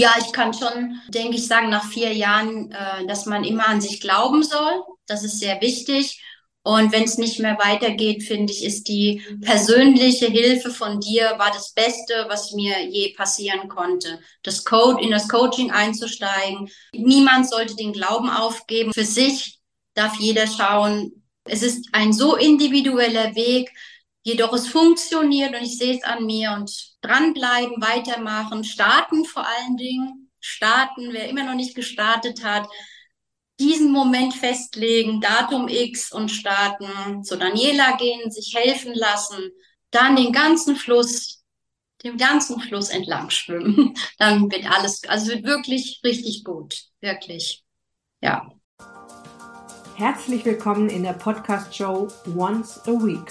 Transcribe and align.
Ja, 0.00 0.14
ich 0.18 0.32
kann 0.32 0.54
schon, 0.54 0.98
denke 1.08 1.36
ich, 1.36 1.46
sagen, 1.46 1.68
nach 1.68 1.84
vier 1.84 2.14
Jahren, 2.14 2.72
äh, 2.72 3.06
dass 3.06 3.26
man 3.26 3.44
immer 3.44 3.68
an 3.68 3.82
sich 3.82 4.00
glauben 4.00 4.42
soll. 4.42 4.82
Das 5.06 5.24
ist 5.24 5.38
sehr 5.40 5.60
wichtig. 5.60 6.22
Und 6.62 6.90
wenn 6.90 7.02
es 7.02 7.18
nicht 7.18 7.38
mehr 7.38 7.58
weitergeht, 7.58 8.22
finde 8.22 8.50
ich, 8.50 8.64
ist 8.64 8.88
die 8.88 9.22
persönliche 9.42 10.24
Hilfe 10.24 10.70
von 10.70 11.00
dir 11.00 11.34
war 11.36 11.50
das 11.52 11.74
Beste, 11.74 12.24
was 12.28 12.52
mir 12.52 12.82
je 12.88 13.12
passieren 13.12 13.68
konnte. 13.68 14.20
Das 14.42 14.64
Code 14.64 15.04
in 15.04 15.10
das 15.10 15.28
Coaching 15.28 15.70
einzusteigen. 15.70 16.70
Niemand 16.94 17.50
sollte 17.50 17.76
den 17.76 17.92
Glauben 17.92 18.30
aufgeben. 18.30 18.94
Für 18.94 19.04
sich 19.04 19.58
darf 19.92 20.18
jeder 20.18 20.46
schauen. 20.46 21.12
Es 21.44 21.62
ist 21.62 21.90
ein 21.92 22.14
so 22.14 22.36
individueller 22.36 23.34
Weg, 23.34 23.70
jedoch 24.22 24.52
es 24.52 24.68
funktioniert 24.68 25.54
und 25.54 25.62
ich 25.62 25.78
sehe 25.78 25.96
es 25.96 26.04
an 26.04 26.26
mir 26.26 26.52
und 26.52 26.70
dranbleiben, 27.00 27.80
weitermachen, 27.80 28.64
starten 28.64 29.24
vor 29.24 29.46
allen 29.46 29.76
Dingen, 29.76 30.30
starten, 30.40 31.12
wer 31.12 31.28
immer 31.28 31.44
noch 31.44 31.54
nicht 31.54 31.74
gestartet 31.74 32.44
hat, 32.44 32.68
diesen 33.58 33.92
Moment 33.92 34.34
festlegen, 34.34 35.20
Datum 35.20 35.68
X 35.68 36.12
und 36.12 36.30
starten, 36.30 37.22
zu 37.22 37.36
Daniela 37.36 37.96
gehen, 37.96 38.30
sich 38.30 38.54
helfen 38.54 38.94
lassen, 38.94 39.50
dann 39.90 40.16
den 40.16 40.32
ganzen 40.32 40.76
Fluss, 40.76 41.44
den 42.02 42.16
ganzen 42.16 42.58
Fluss 42.60 42.88
entlang 42.88 43.28
schwimmen. 43.28 43.94
Dann 44.18 44.50
wird 44.50 44.70
alles, 44.70 45.02
also 45.06 45.28
wird 45.28 45.44
wirklich 45.44 46.00
richtig 46.02 46.44
gut. 46.44 46.84
Wirklich. 47.00 47.62
Ja. 48.22 48.50
Herzlich 49.96 50.44
willkommen 50.46 50.88
in 50.88 51.02
der 51.02 51.12
Podcast-Show 51.12 52.08
Once 52.34 52.80
a 52.86 52.92
Week, 52.92 53.30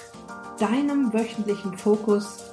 deinem 0.60 1.14
wöchentlichen 1.14 1.78
Fokus 1.78 2.44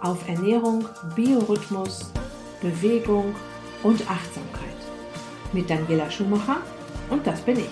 auf 0.00 0.28
Ernährung, 0.28 0.88
Biorhythmus, 1.14 2.12
Bewegung 2.60 3.34
und 3.82 4.08
Achtsamkeit. 4.10 4.62
Mit 5.52 5.68
Daniela 5.68 6.10
Schumacher 6.10 6.58
und 7.10 7.26
das 7.26 7.40
bin 7.40 7.58
ich. 7.58 7.70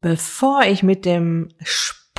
Bevor 0.00 0.62
ich 0.62 0.84
mit 0.84 1.04
dem 1.04 1.48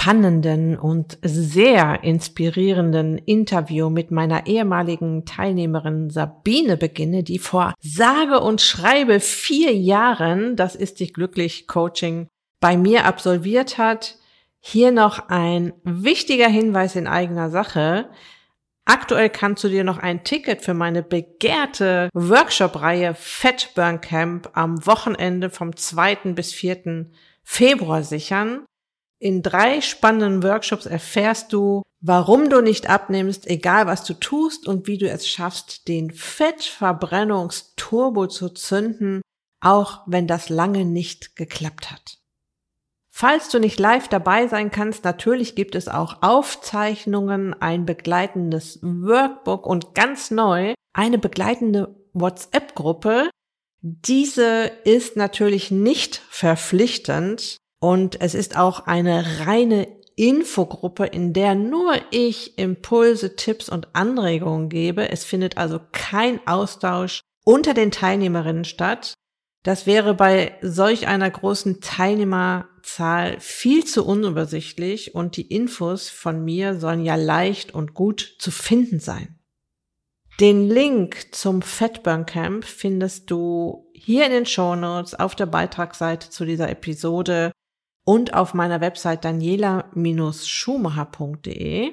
spannenden 0.07 0.77
und 0.77 1.17
sehr 1.21 2.01
inspirierenden 2.01 3.17
Interview 3.17 3.89
mit 3.89 4.09
meiner 4.09 4.47
ehemaligen 4.47 5.25
Teilnehmerin 5.25 6.09
Sabine 6.09 6.77
beginne, 6.77 7.23
die 7.23 7.39
vor 7.39 7.73
sage 7.81 8.39
und 8.39 8.61
schreibe 8.61 9.19
vier 9.19 9.75
Jahren, 9.75 10.55
das 10.55 10.75
ist 10.75 11.01
die 11.01 11.11
Glücklich 11.11 11.67
Coaching, 11.67 12.29
bei 12.61 12.77
mir 12.77 13.03
absolviert 13.03 13.77
hat. 13.77 14.17
Hier 14.61 14.93
noch 14.93 15.27
ein 15.27 15.73
wichtiger 15.83 16.47
Hinweis 16.47 16.95
in 16.95 17.05
eigener 17.07 17.49
Sache. 17.49 18.07
Aktuell 18.85 19.29
kannst 19.29 19.65
du 19.65 19.67
dir 19.67 19.83
noch 19.83 19.97
ein 19.97 20.23
Ticket 20.23 20.61
für 20.61 20.73
meine 20.73 21.03
begehrte 21.03 22.09
Workshop-Reihe 22.13 23.13
Fat 23.13 23.71
Burn 23.75 23.99
Camp 23.99 24.51
am 24.53 24.85
Wochenende 24.85 25.49
vom 25.49 25.75
2. 25.75 26.31
bis 26.33 26.53
4. 26.53 27.07
Februar 27.43 28.03
sichern. 28.03 28.63
In 29.19 29.41
drei 29.41 29.81
spannenden 29.81 30.43
Workshops 30.43 30.85
erfährst 30.85 31.51
du, 31.51 31.81
warum 32.01 32.49
du 32.49 32.61
nicht 32.61 32.87
abnimmst, 32.89 33.47
egal 33.47 33.87
was 33.87 34.03
du 34.03 34.13
tust 34.13 34.67
und 34.67 34.85
wie 34.85 34.99
du 34.99 35.09
es 35.09 35.27
schaffst, 35.27 35.87
den 35.87 36.11
Fettverbrennungsturbo 36.11 38.27
zu 38.27 38.49
zünden, 38.49 39.23
auch 39.59 40.01
wenn 40.05 40.27
das 40.27 40.49
lange 40.49 40.85
nicht 40.85 41.35
geklappt 41.35 41.89
hat. 41.91 42.19
Falls 43.09 43.49
du 43.49 43.59
nicht 43.59 43.79
live 43.79 44.07
dabei 44.07 44.47
sein 44.47 44.69
kannst, 44.69 45.03
natürlich 45.03 45.55
gibt 45.55 45.73
es 45.73 45.87
auch 45.87 46.21
Aufzeichnungen, 46.21 47.59
ein 47.59 47.87
begleitendes 47.87 48.77
Workbook 48.83 49.65
und 49.65 49.95
ganz 49.95 50.29
neu 50.29 50.75
eine 50.93 51.17
begleitende 51.17 51.95
WhatsApp-Gruppe. 52.13 53.31
Diese 53.81 54.71
ist 54.83 55.15
natürlich 55.15 55.71
nicht 55.71 56.21
verpflichtend, 56.29 57.57
und 57.79 58.21
es 58.21 58.33
ist 58.33 58.57
auch 58.57 58.87
eine 58.87 59.45
reine 59.45 59.87
Infogruppe, 60.15 61.05
in 61.05 61.31
der 61.31 61.53
nur 61.53 61.93
ich 62.09 62.57
Impulse, 62.57 63.35
Tipps 63.35 63.69
und 63.69 63.87
Anregungen 63.93 64.67
gebe. 64.67 65.09
Es 65.09 65.23
findet 65.23 65.57
also 65.57 65.79
kein 65.91 66.45
Austausch 66.47 67.21
unter 67.45 67.75
den 67.75 67.91
Teilnehmerinnen 67.91 68.65
statt. 68.65 69.13
Das 69.61 69.85
wäre 69.85 70.15
bei 70.15 70.57
solch 70.61 71.07
einer 71.07 71.29
großen 71.29 71.81
Teilnehmerzahl 71.81 73.39
viel 73.39 73.85
zu 73.85 74.05
unübersichtlich 74.05 75.13
und 75.13 75.37
die 75.37 75.47
Infos 75.47 76.09
von 76.09 76.43
mir 76.43 76.79
sollen 76.79 77.05
ja 77.05 77.15
leicht 77.15 77.75
und 77.75 77.93
gut 77.93 78.37
zu 78.39 78.49
finden 78.49 78.99
sein. 78.99 79.37
Den 80.39 80.69
Link 80.69 81.33
zum 81.33 81.61
Fatburn 81.61 82.25
Camp 82.25 82.63
findest 82.63 83.29
du 83.29 83.89
hier 83.93 84.25
in 84.25 84.31
den 84.31 84.45
Show 84.45 84.75
Notes 84.75 85.15
auf 85.15 85.35
der 85.35 85.47
Beitragsseite 85.47 86.29
zu 86.29 86.45
dieser 86.45 86.69
Episode 86.69 87.51
und 88.07 88.33
auf 88.33 88.53
meiner 88.53 88.79
Website 88.79 89.25
daniela-schumacher.de. 89.25 91.91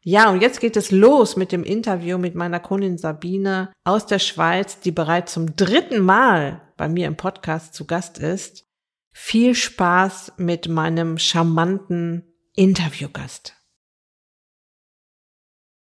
Ja, 0.00 0.30
und 0.30 0.40
jetzt 0.40 0.60
geht 0.60 0.78
es 0.78 0.90
los 0.90 1.36
mit 1.36 1.52
dem 1.52 1.62
Interview 1.62 2.16
mit 2.16 2.34
meiner 2.34 2.58
Kundin 2.58 2.96
Sabine 2.96 3.70
aus 3.84 4.06
der 4.06 4.18
Schweiz, 4.18 4.80
die 4.80 4.92
bereits 4.92 5.34
zum 5.34 5.54
dritten 5.54 6.00
Mal 6.00 6.62
bei 6.78 6.88
mir 6.88 7.06
im 7.06 7.18
Podcast 7.18 7.74
zu 7.74 7.86
Gast 7.86 8.18
ist. 8.18 8.64
Viel 9.12 9.54
Spaß 9.54 10.32
mit 10.38 10.68
meinem 10.68 11.18
charmanten 11.18 12.32
Interviewgast. 12.56 13.54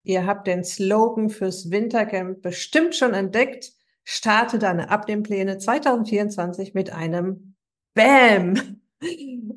Ihr 0.02 0.26
habt 0.26 0.46
den 0.46 0.64
Slogan 0.64 1.28
fürs 1.28 1.70
Wintercamp 1.70 2.40
bestimmt 2.40 2.96
schon 2.96 3.12
entdeckt. 3.12 3.70
Starte 4.02 4.58
deine 4.58 4.88
Abnehmpläne 4.88 5.58
2024 5.58 6.72
mit 6.72 6.90
einem 6.90 7.54
Bam! 7.92 8.78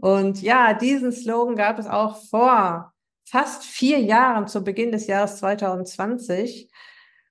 Und 0.01 0.41
ja, 0.41 0.73
diesen 0.73 1.11
Slogan 1.11 1.55
gab 1.55 1.79
es 1.79 1.87
auch 1.87 2.23
vor 2.29 2.93
fast 3.25 3.63
vier 3.63 3.99
Jahren 3.99 4.47
zu 4.47 4.63
Beginn 4.63 4.91
des 4.91 5.07
Jahres 5.07 5.37
2020. 5.37 6.69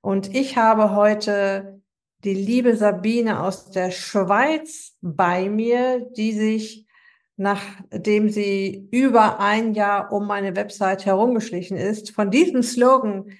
Und 0.01 0.35
ich 0.35 0.57
habe 0.57 0.95
heute 0.95 1.81
die 2.25 2.35
liebe 2.35 2.77
Sabine 2.77 3.41
aus 3.41 3.71
der 3.71 3.91
Schweiz 3.91 4.97
bei 5.01 5.49
mir, 5.49 6.01
die 6.17 6.33
sich, 6.33 6.87
nachdem 7.37 8.29
sie 8.29 8.89
über 8.91 9.41
ein 9.41 9.75
Jahr 9.75 10.13
um 10.13 10.27
meine 10.27 10.57
Website 10.57 11.07
herumgeschlichen 11.07 11.77
ist, 11.77 12.11
von 12.13 12.31
diesem 12.31 12.63
Slogan 12.63 13.31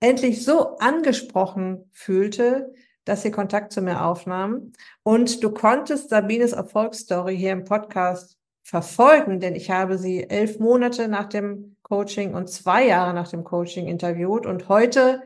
endlich 0.00 0.44
so 0.44 0.76
angesprochen 0.78 1.90
fühlte, 1.92 2.72
dass 3.04 3.22
sie 3.22 3.30
Kontakt 3.30 3.72
zu 3.72 3.82
mir 3.82 4.04
aufnahm. 4.04 4.72
Und 5.02 5.42
du 5.42 5.50
konntest 5.50 6.10
Sabines 6.10 6.52
Erfolgsstory 6.52 7.36
hier 7.36 7.52
im 7.52 7.64
Podcast 7.64 8.36
verfolgen, 8.62 9.40
denn 9.40 9.54
ich 9.54 9.70
habe 9.70 9.98
sie 9.98 10.28
elf 10.28 10.58
Monate 10.58 11.08
nach 11.08 11.26
dem 11.26 11.76
Coaching 11.82 12.34
und 12.34 12.48
zwei 12.48 12.86
Jahre 12.86 13.14
nach 13.14 13.28
dem 13.28 13.42
Coaching 13.42 13.88
interviewt 13.88 14.46
und 14.46 14.68
heute 14.68 15.22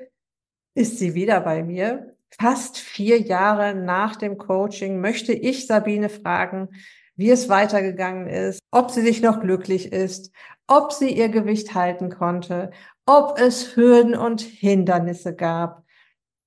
ist 0.74 0.98
sie 0.98 1.14
wieder 1.14 1.40
bei 1.40 1.62
mir. 1.62 2.16
Fast 2.30 2.78
vier 2.78 3.20
Jahre 3.20 3.74
nach 3.74 4.16
dem 4.16 4.38
Coaching 4.38 5.00
möchte 5.00 5.32
ich 5.32 5.66
Sabine 5.66 6.08
fragen, 6.08 6.68
wie 7.16 7.30
es 7.30 7.48
weitergegangen 7.48 8.26
ist, 8.26 8.60
ob 8.70 8.90
sie 8.90 9.02
sich 9.02 9.22
noch 9.22 9.40
glücklich 9.40 9.92
ist, 9.92 10.32
ob 10.66 10.92
sie 10.92 11.10
ihr 11.10 11.28
Gewicht 11.28 11.74
halten 11.74 12.10
konnte, 12.10 12.70
ob 13.06 13.38
es 13.38 13.76
Hürden 13.76 14.16
und 14.16 14.40
Hindernisse 14.40 15.34
gab 15.34 15.83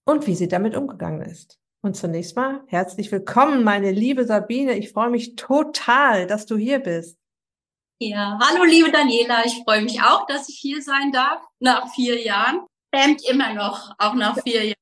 und 0.07 0.25
wie 0.25 0.35
sie 0.35 0.47
damit 0.47 0.75
umgegangen 0.75 1.21
ist. 1.21 1.59
Und 1.81 1.95
zunächst 1.95 2.35
mal 2.35 2.63
herzlich 2.67 3.11
willkommen, 3.11 3.63
meine 3.63 3.91
liebe 3.91 4.25
Sabine. 4.25 4.77
Ich 4.77 4.91
freue 4.91 5.09
mich 5.09 5.35
total, 5.35 6.25
dass 6.27 6.45
du 6.45 6.55
hier 6.55 6.79
bist. 6.79 7.19
Ja, 7.99 8.39
hallo 8.41 8.63
liebe 8.63 8.89
Daniela. 8.89 9.45
Ich 9.45 9.61
freue 9.63 9.81
mich 9.81 10.01
auch, 10.01 10.25
dass 10.25 10.47
ich 10.49 10.57
hier 10.59 10.81
sein 10.81 11.11
darf 11.11 11.41
nach 11.59 11.93
vier 11.93 12.23
Jahren. 12.23 12.61
Stimmt 12.95 13.21
immer 13.29 13.53
noch, 13.53 13.91
auch 13.97 14.13
nach 14.13 14.41
vier 14.41 14.63
Jahren. 14.63 14.75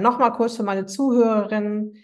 Nochmal 0.00 0.32
kurz 0.32 0.56
für 0.56 0.62
meine 0.62 0.86
Zuhörerinnen 0.86 1.96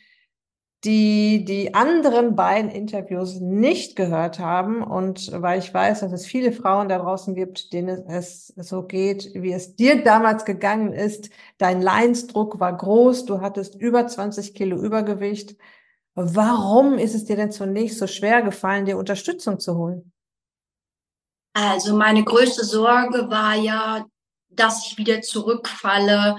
die 0.87 1.45
die 1.45 1.75
anderen 1.75 2.37
beiden 2.37 2.71
Interviews 2.71 3.41
nicht 3.41 3.97
gehört 3.97 4.39
haben 4.39 4.83
und 4.83 5.31
weil 5.33 5.59
ich 5.59 5.75
weiß, 5.75 6.01
dass 6.01 6.13
es 6.13 6.25
viele 6.25 6.53
Frauen 6.53 6.89
da 6.89 6.99
draußen 6.99 7.35
gibt, 7.35 7.73
denen 7.73 8.09
es 8.09 8.55
so 8.57 8.85
geht, 8.85 9.31
wie 9.35 9.53
es 9.53 9.75
dir 9.75 10.05
damals 10.05 10.45
gegangen 10.45 10.93
ist. 10.93 11.31
Dein 11.59 11.83
Leinsdruck 11.83 12.61
war 12.61 12.77
groß, 12.77 13.27
du 13.27 13.41
hattest 13.41 13.75
über 13.75 14.07
20 14.07 14.55
Kilo 14.55 14.77
Übergewicht. 14.77 15.57
Warum 16.15 16.95
ist 16.95 17.15
es 17.15 17.25
dir 17.25 17.37
denn 17.37 17.51
zunächst 17.51 17.99
so 17.99 18.07
schwer 18.07 18.43
gefallen, 18.43 18.87
dir 18.87 18.97
Unterstützung 18.97 19.59
zu 19.59 19.77
holen? 19.77 20.13
Also 21.53 21.97
meine 21.97 22.23
größte 22.23 22.65
Sorge 22.65 23.29
war 23.29 23.57
ja, 23.57 24.07
dass 24.49 24.87
ich 24.87 24.97
wieder 24.97 25.21
zurückfalle 25.21 26.37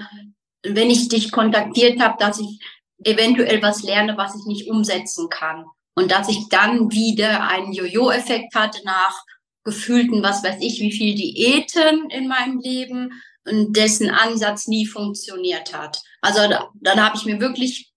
wenn 0.62 0.90
ich 0.90 1.08
dich 1.08 1.30
kontaktiert 1.30 2.00
habe, 2.00 2.16
dass 2.18 2.40
ich 2.40 2.60
eventuell 3.04 3.62
was 3.62 3.82
lerne, 3.82 4.16
was 4.16 4.34
ich 4.34 4.46
nicht 4.46 4.70
umsetzen 4.70 5.28
kann. 5.28 5.64
Und 5.94 6.10
dass 6.10 6.28
ich 6.28 6.48
dann 6.48 6.92
wieder 6.92 7.48
einen 7.48 7.72
Jojo-Effekt 7.72 8.54
hatte 8.54 8.80
nach 8.84 9.24
gefühlten, 9.64 10.22
was 10.22 10.42
weiß 10.42 10.56
ich, 10.60 10.80
wie 10.80 10.92
viel 10.92 11.14
Diäten 11.14 12.08
in 12.10 12.28
meinem 12.28 12.60
Leben 12.60 13.10
und 13.44 13.76
dessen 13.76 14.10
Ansatz 14.10 14.66
nie 14.66 14.86
funktioniert 14.86 15.74
hat. 15.74 16.00
Also 16.20 16.48
da, 16.48 16.70
dann 16.74 17.02
habe 17.02 17.16
ich 17.16 17.24
mir 17.24 17.40
wirklich, 17.40 17.92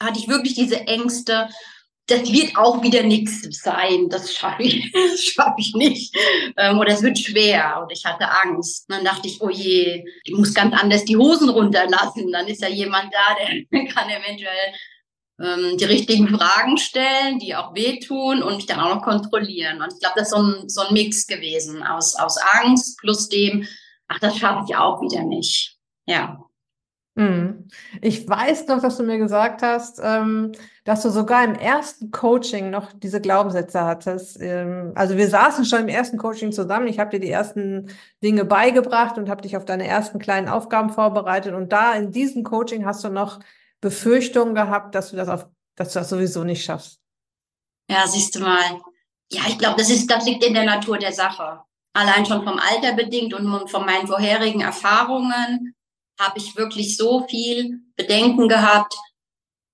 hatte 0.00 0.18
ich 0.18 0.28
wirklich 0.28 0.54
diese 0.54 0.80
Ängste, 0.86 1.48
das 2.06 2.32
wird 2.32 2.56
auch 2.56 2.82
wieder 2.82 3.02
nichts 3.02 3.42
sein, 3.62 4.08
das 4.08 4.32
schaffe 4.32 4.62
ich, 4.62 4.92
das 4.94 5.20
schaffe 5.24 5.56
ich 5.58 5.74
nicht. 5.74 6.16
Ähm, 6.56 6.78
oder 6.78 6.92
es 6.92 7.02
wird 7.02 7.18
schwer 7.18 7.80
und 7.82 7.90
ich 7.92 8.04
hatte 8.04 8.28
Angst. 8.42 8.88
Und 8.88 8.96
dann 8.96 9.04
dachte 9.04 9.28
ich, 9.28 9.40
oh 9.40 9.50
je, 9.50 10.04
ich 10.24 10.34
muss 10.34 10.54
ganz 10.54 10.74
anders 10.80 11.04
die 11.04 11.16
Hosen 11.16 11.48
runterlassen. 11.48 12.30
Dann 12.30 12.46
ist 12.46 12.62
ja 12.62 12.68
jemand 12.68 13.12
da, 13.12 13.34
der 13.72 13.86
kann 13.92 14.08
eventuell 14.08 14.74
ähm, 15.40 15.76
die 15.76 15.84
richtigen 15.84 16.28
Fragen 16.28 16.78
stellen, 16.78 17.40
die 17.40 17.56
auch 17.56 17.74
wehtun 17.74 18.42
und 18.42 18.56
mich 18.56 18.66
dann 18.66 18.80
auch 18.80 18.94
noch 18.94 19.02
kontrollieren. 19.02 19.82
Und 19.82 19.92
ich 19.92 20.00
glaube, 20.00 20.14
das 20.16 20.28
ist 20.28 20.34
so 20.34 20.42
ein, 20.42 20.68
so 20.68 20.80
ein 20.82 20.94
Mix 20.94 21.26
gewesen 21.26 21.82
aus, 21.82 22.14
aus 22.14 22.38
Angst 22.38 22.98
plus 23.00 23.28
dem, 23.28 23.66
ach, 24.06 24.20
das 24.20 24.38
schaffe 24.38 24.64
ich 24.68 24.76
auch 24.76 25.00
wieder 25.02 25.24
nicht. 25.24 25.76
Ja. 26.06 26.40
Hm. 27.18 27.68
Ich 28.00 28.28
weiß 28.28 28.68
noch, 28.68 28.80
dass 28.80 28.98
du 28.98 29.02
mir 29.02 29.18
gesagt 29.18 29.62
hast, 29.62 29.98
ähm, 30.02 30.52
dass 30.86 31.02
du 31.02 31.10
sogar 31.10 31.42
im 31.42 31.56
ersten 31.56 32.12
Coaching 32.12 32.70
noch 32.70 32.92
diese 32.92 33.20
Glaubenssätze 33.20 33.82
hattest. 33.82 34.40
Ähm, 34.40 34.92
also 34.94 35.16
wir 35.16 35.28
saßen 35.28 35.64
schon 35.64 35.80
im 35.80 35.88
ersten 35.88 36.16
Coaching 36.16 36.52
zusammen. 36.52 36.86
Ich 36.86 37.00
habe 37.00 37.10
dir 37.10 37.18
die 37.18 37.30
ersten 37.30 37.90
Dinge 38.22 38.44
beigebracht 38.44 39.18
und 39.18 39.28
habe 39.28 39.42
dich 39.42 39.56
auf 39.56 39.64
deine 39.64 39.86
ersten 39.86 40.20
kleinen 40.20 40.48
Aufgaben 40.48 40.90
vorbereitet. 40.90 41.54
Und 41.54 41.72
da 41.72 41.94
in 41.94 42.12
diesem 42.12 42.44
Coaching 42.44 42.86
hast 42.86 43.02
du 43.02 43.08
noch 43.08 43.40
Befürchtungen 43.80 44.54
gehabt, 44.54 44.94
dass 44.94 45.10
du 45.10 45.16
das 45.16 45.28
auf, 45.28 45.48
dass 45.74 45.92
du 45.92 45.98
das 45.98 46.08
sowieso 46.08 46.44
nicht 46.44 46.64
schaffst. 46.64 47.00
Ja, 47.90 48.06
siehst 48.06 48.36
du 48.36 48.40
mal. 48.40 48.80
Ja, 49.32 49.42
ich 49.48 49.58
glaube, 49.58 49.78
das 49.78 49.90
ist, 49.90 50.08
das 50.08 50.24
liegt 50.24 50.44
in 50.44 50.54
der 50.54 50.64
Natur 50.64 50.98
der 50.98 51.12
Sache. 51.12 51.62
Allein 51.94 52.24
schon 52.26 52.44
vom 52.44 52.60
Alter 52.60 52.94
bedingt 52.94 53.34
und 53.34 53.68
von 53.68 53.84
meinen 53.84 54.06
vorherigen 54.06 54.60
Erfahrungen 54.60 55.74
habe 56.20 56.38
ich 56.38 56.56
wirklich 56.56 56.96
so 56.96 57.26
viel 57.26 57.80
Bedenken 57.96 58.46
gehabt. 58.46 58.94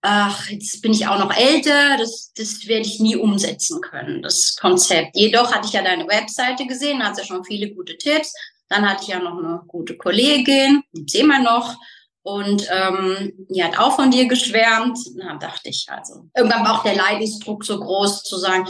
Ach, 0.05 0.49
jetzt 0.49 0.83
bin 0.83 0.93
ich 0.93 1.07
auch 1.07 1.19
noch 1.21 1.33
älter, 1.33 1.97
das, 1.97 2.33
das 2.37 2.67
werde 2.67 2.87
ich 2.87 2.99
nie 2.99 3.15
umsetzen 3.15 3.81
können, 3.81 4.21
das 4.21 4.57
Konzept. 4.57 5.17
Jedoch 5.17 5.53
hatte 5.53 5.69
ich 5.69 5.75
ja 5.75 5.83
deine 5.83 6.09
Webseite 6.09 6.67
gesehen, 6.67 7.05
hat 7.05 7.17
ja 7.19 7.25
schon 7.25 7.45
viele 7.45 7.73
gute 7.73 7.97
Tipps. 7.97 8.35
Dann 8.69 8.89
hatte 8.89 9.03
ich 9.03 9.09
ja 9.09 9.21
noch 9.21 9.39
eine 9.39 9.63
gute 9.69 9.97
Kollegin, 9.97 10.83
die 10.93 11.09
sehen 11.09 11.29
wir 11.29 11.39
noch. 11.39 11.77
Und 12.23 12.67
ähm, 12.73 13.33
die 13.49 13.63
hat 13.63 13.79
auch 13.79 13.95
von 13.95 14.11
dir 14.11 14.27
geschwärmt. 14.27 14.99
Da 15.17 15.37
dachte 15.37 15.69
ich, 15.69 15.87
also, 15.89 16.29
irgendwann 16.37 16.65
war 16.65 16.79
auch 16.79 16.83
der 16.83 16.97
Leidensdruck 16.97 17.65
so 17.65 17.79
groß 17.79 18.25
zu 18.25 18.39
sagen, 18.39 18.67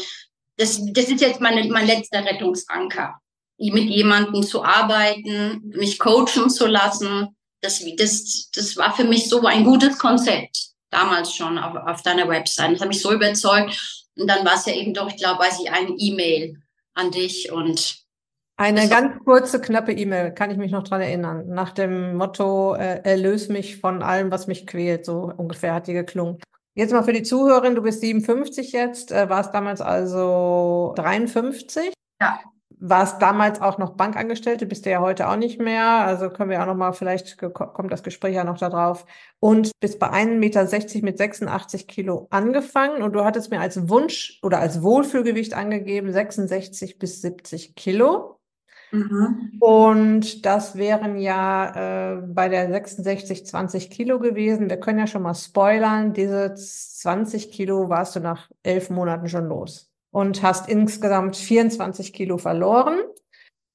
das, 0.58 0.80
das 0.92 1.08
ist 1.08 1.20
jetzt 1.20 1.40
meine, 1.40 1.66
mein 1.68 1.86
letzter 1.86 2.24
Rettungsanker. 2.24 3.18
Mit 3.58 3.88
jemandem 3.88 4.42
zu 4.42 4.64
arbeiten, 4.64 5.62
mich 5.64 5.98
coachen 5.98 6.50
zu 6.50 6.66
lassen, 6.66 7.28
das, 7.62 7.82
das, 7.96 8.50
das 8.52 8.76
war 8.76 8.94
für 8.94 9.04
mich 9.04 9.28
so 9.28 9.40
ein 9.46 9.64
gutes 9.64 9.98
Konzept, 9.98 10.71
damals 10.92 11.34
schon 11.34 11.58
auf, 11.58 11.74
auf 11.74 12.02
deiner 12.02 12.28
Website. 12.28 12.74
Das 12.74 12.80
hat 12.80 12.88
mich 12.88 13.02
so 13.02 13.12
überzeugt. 13.12 14.06
Und 14.16 14.28
dann 14.28 14.44
war 14.44 14.54
es 14.54 14.66
ja 14.66 14.74
eben 14.74 14.94
doch, 14.94 15.08
ich 15.08 15.16
glaube, 15.16 15.40
weiß 15.40 15.60
ich, 15.60 15.72
ein 15.72 15.94
E-Mail 15.98 16.60
an 16.94 17.10
dich 17.10 17.50
und 17.50 18.02
eine 18.58 18.86
ganz 18.88 19.18
kurze, 19.24 19.60
knappe 19.60 19.92
E-Mail, 19.92 20.30
kann 20.30 20.50
ich 20.50 20.58
mich 20.58 20.70
noch 20.70 20.84
dran 20.84 21.00
erinnern. 21.00 21.48
Nach 21.48 21.70
dem 21.70 22.16
Motto, 22.16 22.74
äh, 22.74 23.00
erlöse 23.02 23.50
mich 23.50 23.80
von 23.80 24.02
allem, 24.02 24.30
was 24.30 24.46
mich 24.46 24.66
quält, 24.66 25.06
so 25.06 25.32
ungefähr 25.36 25.74
hat 25.74 25.88
die 25.88 25.94
geklungen. 25.94 26.38
Jetzt 26.74 26.92
mal 26.92 27.02
für 27.02 27.14
die 27.14 27.24
Zuhörerin, 27.24 27.74
du 27.74 27.82
bist 27.82 28.00
57 28.02 28.70
jetzt, 28.72 29.10
äh, 29.10 29.28
warst 29.28 29.52
damals 29.52 29.80
also 29.80 30.92
53. 30.96 31.92
Ja 32.20 32.38
warst 32.84 33.22
damals 33.22 33.60
auch 33.60 33.78
noch 33.78 33.90
Bankangestellte, 33.90 34.66
bist 34.66 34.84
du 34.84 34.90
ja 34.90 35.00
heute 35.00 35.28
auch 35.28 35.36
nicht 35.36 35.60
mehr. 35.60 35.86
Also 35.86 36.30
können 36.30 36.50
wir 36.50 36.60
auch 36.60 36.66
noch 36.66 36.74
mal, 36.74 36.92
vielleicht 36.92 37.38
kommt 37.38 37.92
das 37.92 38.02
Gespräch 38.02 38.34
ja 38.34 38.42
noch 38.42 38.58
da 38.58 38.68
drauf. 38.68 39.06
Und 39.38 39.70
bist 39.80 40.00
bei 40.00 40.08
1,60 40.08 40.26
Meter 40.38 41.04
mit 41.04 41.16
86 41.16 41.86
Kilo 41.86 42.26
angefangen 42.30 43.02
und 43.02 43.12
du 43.12 43.24
hattest 43.24 43.52
mir 43.52 43.60
als 43.60 43.88
Wunsch 43.88 44.40
oder 44.42 44.58
als 44.58 44.82
Wohlfühlgewicht 44.82 45.54
angegeben 45.54 46.12
66 46.12 46.98
bis 46.98 47.22
70 47.22 47.76
Kilo. 47.76 48.40
Mhm. 48.90 49.58
Und 49.60 50.44
das 50.44 50.76
wären 50.76 51.18
ja 51.18 52.16
äh, 52.16 52.22
bei 52.26 52.48
der 52.48 52.68
66 52.68 53.46
20 53.46 53.90
Kilo 53.90 54.18
gewesen. 54.18 54.68
Wir 54.68 54.78
können 54.78 54.98
ja 54.98 55.06
schon 55.06 55.22
mal 55.22 55.34
spoilern. 55.34 56.14
Diese 56.14 56.54
20 56.54 57.52
Kilo 57.52 57.88
warst 57.88 58.16
du 58.16 58.20
nach 58.20 58.50
elf 58.64 58.90
Monaten 58.90 59.28
schon 59.28 59.46
los 59.46 59.91
und 60.12 60.42
hast 60.42 60.68
insgesamt 60.68 61.36
24 61.36 62.12
Kilo 62.12 62.38
verloren. 62.38 63.00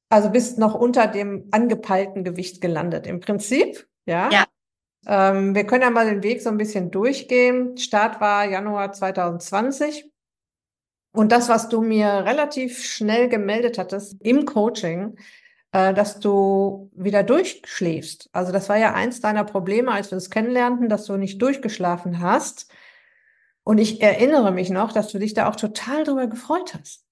Also 0.09 0.29
bist 0.29 0.57
noch 0.57 0.73
unter 0.73 1.07
dem 1.07 1.49
angepeilten 1.51 2.23
Gewicht 2.23 2.61
gelandet 2.61 3.05
im 3.07 3.19
Prinzip. 3.19 3.87
Ja. 4.05 4.29
ja. 4.31 4.45
Ähm, 5.05 5.53
wir 5.53 5.65
können 5.65 5.81
ja 5.81 5.89
mal 5.89 6.05
den 6.05 6.23
Weg 6.23 6.41
so 6.41 6.49
ein 6.49 6.57
bisschen 6.57 6.91
durchgehen. 6.91 7.77
Start 7.77 8.21
war 8.21 8.45
Januar 8.45 8.93
2020. 8.93 10.09
Und 11.13 11.31
das, 11.31 11.49
was 11.49 11.67
du 11.67 11.81
mir 11.81 12.07
relativ 12.07 12.85
schnell 12.85 13.27
gemeldet 13.27 13.77
hattest 13.77 14.21
im 14.21 14.45
Coaching, 14.45 15.17
äh, 15.71 15.93
dass 15.93 16.19
du 16.19 16.91
wieder 16.95 17.23
durchschläfst. 17.23 18.29
Also 18.31 18.51
das 18.51 18.69
war 18.69 18.77
ja 18.77 18.93
eins 18.93 19.19
deiner 19.19 19.43
Probleme, 19.43 19.91
als 19.91 20.11
wir 20.11 20.15
uns 20.15 20.29
kennenlernten, 20.29 20.87
dass 20.87 21.05
du 21.05 21.17
nicht 21.17 21.41
durchgeschlafen 21.41 22.21
hast. 22.21 22.71
Und 23.67 23.79
ich 23.79 23.99
erinnere 23.99 24.53
mich 24.53 24.69
noch, 24.69 24.93
dass 24.93 25.11
du 25.11 25.19
dich 25.19 25.33
da 25.33 25.49
auch 25.49 25.57
total 25.57 26.05
drüber 26.05 26.27
gefreut 26.27 26.73
hast. 26.73 27.03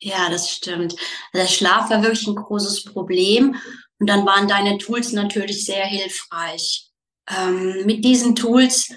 Ja, 0.00 0.30
das 0.30 0.52
stimmt. 0.52 0.94
Der 1.34 1.48
Schlaf 1.48 1.90
war 1.90 2.00
wirklich 2.00 2.28
ein 2.28 2.36
großes 2.36 2.84
Problem. 2.84 3.56
Und 3.98 4.06
dann 4.08 4.24
waren 4.24 4.46
deine 4.46 4.78
Tools 4.78 5.10
natürlich 5.10 5.64
sehr 5.64 5.84
hilfreich. 5.84 6.92
Ähm, 7.28 7.86
mit 7.86 8.04
diesen 8.04 8.36
Tools 8.36 8.92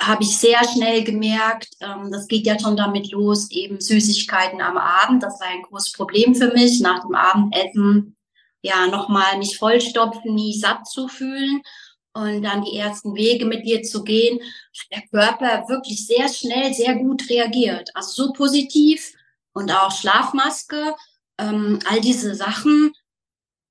habe 0.00 0.24
ich 0.24 0.36
sehr 0.36 0.58
schnell 0.68 1.04
gemerkt, 1.04 1.68
ähm, 1.78 2.10
das 2.10 2.26
geht 2.26 2.44
ja 2.44 2.58
schon 2.58 2.76
damit 2.76 3.12
los, 3.12 3.48
eben 3.52 3.80
Süßigkeiten 3.80 4.60
am 4.60 4.76
Abend. 4.76 5.22
Das 5.22 5.38
war 5.38 5.46
ein 5.46 5.62
großes 5.62 5.92
Problem 5.92 6.34
für 6.34 6.52
mich, 6.52 6.80
nach 6.80 7.02
dem 7.02 7.14
Abendessen 7.14 8.16
ja 8.62 8.88
nochmal 8.88 9.38
mich 9.38 9.56
vollstopfen, 9.58 10.34
nie 10.34 10.58
satt 10.58 10.88
zu 10.88 11.06
fühlen 11.06 11.62
und 12.14 12.42
dann 12.42 12.64
die 12.64 12.76
ersten 12.76 13.14
Wege 13.14 13.46
mit 13.46 13.64
dir 13.64 13.82
zu 13.82 14.04
gehen, 14.04 14.38
hat 14.38 14.90
der 14.90 15.08
Körper 15.08 15.68
wirklich 15.68 16.06
sehr 16.06 16.28
schnell, 16.28 16.72
sehr 16.74 16.94
gut 16.96 17.28
reagiert. 17.28 17.90
Also 17.94 18.26
so 18.26 18.32
positiv 18.32 19.12
und 19.52 19.70
auch 19.70 19.90
Schlafmaske, 19.90 20.94
ähm, 21.38 21.78
all 21.88 22.00
diese 22.00 22.34
Sachen, 22.34 22.92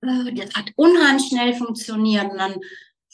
äh, 0.02 0.34
das 0.34 0.54
hat 0.56 0.72
unheimlich 0.76 1.28
schnell 1.28 1.54
funktioniert. 1.54 2.32
Und 2.32 2.38
dann 2.38 2.56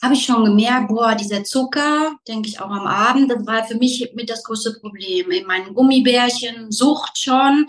habe 0.02 0.14
ich 0.14 0.24
schon 0.24 0.44
gemerkt, 0.44 0.88
boah, 0.88 1.14
dieser 1.14 1.44
Zucker, 1.44 2.16
denke 2.26 2.48
ich 2.48 2.60
auch 2.60 2.70
am 2.70 2.86
Abend, 2.86 3.30
das 3.30 3.46
war 3.46 3.64
für 3.64 3.76
mich 3.76 4.12
mit 4.14 4.30
das 4.30 4.44
größte 4.44 4.78
Problem. 4.80 5.30
In 5.30 5.46
meinen 5.46 5.74
Gummibärchen, 5.74 6.70
Sucht 6.70 7.18
schon. 7.18 7.66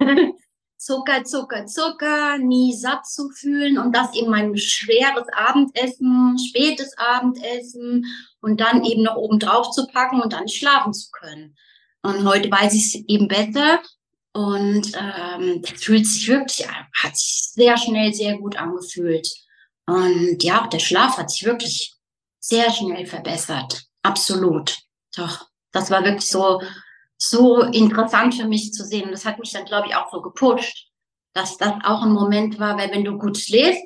Zucker, 0.84 1.24
Zucker, 1.24 1.64
Zucker, 1.64 2.36
nie 2.36 2.74
satt 2.74 3.06
zu 3.06 3.30
fühlen 3.30 3.78
und 3.78 3.96
das 3.96 4.14
eben 4.14 4.30
mein 4.30 4.54
schweres 4.58 5.26
Abendessen, 5.32 6.36
spätes 6.38 6.92
Abendessen 6.98 8.04
und 8.42 8.60
dann 8.60 8.84
eben 8.84 9.02
noch 9.02 9.16
oben 9.16 9.38
drauf 9.38 9.70
zu 9.70 9.86
packen 9.86 10.20
und 10.20 10.34
dann 10.34 10.46
schlafen 10.46 10.92
zu 10.92 11.10
können. 11.10 11.56
Und 12.02 12.26
heute 12.26 12.50
weiß 12.50 12.74
ich 12.74 12.84
es 12.84 12.94
eben 13.08 13.28
besser 13.28 13.80
und 14.34 14.92
ähm, 14.94 15.62
das 15.62 15.82
fühlt 15.82 16.06
sich 16.06 16.28
wirklich, 16.28 16.68
hat 16.68 17.16
sich 17.16 17.48
sehr 17.52 17.78
schnell 17.78 18.12
sehr 18.12 18.36
gut 18.36 18.56
angefühlt. 18.56 19.26
Und 19.86 20.42
ja, 20.42 20.66
der 20.66 20.80
Schlaf 20.80 21.16
hat 21.16 21.30
sich 21.30 21.46
wirklich 21.46 21.94
sehr 22.40 22.70
schnell 22.70 23.06
verbessert. 23.06 23.84
Absolut. 24.02 24.76
Doch, 25.16 25.46
das 25.72 25.90
war 25.90 26.04
wirklich 26.04 26.28
so 26.28 26.60
so 27.18 27.62
interessant 27.62 28.34
für 28.34 28.46
mich 28.46 28.72
zu 28.72 28.84
sehen. 28.84 29.04
Und 29.04 29.12
das 29.12 29.24
hat 29.24 29.38
mich 29.38 29.52
dann, 29.52 29.64
glaube 29.64 29.88
ich, 29.88 29.96
auch 29.96 30.10
so 30.10 30.20
gepusht, 30.20 30.88
dass 31.32 31.56
das 31.56 31.72
auch 31.84 32.02
ein 32.02 32.12
Moment 32.12 32.58
war, 32.58 32.78
weil 32.78 32.90
wenn 32.90 33.04
du 33.04 33.18
gut 33.18 33.38
schläfst, 33.38 33.82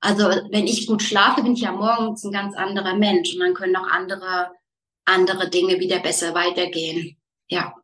also 0.00 0.28
wenn 0.50 0.66
ich 0.66 0.86
gut 0.86 1.02
schlafe, 1.02 1.42
bin 1.42 1.54
ich 1.54 1.62
ja 1.62 1.72
morgens 1.72 2.24
ein 2.24 2.32
ganz 2.32 2.54
anderer 2.54 2.94
Mensch 2.94 3.34
und 3.34 3.40
dann 3.40 3.54
können 3.54 3.76
auch 3.76 3.88
andere, 3.88 4.50
andere 5.04 5.50
Dinge 5.50 5.80
wieder 5.80 5.98
besser 6.00 6.34
weitergehen. 6.34 7.16
Ja. 7.48 7.74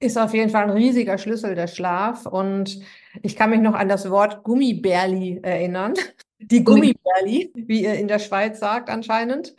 Ist 0.00 0.18
auf 0.18 0.34
jeden 0.34 0.50
Fall 0.50 0.64
ein 0.64 0.70
riesiger 0.70 1.18
Schlüssel 1.18 1.54
der 1.54 1.66
Schlaf. 1.66 2.26
Und 2.26 2.80
ich 3.22 3.36
kann 3.36 3.50
mich 3.50 3.60
noch 3.60 3.74
an 3.74 3.88
das 3.88 4.10
Wort 4.10 4.42
Gummibärli 4.44 5.40
erinnern. 5.42 5.94
Die 6.38 6.62
Gummibärli, 6.62 7.52
wie 7.54 7.84
ihr 7.84 7.94
in 7.94 8.08
der 8.08 8.18
Schweiz 8.18 8.60
sagt 8.60 8.90
anscheinend. 8.90 9.54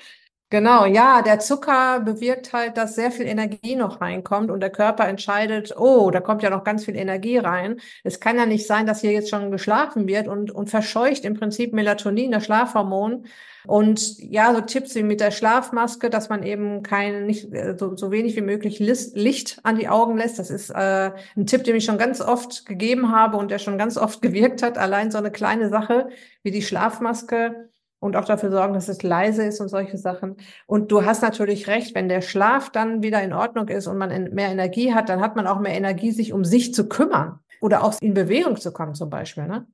Genau, 0.55 0.85
ja, 0.85 1.21
der 1.21 1.39
Zucker 1.39 1.99
bewirkt 1.99 2.53
halt, 2.53 2.77
dass 2.77 2.95
sehr 2.95 3.11
viel 3.11 3.25
Energie 3.25 3.75
noch 3.75 3.99
reinkommt 3.99 4.49
und 4.49 4.61
der 4.61 4.69
Körper 4.69 5.05
entscheidet, 5.05 5.75
oh, 5.77 6.11
da 6.11 6.21
kommt 6.21 6.43
ja 6.43 6.49
noch 6.49 6.63
ganz 6.63 6.85
viel 6.85 6.95
Energie 6.95 7.37
rein. 7.37 7.81
Es 8.05 8.21
kann 8.21 8.37
ja 8.37 8.45
nicht 8.45 8.65
sein, 8.65 8.85
dass 8.87 9.01
hier 9.01 9.11
jetzt 9.11 9.29
schon 9.29 9.51
geschlafen 9.51 10.07
wird 10.07 10.29
und, 10.29 10.51
und 10.51 10.69
verscheucht 10.69 11.25
im 11.25 11.33
Prinzip 11.33 11.73
Melatonin, 11.73 12.31
das 12.31 12.45
Schlafhormon. 12.45 13.25
Und 13.67 14.17
ja, 14.19 14.53
so 14.55 14.61
Tipps 14.61 14.95
wie 14.95 15.03
mit 15.03 15.19
der 15.19 15.31
Schlafmaske, 15.31 16.09
dass 16.09 16.29
man 16.29 16.41
eben 16.41 16.83
kein, 16.83 17.25
nicht 17.25 17.51
äh, 17.53 17.75
so, 17.77 17.97
so 17.97 18.09
wenig 18.11 18.37
wie 18.37 18.41
möglich 18.41 18.79
Licht 18.79 19.59
an 19.63 19.75
die 19.75 19.89
Augen 19.89 20.15
lässt. 20.15 20.39
Das 20.39 20.49
ist 20.49 20.69
äh, 20.69 21.11
ein 21.35 21.47
Tipp, 21.47 21.65
den 21.65 21.75
ich 21.75 21.83
schon 21.83 21.97
ganz 21.97 22.21
oft 22.21 22.65
gegeben 22.65 23.11
habe 23.11 23.35
und 23.35 23.51
der 23.51 23.59
schon 23.59 23.77
ganz 23.77 23.97
oft 23.97 24.21
gewirkt 24.21 24.63
hat. 24.63 24.77
Allein 24.77 25.11
so 25.11 25.17
eine 25.17 25.31
kleine 25.31 25.67
Sache 25.67 26.07
wie 26.43 26.51
die 26.51 26.61
Schlafmaske 26.61 27.67
und 28.05 28.15
auch 28.15 28.25
dafür 28.25 28.51
sorgen, 28.51 28.75
dass 28.75 28.87
es 28.87 29.01
leise 29.01 29.43
ist 29.43 29.59
und 29.59 29.67
solche 29.67 29.97
Sachen. 29.97 30.37
Und 30.67 30.91
du 30.91 31.03
hast 31.05 31.23
natürlich 31.23 31.67
recht, 31.67 31.95
wenn 31.95 32.07
der 32.07 32.21
Schlaf 32.21 32.69
dann 32.69 33.01
wieder 33.01 33.21
in 33.23 33.33
Ordnung 33.33 33.67
ist 33.67 33.87
und 33.87 33.97
man 33.97 34.09
mehr 34.31 34.49
Energie 34.49 34.93
hat, 34.93 35.09
dann 35.09 35.21
hat 35.21 35.35
man 35.35 35.47
auch 35.47 35.59
mehr 35.59 35.73
Energie, 35.73 36.11
sich 36.11 36.31
um 36.31 36.45
sich 36.45 36.71
zu 36.73 36.87
kümmern 36.87 37.39
oder 37.61 37.83
auch 37.83 37.99
in 38.01 38.13
Bewegung 38.13 38.57
zu 38.57 38.71
kommen 38.71 38.93
zum 38.93 39.09
Beispiel. 39.09 39.47
Ne? 39.47 39.67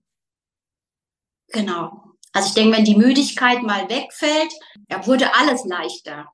Genau. 1.49 2.03
Also 2.31 2.47
ich 2.47 2.53
denke, 2.53 2.77
wenn 2.77 2.85
die 2.85 2.95
Müdigkeit 2.95 3.61
mal 3.63 3.89
wegfällt, 3.89 4.53
da 4.87 5.05
wurde 5.05 5.35
alles 5.35 5.65
leichter. 5.65 6.27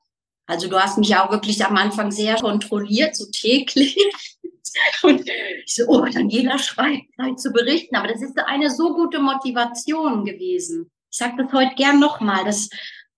Also 0.46 0.68
du 0.68 0.78
hast 0.78 0.98
mich 0.98 1.16
auch 1.16 1.32
wirklich 1.32 1.64
am 1.66 1.76
Anfang 1.76 2.12
sehr 2.12 2.36
kontrolliert, 2.36 3.16
so 3.16 3.26
täglich. 3.32 3.98
Und 5.02 5.28
ich 5.64 5.74
so, 5.74 5.82
oh, 5.88 6.04
Daniela 6.04 6.58
schreibt, 6.58 7.12
Zeit 7.16 7.40
zu 7.40 7.50
berichten. 7.50 7.96
Aber 7.96 8.06
das 8.06 8.22
ist 8.22 8.38
eine 8.38 8.70
so 8.70 8.94
gute 8.94 9.18
Motivation 9.18 10.24
gewesen 10.24 10.88
ich 11.10 11.18
sage 11.18 11.42
das 11.42 11.52
heute 11.52 11.74
gern 11.74 11.98
nochmal, 11.98 12.44
dass 12.44 12.68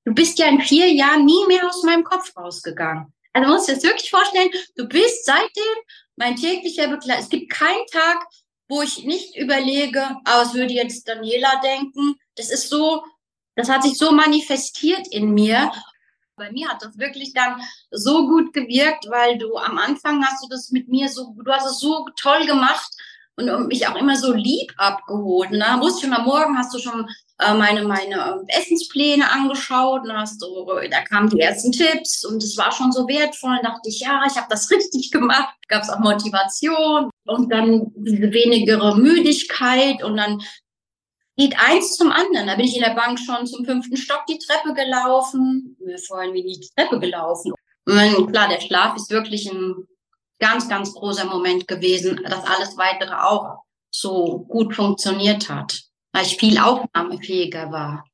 du 0.04 0.14
bist 0.14 0.38
ja 0.38 0.46
in 0.46 0.60
vier 0.60 0.92
Jahren 0.92 1.24
nie 1.24 1.46
mehr 1.46 1.66
aus 1.66 1.82
meinem 1.82 2.04
Kopf 2.04 2.36
rausgegangen. 2.36 3.12
Also 3.32 3.48
man 3.48 3.56
muss 3.56 3.66
sich 3.66 3.76
das 3.76 3.84
wirklich 3.84 4.10
vorstellen, 4.10 4.50
du 4.76 4.88
bist 4.88 5.24
seitdem 5.24 5.76
mein 6.16 6.36
täglicher 6.36 6.88
Begleiter. 6.88 7.20
Es 7.20 7.28
gibt 7.28 7.52
keinen 7.52 7.86
Tag, 7.92 8.26
wo 8.68 8.82
ich 8.82 9.04
nicht 9.04 9.36
überlege, 9.36 10.02
aber 10.24 10.42
was 10.42 10.54
würde 10.54 10.74
jetzt 10.74 11.08
Daniela 11.08 11.60
denken? 11.62 12.16
Das 12.36 12.50
ist 12.50 12.68
so, 12.68 13.04
das 13.56 13.68
hat 13.68 13.82
sich 13.82 13.98
so 13.98 14.12
manifestiert 14.12 15.08
in 15.08 15.32
mir. 15.32 15.72
Bei 16.36 16.50
mir 16.50 16.68
hat 16.68 16.82
das 16.82 16.96
wirklich 16.98 17.32
dann 17.34 17.60
so 17.90 18.26
gut 18.26 18.52
gewirkt, 18.52 19.06
weil 19.10 19.38
du 19.38 19.56
am 19.56 19.76
Anfang 19.78 20.24
hast 20.24 20.42
du 20.42 20.48
das 20.48 20.70
mit 20.70 20.88
mir 20.88 21.08
so, 21.08 21.34
du 21.36 21.52
hast 21.52 21.66
es 21.66 21.80
so 21.80 22.06
toll 22.16 22.46
gemacht 22.46 22.90
und 23.36 23.68
mich 23.68 23.86
auch 23.86 23.96
immer 23.96 24.16
so 24.16 24.32
lieb 24.32 24.72
abgeholt. 24.76 25.50
Da 25.52 25.80
wusste 25.80 26.06
schon 26.06 26.14
am 26.14 26.24
Morgen 26.24 26.58
hast 26.58 26.74
du 26.74 26.78
schon 26.78 27.08
äh, 27.38 27.54
meine, 27.54 27.84
meine 27.84 28.44
äh, 28.48 28.58
Essenspläne 28.58 29.30
angeschaut 29.30 30.02
und 30.02 30.12
hast 30.12 30.42
du, 30.42 30.66
da 30.90 31.00
kamen 31.02 31.30
die 31.30 31.40
ersten 31.40 31.72
Tipps 31.72 32.24
und 32.24 32.42
es 32.42 32.56
war 32.58 32.70
schon 32.70 32.92
so 32.92 33.08
wertvoll. 33.08 33.56
Und 33.56 33.64
dachte 33.64 33.88
ich, 33.88 34.00
ja, 34.00 34.22
ich 34.26 34.36
habe 34.36 34.46
das 34.50 34.70
richtig 34.70 35.10
gemacht. 35.10 35.54
Gab 35.68 35.82
es 35.82 35.90
auch 35.90 36.00
Motivation 36.00 37.10
und 37.26 37.50
dann 37.50 37.92
diese 37.96 38.32
wenigere 38.32 38.96
Müdigkeit 38.96 40.02
und 40.02 40.16
dann 40.16 40.42
geht 41.36 41.56
eins 41.58 41.96
zum 41.96 42.12
anderen. 42.12 42.46
Da 42.46 42.56
bin 42.56 42.66
ich 42.66 42.76
in 42.76 42.82
der 42.82 42.94
Bank 42.94 43.18
schon 43.18 43.46
zum 43.46 43.64
fünften 43.64 43.96
Stock 43.96 44.26
die 44.28 44.38
Treppe 44.38 44.74
gelaufen. 44.74 45.76
Wir 45.80 45.98
vorhin 45.98 46.34
wie 46.34 46.42
die 46.42 46.68
Treppe 46.76 47.00
gelaufen. 47.00 47.54
Und 47.86 48.30
klar, 48.30 48.48
der 48.48 48.60
Schlaf 48.60 48.96
ist 48.96 49.10
wirklich 49.10 49.50
ein 49.50 49.86
ganz, 50.40 50.68
ganz 50.68 50.92
großer 50.94 51.26
Moment 51.26 51.68
gewesen, 51.68 52.20
dass 52.24 52.44
alles 52.44 52.76
weitere 52.76 53.14
auch 53.14 53.62
so 53.90 54.40
gut 54.48 54.74
funktioniert 54.74 55.48
hat 55.48 55.90
weil 56.12 56.24
ich 56.24 56.36
viel 56.36 56.58
aufnahmefähiger 56.58 57.70
war. 57.70 58.04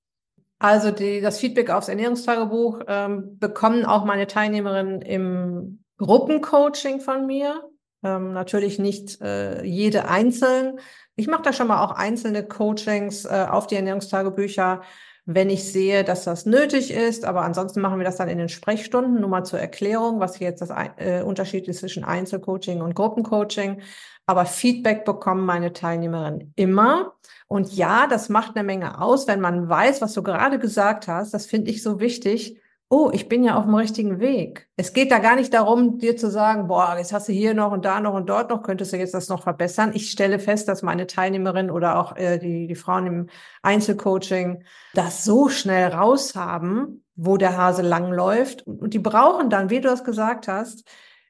Also 0.59 0.91
die, 0.91 1.21
das 1.21 1.39
Feedback 1.39 1.71
aufs 1.71 1.89
Ernährungstagebuch 1.89 2.81
ähm, 2.87 3.39
bekommen 3.39 3.85
auch 3.85 4.05
meine 4.05 4.27
Teilnehmerinnen 4.27 5.03
im 5.03 5.85
Gruppencoaching 5.99 7.01
von 7.01 7.27
mir. 7.27 7.63
Ähm, 8.03 8.33
natürlich 8.33 8.79
nicht 8.79 9.21
äh, 9.21 9.65
jede 9.65 10.09
einzeln. 10.09 10.79
Ich 11.15 11.27
mache 11.27 11.43
da 11.43 11.53
schon 11.53 11.69
mal 11.69 11.85
auch 11.85 11.93
einzelne 11.93 12.47
Coachings 12.47 13.25
äh, 13.25 13.47
auf 13.49 13.67
die 13.67 13.77
Ernährungstagebücher, 13.77 14.83
wenn 15.27 15.51
ich 15.51 15.71
sehe, 15.71 16.05
dass 16.05 16.25
das 16.25 16.47
nötig 16.47 16.93
ist. 16.93 17.25
Aber 17.25 17.43
ansonsten 17.43 17.81
machen 17.81 17.99
wir 17.99 18.05
das 18.05 18.17
dann 18.17 18.29
in 18.29 18.39
den 18.39 18.49
Sprechstunden. 18.49 19.21
Nur 19.21 19.29
mal 19.29 19.45
zur 19.45 19.59
Erklärung, 19.59 20.21
was 20.21 20.39
jetzt 20.39 20.63
das 20.63 20.71
äh, 20.97 21.23
Unterschied 21.23 21.67
ist 21.67 21.81
zwischen 21.81 22.05
Einzelcoaching 22.05 22.81
und 22.81 22.95
Gruppencoaching. 22.95 23.83
Aber 24.25 24.47
Feedback 24.47 25.05
bekommen 25.05 25.45
meine 25.45 25.73
Teilnehmerinnen 25.73 26.53
immer. 26.55 27.15
Und 27.49 27.73
ja, 27.73 28.07
das 28.07 28.29
macht 28.29 28.57
eine 28.57 28.65
Menge 28.65 29.01
aus, 29.01 29.27
wenn 29.27 29.41
man 29.41 29.69
weiß, 29.69 30.01
was 30.01 30.15
du 30.15 30.23
gerade 30.23 30.59
gesagt 30.59 31.09
hast. 31.09 31.35
Das 31.35 31.47
finde 31.47 31.71
ich 31.71 31.83
so 31.83 32.01
wichtig. 32.01 32.61
Oh, 32.89 33.11
ich 33.13 33.29
bin 33.29 33.43
ja 33.43 33.57
auf 33.57 33.65
dem 33.65 33.75
richtigen 33.75 34.21
Weg. 34.21 34.69
Es 34.77 34.93
geht 34.93 35.11
da 35.11 35.19
gar 35.19 35.35
nicht 35.35 35.53
darum, 35.53 35.99
dir 35.99 36.17
zu 36.17 36.31
sagen, 36.31 36.69
boah, 36.69 36.95
jetzt 36.97 37.13
hast 37.13 37.27
du 37.27 37.33
hier 37.33 37.53
noch 37.53 37.73
und 37.73 37.85
da 37.85 38.01
noch 38.01 38.15
und 38.15 38.29
dort 38.29 38.49
noch, 38.49 38.63
könntest 38.63 38.93
du 38.93 38.97
jetzt 38.97 39.13
das 39.13 39.29
noch 39.29 39.43
verbessern. 39.43 39.91
Ich 39.93 40.13
stelle 40.13 40.39
fest, 40.39 40.69
dass 40.69 40.83
meine 40.83 41.09
Teilnehmerinnen 41.09 41.73
oder 41.73 41.99
auch 41.99 42.17
äh, 42.17 42.39
die, 42.39 42.69
die 42.69 42.75
Frauen 42.77 43.07
im 43.07 43.27
Einzelcoaching 43.63 44.63
das 44.95 45.25
so 45.25 45.49
schnell 45.49 45.89
raus 45.89 46.37
haben, 46.37 47.03
wo 47.17 47.37
der 47.37 47.57
Hase 47.57 47.83
lang 47.83 48.13
läuft. 48.13 48.65
Und 48.65 48.95
die 48.95 49.01
brauchen 49.01 49.51
dann, 49.51 49.69
wie 49.69 49.81
du 49.81 49.89
das 49.89 50.05
gesagt 50.05 50.47
hast, 50.47 50.89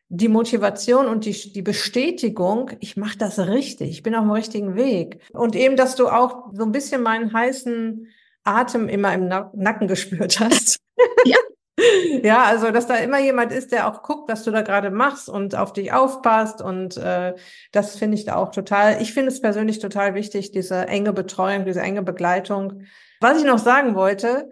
die 0.08 0.28
Motivation 0.28 1.06
und 1.06 1.24
die, 1.24 1.52
die 1.52 1.62
Bestätigung, 1.62 2.72
ich 2.80 2.98
mache 2.98 3.16
das 3.16 3.38
richtig, 3.38 3.90
ich 3.90 4.02
bin 4.02 4.14
auf 4.14 4.24
dem 4.24 4.30
richtigen 4.30 4.74
Weg. 4.76 5.22
Und 5.32 5.56
eben, 5.56 5.76
dass 5.76 5.96
du 5.96 6.08
auch 6.08 6.50
so 6.52 6.64
ein 6.64 6.72
bisschen 6.72 7.02
meinen 7.02 7.32
heißen 7.32 8.08
Atem 8.44 8.88
immer 8.90 9.14
im 9.14 9.28
Nacken 9.28 9.88
gespürt 9.88 10.38
hast. 10.38 10.85
Ja. 11.24 11.36
ja, 12.22 12.44
also 12.44 12.70
dass 12.70 12.86
da 12.86 12.96
immer 12.96 13.18
jemand 13.20 13.52
ist, 13.52 13.72
der 13.72 13.88
auch 13.88 14.02
guckt, 14.02 14.30
was 14.30 14.44
du 14.44 14.50
da 14.50 14.62
gerade 14.62 14.90
machst 14.90 15.28
und 15.28 15.54
auf 15.54 15.72
dich 15.72 15.92
aufpasst. 15.92 16.62
Und 16.62 16.96
äh, 16.96 17.34
das 17.72 17.96
finde 17.96 18.16
ich 18.16 18.24
da 18.24 18.36
auch 18.36 18.50
total, 18.50 19.00
ich 19.02 19.12
finde 19.12 19.30
es 19.30 19.40
persönlich 19.40 19.78
total 19.78 20.14
wichtig, 20.14 20.52
diese 20.52 20.86
enge 20.86 21.12
Betreuung, 21.12 21.64
diese 21.64 21.80
enge 21.80 22.02
Begleitung. 22.02 22.84
Was 23.20 23.38
ich 23.38 23.44
noch 23.44 23.58
sagen 23.58 23.94
wollte, 23.94 24.50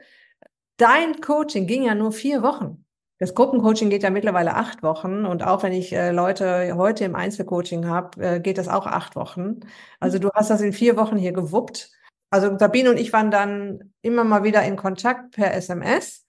dein 0.76 1.20
Coaching 1.20 1.66
ging 1.66 1.84
ja 1.84 1.94
nur 1.94 2.12
vier 2.12 2.42
Wochen. 2.42 2.84
Das 3.18 3.34
Gruppencoaching 3.34 3.90
geht 3.90 4.02
ja 4.02 4.10
mittlerweile 4.10 4.54
acht 4.54 4.82
Wochen 4.82 5.24
und 5.24 5.44
auch 5.44 5.62
wenn 5.62 5.72
ich 5.72 5.92
äh, 5.92 6.10
Leute 6.10 6.74
heute 6.76 7.04
im 7.04 7.14
Einzelcoaching 7.14 7.86
habe, 7.86 8.20
äh, 8.22 8.40
geht 8.40 8.58
das 8.58 8.68
auch 8.68 8.86
acht 8.86 9.14
Wochen. 9.16 9.60
Also 10.00 10.18
du 10.18 10.30
hast 10.34 10.50
das 10.50 10.60
in 10.60 10.72
vier 10.72 10.96
Wochen 10.96 11.16
hier 11.16 11.32
gewuppt. 11.32 11.90
Also 12.30 12.58
Sabine 12.58 12.90
und 12.90 12.98
ich 12.98 13.12
waren 13.12 13.30
dann 13.30 13.94
immer 14.02 14.24
mal 14.24 14.42
wieder 14.42 14.62
in 14.64 14.76
Kontakt 14.76 15.30
per 15.30 15.54
SMS 15.54 16.24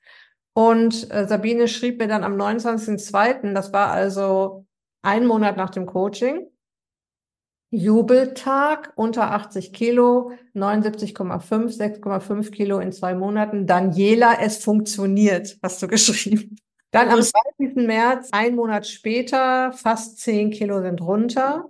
und 0.58 1.12
äh, 1.12 1.28
Sabine 1.28 1.68
schrieb 1.68 2.00
mir 2.00 2.08
dann 2.08 2.24
am 2.24 2.38
29.02., 2.38 3.54
das 3.54 3.74
war 3.74 3.92
also 3.92 4.66
ein 5.02 5.28
Monat 5.28 5.58
nach 5.58 5.70
dem 5.70 5.86
Coaching, 5.86 6.48
Jubeltag 7.72 8.94
unter 8.96 9.32
80 9.32 9.74
Kilo, 9.74 10.32
79,5, 10.56 11.78
6,5 11.78 12.52
Kilo 12.52 12.80
in 12.80 12.94
zwei 12.94 13.16
Monaten. 13.16 13.68
Daniela, 13.68 14.40
es 14.40 14.64
funktioniert, 14.64 15.58
hast 15.62 15.84
du 15.84 15.88
geschrieben. 15.90 16.56
Dann 16.92 17.10
am 17.10 17.22
20. 17.22 17.76
März, 17.76 18.30
ein 18.32 18.56
Monat 18.56 18.88
später, 18.88 19.74
fast 19.74 20.20
10 20.20 20.52
Kilo 20.52 20.82
sind 20.82 21.02
runter. 21.02 21.66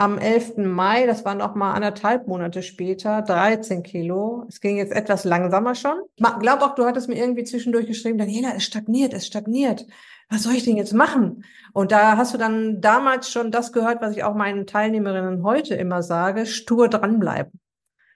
Am 0.00 0.16
11. 0.16 0.56
Mai, 0.56 1.04
das 1.04 1.26
waren 1.26 1.36
noch 1.36 1.54
mal 1.54 1.74
anderthalb 1.74 2.26
Monate 2.26 2.62
später, 2.62 3.20
13 3.20 3.82
Kilo. 3.82 4.46
Es 4.48 4.62
ging 4.62 4.78
jetzt 4.78 4.92
etwas 4.92 5.24
langsamer 5.24 5.74
schon. 5.74 6.00
Ich 6.16 6.38
glaube 6.38 6.64
auch, 6.64 6.74
du 6.74 6.86
hattest 6.86 7.10
mir 7.10 7.18
irgendwie 7.18 7.44
zwischendurch 7.44 7.86
geschrieben, 7.86 8.16
Daniela, 8.16 8.54
es 8.56 8.64
stagniert, 8.64 9.12
es 9.12 9.26
stagniert. 9.26 9.86
Was 10.30 10.44
soll 10.44 10.54
ich 10.54 10.64
denn 10.64 10.78
jetzt 10.78 10.94
machen? 10.94 11.44
Und 11.74 11.92
da 11.92 12.16
hast 12.16 12.32
du 12.32 12.38
dann 12.38 12.80
damals 12.80 13.30
schon 13.30 13.50
das 13.50 13.72
gehört, 13.74 14.00
was 14.00 14.16
ich 14.16 14.24
auch 14.24 14.34
meinen 14.34 14.66
Teilnehmerinnen 14.66 15.42
heute 15.44 15.74
immer 15.74 16.02
sage, 16.02 16.46
stur 16.46 16.88
dranbleiben. 16.88 17.60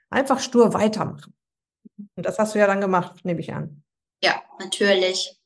Einfach 0.09 0.39
stur 0.39 0.73
weitermachen. 0.73 1.35
Und 2.17 2.25
das 2.25 2.39
hast 2.39 2.55
du 2.55 2.61
ja 2.61 2.67
dann 2.67 2.81
gemacht, 2.81 3.27
nehme 3.27 3.41
ich 3.41 3.53
an. 3.53 3.83
Ja, 4.23 4.41
natürlich. 4.59 5.39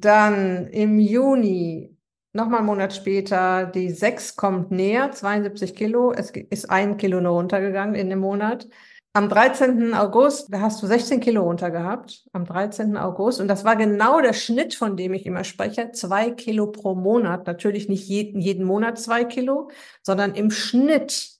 Dann 0.00 0.68
im 0.68 0.98
Juni, 0.98 1.91
nochmal 2.32 2.58
einen 2.58 2.66
Monat 2.66 2.94
später, 2.94 3.66
die 3.66 3.90
6 3.90 4.36
kommt 4.36 4.70
näher, 4.70 5.10
72 5.12 5.74
Kilo. 5.74 6.12
Es 6.12 6.30
ist 6.30 6.70
ein 6.70 6.96
Kilo 6.96 7.20
nur 7.20 7.32
runtergegangen 7.32 7.94
in 7.94 8.10
dem 8.10 8.20
Monat. 8.20 8.68
Am 9.14 9.28
13. 9.28 9.92
August, 9.92 10.46
da 10.50 10.60
hast 10.60 10.82
du 10.82 10.86
16 10.86 11.20
Kilo 11.20 11.42
runter 11.42 11.70
gehabt, 11.70 12.24
am 12.32 12.46
13. 12.46 12.96
August. 12.96 13.42
Und 13.42 13.48
das 13.48 13.62
war 13.62 13.76
genau 13.76 14.22
der 14.22 14.32
Schnitt, 14.32 14.74
von 14.74 14.96
dem 14.96 15.12
ich 15.12 15.26
immer 15.26 15.44
spreche. 15.44 15.92
Zwei 15.92 16.30
Kilo 16.30 16.68
pro 16.68 16.94
Monat. 16.94 17.46
Natürlich 17.46 17.90
nicht 17.90 18.08
jeden, 18.08 18.40
jeden 18.40 18.64
Monat 18.64 18.98
zwei 18.98 19.24
Kilo, 19.24 19.70
sondern 20.02 20.34
im 20.34 20.50
Schnitt 20.50 21.32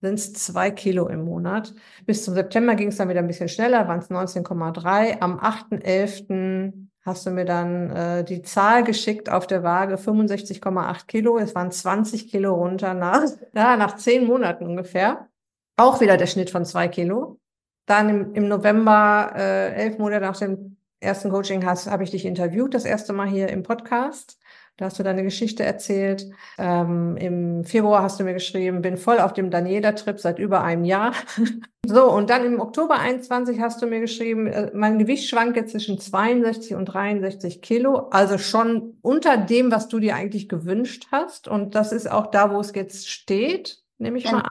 sind 0.00 0.14
es 0.14 0.32
zwei 0.32 0.70
Kilo 0.70 1.08
im 1.08 1.24
Monat. 1.24 1.74
Bis 2.06 2.24
zum 2.24 2.32
September 2.32 2.76
ging 2.76 2.88
es 2.88 2.96
dann 2.96 3.10
wieder 3.10 3.20
ein 3.20 3.26
bisschen 3.26 3.48
schneller, 3.48 3.88
waren 3.88 3.98
es 3.98 4.08
19,3. 4.08 5.20
Am 5.20 5.38
8.11 5.38 6.87
hast 7.08 7.26
du 7.26 7.30
mir 7.30 7.44
dann 7.44 7.90
äh, 7.90 8.24
die 8.24 8.42
Zahl 8.42 8.84
geschickt 8.84 9.28
auf 9.30 9.46
der 9.48 9.64
Waage, 9.64 9.96
65,8 9.96 11.06
Kilo. 11.06 11.38
Es 11.38 11.54
waren 11.56 11.72
20 11.72 12.30
Kilo 12.30 12.54
runter 12.54 12.94
nach, 12.94 13.22
ja, 13.54 13.76
nach 13.76 13.96
zehn 13.96 14.26
Monaten 14.26 14.66
ungefähr. 14.66 15.28
Auch 15.76 16.00
wieder 16.00 16.16
der 16.16 16.26
Schnitt 16.26 16.50
von 16.50 16.64
zwei 16.64 16.86
Kilo. 16.88 17.40
Dann 17.86 18.08
im, 18.08 18.34
im 18.34 18.48
November, 18.48 19.32
äh, 19.34 19.72
elf 19.74 19.98
Monate 19.98 20.24
nach 20.24 20.38
dem 20.38 20.76
ersten 21.00 21.30
Coaching 21.30 21.64
habe 21.64 22.04
ich 22.04 22.10
dich 22.10 22.24
interviewt, 22.24 22.74
das 22.74 22.84
erste 22.84 23.12
Mal 23.12 23.28
hier 23.28 23.48
im 23.48 23.62
Podcast. 23.62 24.38
Da 24.78 24.84
hast 24.84 24.98
du 25.00 25.02
deine 25.02 25.24
Geschichte 25.24 25.64
erzählt. 25.64 26.30
Ähm, 26.56 27.16
Im 27.16 27.64
Februar 27.64 28.00
hast 28.00 28.20
du 28.20 28.24
mir 28.24 28.32
geschrieben, 28.32 28.80
bin 28.80 28.96
voll 28.96 29.18
auf 29.18 29.32
dem 29.32 29.50
Daniela-Trip 29.50 30.20
seit 30.20 30.38
über 30.38 30.62
einem 30.62 30.84
Jahr. 30.84 31.14
so, 31.84 32.08
und 32.12 32.30
dann 32.30 32.44
im 32.44 32.60
Oktober 32.60 32.96
21 32.96 33.60
hast 33.60 33.82
du 33.82 33.88
mir 33.88 33.98
geschrieben, 33.98 34.46
äh, 34.46 34.70
mein 34.72 35.00
Gewicht 35.00 35.28
schwankt 35.28 35.56
jetzt 35.56 35.72
zwischen 35.72 35.98
62 35.98 36.76
und 36.76 36.84
63 36.84 37.60
Kilo, 37.60 38.08
also 38.10 38.38
schon 38.38 38.98
unter 39.02 39.36
dem, 39.36 39.72
was 39.72 39.88
du 39.88 39.98
dir 39.98 40.14
eigentlich 40.14 40.48
gewünscht 40.48 41.08
hast. 41.10 41.48
Und 41.48 41.74
das 41.74 41.90
ist 41.90 42.08
auch 42.08 42.28
da, 42.28 42.52
wo 42.52 42.60
es 42.60 42.72
jetzt 42.72 43.10
steht, 43.10 43.82
nehme 43.98 44.18
ich 44.18 44.24
ja. 44.26 44.32
mal 44.32 44.40
an. 44.42 44.50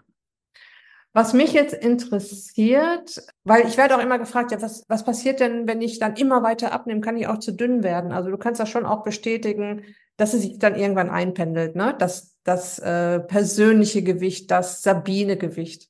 Was 1.14 1.32
mich 1.32 1.54
jetzt 1.54 1.74
interessiert, 1.74 3.24
weil 3.46 3.66
ich 3.66 3.78
werde 3.78 3.96
auch 3.96 4.04
immer 4.04 4.20
gefragt, 4.20 4.52
ja, 4.52 4.62
was, 4.62 4.84
was 4.90 5.06
passiert 5.06 5.40
denn, 5.40 5.70
wenn 5.70 5.82
ich 5.82 6.00
dann 6.00 6.18
immer 6.18 6.44
weiter 6.44 6.74
abnehme? 6.74 7.00
Kann 7.00 7.16
ich 7.16 7.28
auch 7.28 7.40
zu 7.40 7.54
dünn 7.54 7.82
werden? 7.82 8.12
Also 8.12 8.30
du 8.30 8.38
kannst 8.38 8.60
das 8.60 8.70
schon 8.70 8.86
auch 8.86 9.04
bestätigen, 9.04 9.84
dass 10.18 10.34
es 10.34 10.42
sich 10.42 10.60
dann 10.60 10.76
irgendwann 10.76 11.10
einpendelt, 11.10 11.76
ne? 11.76 11.96
Das, 11.98 12.36
das 12.44 12.80
äh, 12.80 13.20
persönliche 13.20 14.04
Gewicht, 14.04 14.52
das 14.52 14.82
Sabine-Gewicht. 14.82 15.88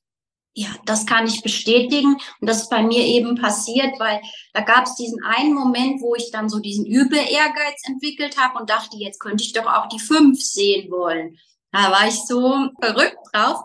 Ja, 0.54 0.68
das 0.86 1.06
kann 1.06 1.26
ich 1.26 1.42
bestätigen. 1.42 2.16
Und 2.40 2.50
das 2.50 2.62
ist 2.62 2.70
bei 2.70 2.82
mir 2.82 3.04
eben 3.04 3.36
passiert, 3.36 3.98
weil 3.98 4.20
da 4.52 4.60
gab 4.62 4.86
es 4.86 4.96
diesen 4.96 5.22
einen 5.24 5.54
Moment, 5.54 6.02
wo 6.02 6.14
ich 6.16 6.30
dann 6.32 6.48
so 6.48 6.58
diesen 6.58 6.84
übel 6.84 7.18
Ehrgeiz 7.18 7.82
entwickelt 7.84 8.36
habe 8.38 8.58
und 8.58 8.68
dachte, 8.68 8.96
jetzt 8.96 9.20
könnte 9.20 9.44
ich 9.44 9.52
doch 9.52 9.66
auch 9.66 9.88
die 9.88 10.00
fünf 10.00 10.42
sehen 10.42 10.90
wollen. 10.90 11.38
Da 11.70 11.92
war 11.92 12.08
ich 12.08 12.26
so 12.26 12.70
verrückt 12.80 13.18
drauf. 13.32 13.60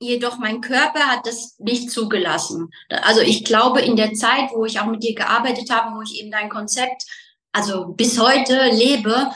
Jedoch 0.00 0.38
mein 0.38 0.62
Körper 0.62 1.00
hat 1.00 1.26
das 1.26 1.58
nicht 1.58 1.90
zugelassen. 1.90 2.70
Also 2.88 3.20
ich 3.20 3.44
glaube, 3.44 3.80
in 3.82 3.96
der 3.96 4.14
Zeit, 4.14 4.50
wo 4.54 4.64
ich 4.64 4.80
auch 4.80 4.86
mit 4.86 5.02
dir 5.02 5.14
gearbeitet 5.14 5.70
habe, 5.70 5.96
wo 5.96 6.02
ich 6.02 6.18
eben 6.18 6.30
dein 6.30 6.48
Konzept, 6.48 7.04
also 7.52 7.88
bis 7.88 8.18
heute 8.18 8.70
lebe, 8.70 9.30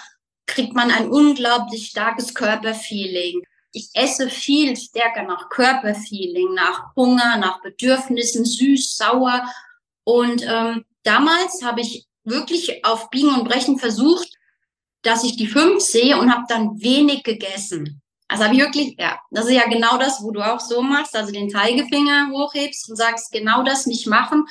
kriegt 0.51 0.75
man 0.75 0.91
ein 0.91 1.09
unglaublich 1.09 1.89
starkes 1.89 2.35
Körperfeeling. 2.35 3.43
Ich 3.73 3.91
esse 3.95 4.29
viel 4.29 4.77
stärker 4.77 5.23
nach 5.23 5.49
Körperfeeling, 5.49 6.55
nach 6.55 6.95
Hunger, 6.97 7.37
nach 7.39 7.63
Bedürfnissen, 7.63 8.45
süß, 8.45 8.97
sauer. 8.97 9.43
Und 10.05 10.45
ähm, 10.47 10.85
damals 11.05 11.63
habe 11.63 11.81
ich 11.81 12.07
wirklich 12.25 12.85
auf 12.85 13.11
Biegen 13.11 13.35
und 13.35 13.45
Brechen 13.45 13.79
versucht, 13.79 14.29
dass 15.03 15.25
ich 15.25 15.37
die 15.37 15.47
fünf 15.47 15.81
sehe 15.81 16.19
und 16.19 16.33
habe 16.33 16.45
dann 16.49 16.81
wenig 16.83 17.23
gegessen. 17.23 18.03
Also 18.29 18.45
habe 18.45 18.55
ich 18.55 18.61
wirklich, 18.61 18.97
ja, 18.99 19.19
das 19.31 19.47
ist 19.47 19.55
ja 19.55 19.69
genau 19.69 19.99
das, 19.99 20.23
wo 20.23 20.31
du 20.31 20.41
auch 20.41 20.61
so 20.61 20.83
machst, 20.83 21.17
also 21.17 21.33
den 21.33 21.51
Zeigefinger 21.51 22.31
hochhebst 22.31 22.89
und 22.91 22.97
sagst, 22.97 23.33
genau 23.33 23.63
das 23.63 23.87
nicht 23.87 24.07
machen. 24.07 24.47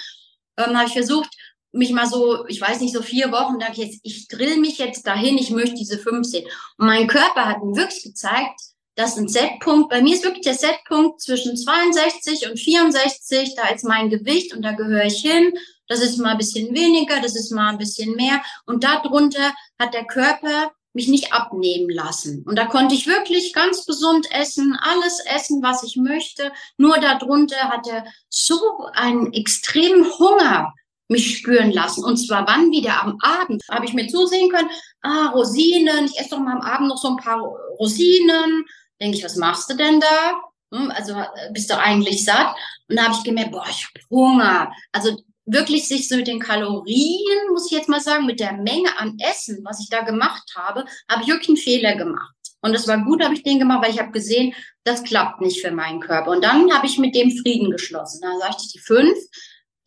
Ähm, 0.57 0.75
habe 0.75 0.87
ich 0.87 0.93
versucht, 0.93 1.29
mich 1.71 1.91
mal 1.91 2.07
so, 2.07 2.45
ich 2.47 2.59
weiß 2.59 2.81
nicht, 2.81 2.93
so 2.93 3.01
vier 3.01 3.31
Wochen, 3.31 3.59
da 3.59 3.67
ich 3.71 3.77
jetzt, 3.77 3.99
ich 4.03 4.27
drill 4.27 4.57
mich 4.57 4.77
jetzt 4.77 5.05
dahin, 5.05 5.37
ich 5.37 5.51
möchte 5.51 5.75
diese 5.75 5.99
fünf 5.99 6.27
sehen. 6.27 6.47
Und 6.77 6.87
mein 6.87 7.07
Körper 7.07 7.45
hat 7.45 7.63
mir 7.63 7.75
wirklich 7.75 8.03
gezeigt, 8.03 8.59
dass 8.95 9.17
ein 9.17 9.29
Setpunkt, 9.29 9.89
bei 9.89 10.01
mir 10.01 10.13
ist 10.13 10.25
wirklich 10.25 10.43
der 10.43 10.55
Setpunkt 10.55 11.21
zwischen 11.21 11.55
62 11.55 12.49
und 12.49 12.59
64, 12.59 13.55
da 13.55 13.69
ist 13.69 13.85
mein 13.85 14.09
Gewicht 14.09 14.53
und 14.53 14.61
da 14.61 14.73
gehöre 14.73 15.05
ich 15.05 15.21
hin. 15.21 15.53
Das 15.87 16.01
ist 16.01 16.17
mal 16.17 16.31
ein 16.31 16.37
bisschen 16.37 16.75
weniger, 16.75 17.21
das 17.21 17.35
ist 17.35 17.51
mal 17.51 17.69
ein 17.69 17.77
bisschen 17.77 18.15
mehr. 18.15 18.41
Und 18.65 18.83
darunter 18.83 19.53
hat 19.79 19.93
der 19.93 20.05
Körper 20.05 20.71
mich 20.93 21.07
nicht 21.07 21.31
abnehmen 21.31 21.89
lassen. 21.89 22.43
Und 22.45 22.57
da 22.57 22.65
konnte 22.65 22.95
ich 22.95 23.07
wirklich 23.07 23.53
ganz 23.53 23.85
gesund 23.85 24.27
essen, 24.31 24.77
alles 24.81 25.19
essen, 25.25 25.63
was 25.63 25.83
ich 25.83 25.95
möchte. 25.95 26.51
Nur 26.77 26.97
darunter 26.97 27.69
hat 27.69 27.87
er 27.87 28.05
so 28.27 28.59
einen 28.93 29.31
extremen 29.33 30.05
Hunger 30.19 30.73
mich 31.09 31.37
spüren 31.37 31.71
lassen. 31.71 32.03
Und 32.03 32.17
zwar 32.17 32.47
wann 32.47 32.71
wieder 32.71 33.03
am 33.03 33.17
Abend. 33.21 33.63
Habe 33.69 33.85
ich 33.85 33.93
mir 33.93 34.07
zusehen 34.07 34.49
können, 34.49 34.69
ah, 35.01 35.29
Rosinen, 35.29 36.05
ich 36.05 36.17
esse 36.19 36.31
doch 36.31 36.39
mal 36.39 36.53
am 36.53 36.61
Abend 36.61 36.87
noch 36.87 36.97
so 36.97 37.09
ein 37.09 37.17
paar 37.17 37.41
Rosinen. 37.79 38.65
Denke 39.01 39.17
ich, 39.17 39.23
was 39.23 39.35
machst 39.35 39.69
du 39.69 39.75
denn 39.75 39.99
da? 39.99 40.41
Hm, 40.73 40.91
also 40.91 41.13
äh, 41.13 41.51
bist 41.51 41.69
du 41.69 41.77
eigentlich 41.77 42.23
satt? 42.23 42.55
Und 42.87 42.95
da 42.95 43.05
habe 43.05 43.15
ich 43.15 43.23
gemerkt, 43.23 43.51
boah, 43.51 43.65
ich 43.69 43.85
habe 43.85 44.05
Hunger. 44.09 44.71
Also 44.91 45.17
wirklich 45.45 45.87
sich 45.87 46.07
so 46.07 46.15
mit 46.15 46.27
den 46.27 46.39
Kalorien, 46.39 47.49
muss 47.51 47.71
ich 47.71 47.77
jetzt 47.77 47.89
mal 47.89 48.01
sagen, 48.01 48.25
mit 48.25 48.39
der 48.39 48.53
Menge 48.53 48.95
an 48.97 49.17
Essen, 49.19 49.61
was 49.63 49.79
ich 49.79 49.89
da 49.89 50.01
gemacht 50.01 50.53
habe, 50.55 50.85
habe 51.09 51.23
ich 51.23 51.27
wirklich 51.27 51.49
einen 51.49 51.57
Fehler 51.57 51.95
gemacht. 51.95 52.35
Und 52.61 52.75
es 52.75 52.87
war 52.87 53.03
gut, 53.03 53.23
habe 53.23 53.33
ich 53.33 53.43
den 53.43 53.57
gemacht, 53.57 53.83
weil 53.83 53.93
ich 53.93 53.99
habe 53.99 54.11
gesehen, 54.11 54.53
das 54.83 55.03
klappt 55.03 55.41
nicht 55.41 55.61
für 55.61 55.71
meinen 55.71 56.01
Körper. 56.01 56.31
Und 56.31 56.43
dann 56.43 56.71
habe 56.73 56.85
ich 56.85 56.99
mit 56.99 57.15
dem 57.15 57.31
Frieden 57.31 57.71
geschlossen. 57.71 58.19
Da 58.21 58.37
sagte 58.37 58.63
ich, 58.65 58.73
die 58.73 58.79
fünf, 58.79 59.17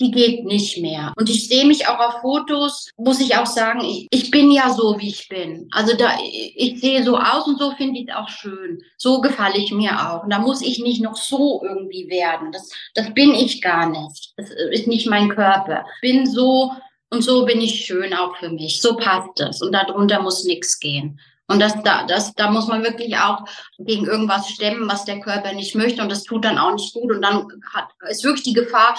die 0.00 0.10
geht 0.10 0.44
nicht 0.44 0.78
mehr. 0.78 1.12
Und 1.16 1.30
ich 1.30 1.48
sehe 1.48 1.64
mich 1.64 1.86
auch 1.86 1.98
auf 1.98 2.20
Fotos, 2.20 2.90
muss 2.96 3.20
ich 3.20 3.36
auch 3.36 3.46
sagen, 3.46 3.80
ich, 3.80 4.06
ich 4.10 4.30
bin 4.30 4.50
ja 4.50 4.70
so, 4.70 4.98
wie 4.98 5.08
ich 5.08 5.28
bin. 5.28 5.68
Also 5.70 5.96
da, 5.96 6.10
ich 6.22 6.80
sehe 6.80 7.04
so 7.04 7.16
aus 7.16 7.46
und 7.46 7.58
so 7.58 7.72
finde 7.72 8.00
ich 8.00 8.08
es 8.08 8.14
auch 8.14 8.28
schön. 8.28 8.82
So 8.96 9.20
gefalle 9.20 9.58
ich 9.58 9.70
mir 9.72 9.92
auch. 9.92 10.24
Und 10.24 10.30
da 10.30 10.38
muss 10.38 10.62
ich 10.62 10.80
nicht 10.80 11.02
noch 11.02 11.16
so 11.16 11.62
irgendwie 11.64 12.08
werden. 12.08 12.52
Das, 12.52 12.70
das 12.94 13.14
bin 13.14 13.34
ich 13.34 13.62
gar 13.62 13.88
nicht. 13.88 14.32
Das 14.36 14.50
ist 14.72 14.86
nicht 14.86 15.06
mein 15.06 15.28
Körper. 15.28 15.84
Bin 16.00 16.26
so 16.26 16.72
und 17.10 17.22
so 17.22 17.44
bin 17.44 17.60
ich 17.60 17.84
schön 17.84 18.14
auch 18.14 18.36
für 18.38 18.48
mich. 18.48 18.80
So 18.80 18.96
passt 18.96 19.38
es. 19.40 19.60
Und 19.60 19.72
darunter 19.72 20.22
muss 20.22 20.44
nichts 20.44 20.80
gehen. 20.80 21.20
Und 21.46 21.60
das, 21.60 21.74
da, 21.82 22.06
das, 22.06 22.32
da 22.34 22.50
muss 22.50 22.68
man 22.68 22.82
wirklich 22.82 23.16
auch 23.18 23.44
gegen 23.78 24.06
irgendwas 24.06 24.48
stemmen, 24.48 24.88
was 24.88 25.04
der 25.04 25.20
Körper 25.20 25.52
nicht 25.52 25.74
möchte. 25.74 26.00
Und 26.00 26.10
das 26.10 26.22
tut 26.22 26.44
dann 26.46 26.56
auch 26.56 26.72
nicht 26.72 26.94
gut. 26.94 27.12
Und 27.12 27.20
dann 27.20 27.46
hat, 27.74 27.88
ist 28.08 28.24
wirklich 28.24 28.44
die 28.44 28.54
Gefahr, 28.54 28.96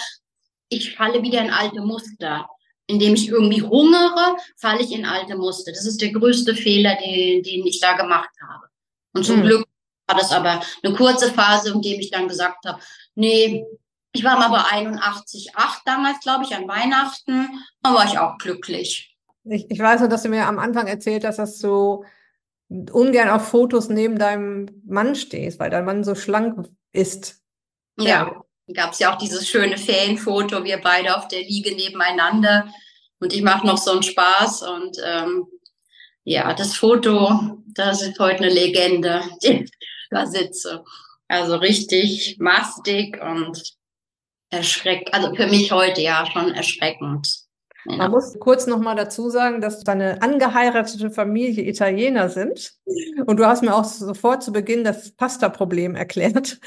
ich 0.73 0.95
falle 0.95 1.21
wieder 1.21 1.41
in 1.41 1.51
alte 1.51 1.81
Muster. 1.81 2.47
Indem 2.85 3.13
ich 3.13 3.29
irgendwie 3.29 3.61
hungere, 3.61 4.35
falle 4.57 4.81
ich 4.81 4.91
in 4.91 5.05
alte 5.05 5.37
Muster. 5.37 5.71
Das 5.71 5.85
ist 5.85 6.01
der 6.01 6.11
größte 6.11 6.53
Fehler, 6.53 6.95
den, 6.95 7.41
den 7.41 7.65
ich 7.65 7.79
da 7.79 7.93
gemacht 7.93 8.29
habe. 8.49 8.67
Und 9.13 9.25
zum 9.25 9.37
hm. 9.37 9.43
Glück 9.43 9.67
war 10.07 10.17
das 10.17 10.31
aber 10.31 10.61
eine 10.83 10.93
kurze 10.93 11.31
Phase, 11.31 11.71
in 11.71 11.81
dem 11.81 11.99
ich 11.99 12.11
dann 12.11 12.27
gesagt 12.27 12.65
habe, 12.65 12.81
nee, 13.15 13.65
ich 14.11 14.23
war 14.23 14.37
mal 14.37 14.49
bei 14.49 14.59
81,8 14.59 15.53
damals, 15.85 16.19
glaube 16.19 16.43
ich, 16.43 16.53
an 16.53 16.67
Weihnachten. 16.67 17.47
Da 17.81 17.93
war 17.93 18.05
ich 18.05 18.19
auch 18.19 18.37
glücklich. 18.37 19.17
Ich, 19.45 19.71
ich 19.71 19.79
weiß 19.79 20.01
nur, 20.01 20.09
dass 20.09 20.23
du 20.23 20.29
mir 20.29 20.45
am 20.45 20.59
Anfang 20.59 20.87
erzählt 20.87 21.25
hast, 21.25 21.39
dass 21.39 21.59
du 21.59 22.03
ungern 22.69 23.29
auf 23.29 23.47
Fotos 23.47 23.89
neben 23.89 24.19
deinem 24.19 24.81
Mann 24.85 25.15
stehst, 25.15 25.59
weil 25.59 25.69
dein 25.69 25.85
Mann 25.85 26.03
so 26.03 26.15
schlank 26.15 26.67
ist. 26.91 27.41
Ja, 27.97 28.05
ja 28.05 28.43
gab 28.71 28.93
es 28.93 28.99
ja 28.99 29.13
auch 29.13 29.17
dieses 29.17 29.47
schöne 29.47 29.77
Ferienfoto, 29.77 30.63
wir 30.63 30.79
beide 30.79 31.17
auf 31.17 31.27
der 31.27 31.41
Liege 31.41 31.75
nebeneinander. 31.75 32.67
Und 33.19 33.33
ich 33.33 33.41
mache 33.41 33.65
noch 33.67 33.77
so 33.77 33.91
einen 33.91 34.03
Spaß. 34.03 34.63
Und 34.63 34.97
ähm, 35.03 35.45
ja, 36.23 36.53
das 36.53 36.75
Foto, 36.75 37.57
das 37.67 38.01
ist 38.01 38.19
heute 38.19 38.43
eine 38.43 38.53
Legende, 38.53 39.21
da 40.09 40.25
sitze. 40.25 40.83
Also 41.27 41.55
richtig 41.55 42.37
mastig 42.39 43.19
und 43.21 43.61
erschreckend. 44.49 45.13
Also 45.13 45.35
für 45.35 45.47
mich 45.47 45.71
heute 45.71 46.01
ja 46.01 46.25
schon 46.31 46.53
erschreckend. 46.53 47.43
Ja. 47.85 47.97
Man 47.97 48.11
muss 48.11 48.39
kurz 48.39 48.65
noch 48.65 48.79
mal 48.79 48.95
dazu 48.95 49.29
sagen, 49.29 49.59
dass 49.59 49.83
deine 49.83 50.21
angeheiratete 50.21 51.11
Familie 51.11 51.67
Italiener 51.67 52.29
sind. 52.29 52.73
Und 53.25 53.37
du 53.37 53.45
hast 53.45 53.61
mir 53.61 53.75
auch 53.75 53.83
sofort 53.83 54.43
zu 54.43 54.53
Beginn 54.53 54.83
das 54.85 55.11
Pasta-Problem 55.11 55.95
erklärt. 55.95 56.59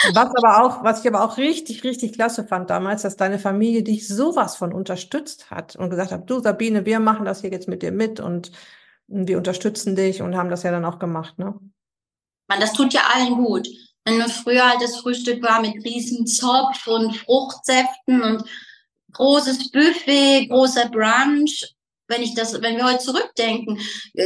Was 0.00 0.16
aber 0.16 0.64
auch, 0.64 0.84
was 0.84 1.00
ich 1.00 1.08
aber 1.08 1.24
auch 1.24 1.38
richtig, 1.38 1.82
richtig 1.82 2.12
klasse 2.12 2.44
fand 2.44 2.70
damals, 2.70 3.02
dass 3.02 3.16
deine 3.16 3.38
Familie 3.38 3.82
dich 3.82 4.06
sowas 4.06 4.54
von 4.54 4.72
unterstützt 4.72 5.50
hat 5.50 5.74
und 5.74 5.90
gesagt 5.90 6.12
hat, 6.12 6.30
du 6.30 6.40
Sabine, 6.40 6.86
wir 6.86 7.00
machen 7.00 7.24
das 7.24 7.40
hier 7.40 7.50
jetzt 7.50 7.66
mit 7.66 7.82
dir 7.82 7.90
mit 7.90 8.20
und 8.20 8.52
wir 9.08 9.38
unterstützen 9.38 9.96
dich 9.96 10.22
und 10.22 10.36
haben 10.36 10.50
das 10.50 10.62
ja 10.62 10.70
dann 10.70 10.84
auch 10.84 10.98
gemacht, 10.98 11.38
ne? 11.38 11.58
Man, 12.46 12.60
das 12.60 12.72
tut 12.74 12.94
ja 12.94 13.02
allen 13.12 13.34
gut. 13.34 13.68
Wenn 14.04 14.20
früher 14.30 14.70
halt 14.70 14.80
das 14.80 14.96
Frühstück 14.96 15.42
war 15.42 15.60
mit 15.60 15.84
riesen 15.84 16.26
Zopf 16.26 16.86
und 16.86 17.16
Fruchtsäften 17.16 18.22
und 18.22 18.44
großes 19.12 19.70
Buffet, 19.70 20.46
großer 20.48 20.88
Brunch. 20.88 21.74
Wenn 22.06 22.22
ich 22.22 22.34
das, 22.34 22.54
wenn 22.62 22.76
wir 22.76 22.86
heute 22.86 23.00
zurückdenken, 23.00 23.78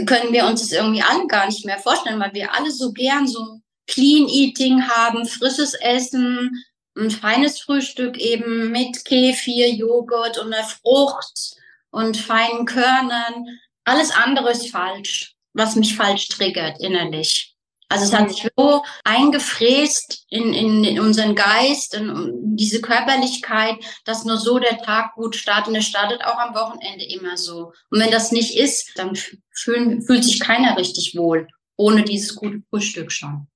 können 0.06 0.32
wir 0.32 0.46
uns 0.46 0.60
das 0.60 0.70
irgendwie 0.70 1.02
alle 1.02 1.26
gar 1.26 1.46
nicht 1.46 1.64
mehr 1.64 1.78
vorstellen, 1.78 2.20
weil 2.20 2.32
wir 2.34 2.54
alle 2.54 2.70
so 2.70 2.92
gern 2.92 3.26
so 3.26 3.61
Clean 3.86 4.28
Eating 4.28 4.88
haben, 4.88 5.26
frisches 5.26 5.74
Essen, 5.74 6.64
ein 6.96 7.10
feines 7.10 7.60
Frühstück 7.60 8.18
eben 8.18 8.70
mit 8.70 9.04
Kefir, 9.04 9.70
Joghurt 9.70 10.38
und 10.38 10.52
einer 10.52 10.64
Frucht 10.64 11.56
und 11.90 12.16
feinen 12.16 12.66
Körnern. 12.66 13.46
Alles 13.84 14.10
andere 14.10 14.50
ist 14.50 14.70
falsch, 14.70 15.34
was 15.54 15.76
mich 15.76 15.96
falsch 15.96 16.28
triggert 16.28 16.80
innerlich. 16.80 17.52
Also 17.92 18.06
es 18.06 18.14
hat 18.14 18.30
sich 18.30 18.48
so 18.56 18.82
eingefräst 19.04 20.24
in, 20.30 20.54
in, 20.54 20.82
in 20.82 20.98
unseren 20.98 21.34
Geist, 21.34 21.92
in 21.92 22.56
diese 22.56 22.80
Körperlichkeit, 22.80 23.76
dass 24.06 24.24
nur 24.24 24.38
so 24.38 24.58
der 24.58 24.78
Tag 24.78 25.14
gut 25.14 25.36
startet. 25.36 25.68
Und 25.68 25.74
er 25.74 25.82
startet 25.82 26.24
auch 26.24 26.38
am 26.38 26.54
Wochenende 26.54 27.04
immer 27.04 27.36
so. 27.36 27.74
Und 27.90 28.00
wenn 28.00 28.10
das 28.10 28.32
nicht 28.32 28.56
ist, 28.56 28.92
dann 28.94 29.14
fühlen, 29.50 30.00
fühlt 30.00 30.24
sich 30.24 30.40
keiner 30.40 30.78
richtig 30.78 31.14
wohl, 31.18 31.48
ohne 31.76 32.02
dieses 32.02 32.34
gute 32.34 32.62
Frühstück 32.70 33.12
schon. 33.12 33.46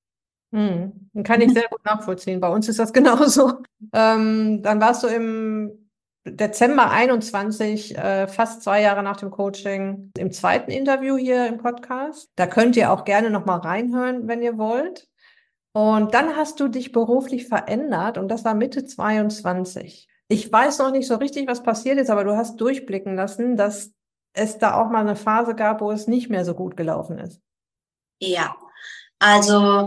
Hm, 0.57 1.11
kann 1.23 1.43
ich 1.43 1.53
sehr 1.53 1.69
gut 1.69 1.85
nachvollziehen. 1.85 2.41
Bei 2.41 2.49
uns 2.49 2.67
ist 2.67 2.79
das 2.79 2.93
genauso. 2.95 3.59
Ähm, 3.93 4.63
dann 4.63 4.81
warst 4.81 5.03
du 5.03 5.09
im 5.09 5.91
Dezember 6.25 6.91
21, 6.91 7.97
äh, 7.97 8.27
fast 8.27 8.63
zwei 8.63 8.81
Jahre 8.81 9.03
nach 9.03 9.19
dem 9.19 9.31
Coaching, 9.31 10.13
im 10.17 10.33
zweiten 10.33 10.71
Interview 10.71 11.19
hier 11.19 11.47
im 11.47 11.59
Podcast. 11.59 12.31
Da 12.37 12.47
könnt 12.47 12.75
ihr 12.77 12.91
auch 12.91 13.05
gerne 13.05 13.29
nochmal 13.29 13.59
reinhören, 13.59 14.29
wenn 14.29 14.41
ihr 14.41 14.57
wollt. 14.57 15.09
Und 15.73 16.15
dann 16.15 16.37
hast 16.37 16.59
du 16.59 16.69
dich 16.69 16.91
beruflich 16.91 17.49
verändert 17.49 18.17
und 18.17 18.29
das 18.29 18.47
war 18.47 18.55
Mitte 18.55 18.87
22. 18.87 20.09
Ich 20.29 20.51
weiß 20.51 20.79
noch 20.79 20.91
nicht 20.91 21.07
so 21.07 21.17
richtig, 21.17 21.47
was 21.49 21.63
passiert 21.63 21.99
ist, 21.99 22.09
aber 22.09 22.25
du 22.25 22.35
hast 22.35 22.57
durchblicken 22.57 23.15
lassen, 23.15 23.57
dass 23.57 23.93
es 24.33 24.57
da 24.57 24.81
auch 24.81 24.89
mal 24.89 25.01
eine 25.01 25.17
Phase 25.17 25.55
gab, 25.55 25.83
wo 25.83 25.93
es 25.93 26.07
nicht 26.07 26.31
mehr 26.31 26.47
so 26.47 26.55
gut 26.55 26.79
gelaufen 26.79 27.19
ist. 27.19 27.43
Ja, 28.21 28.57
also 29.19 29.87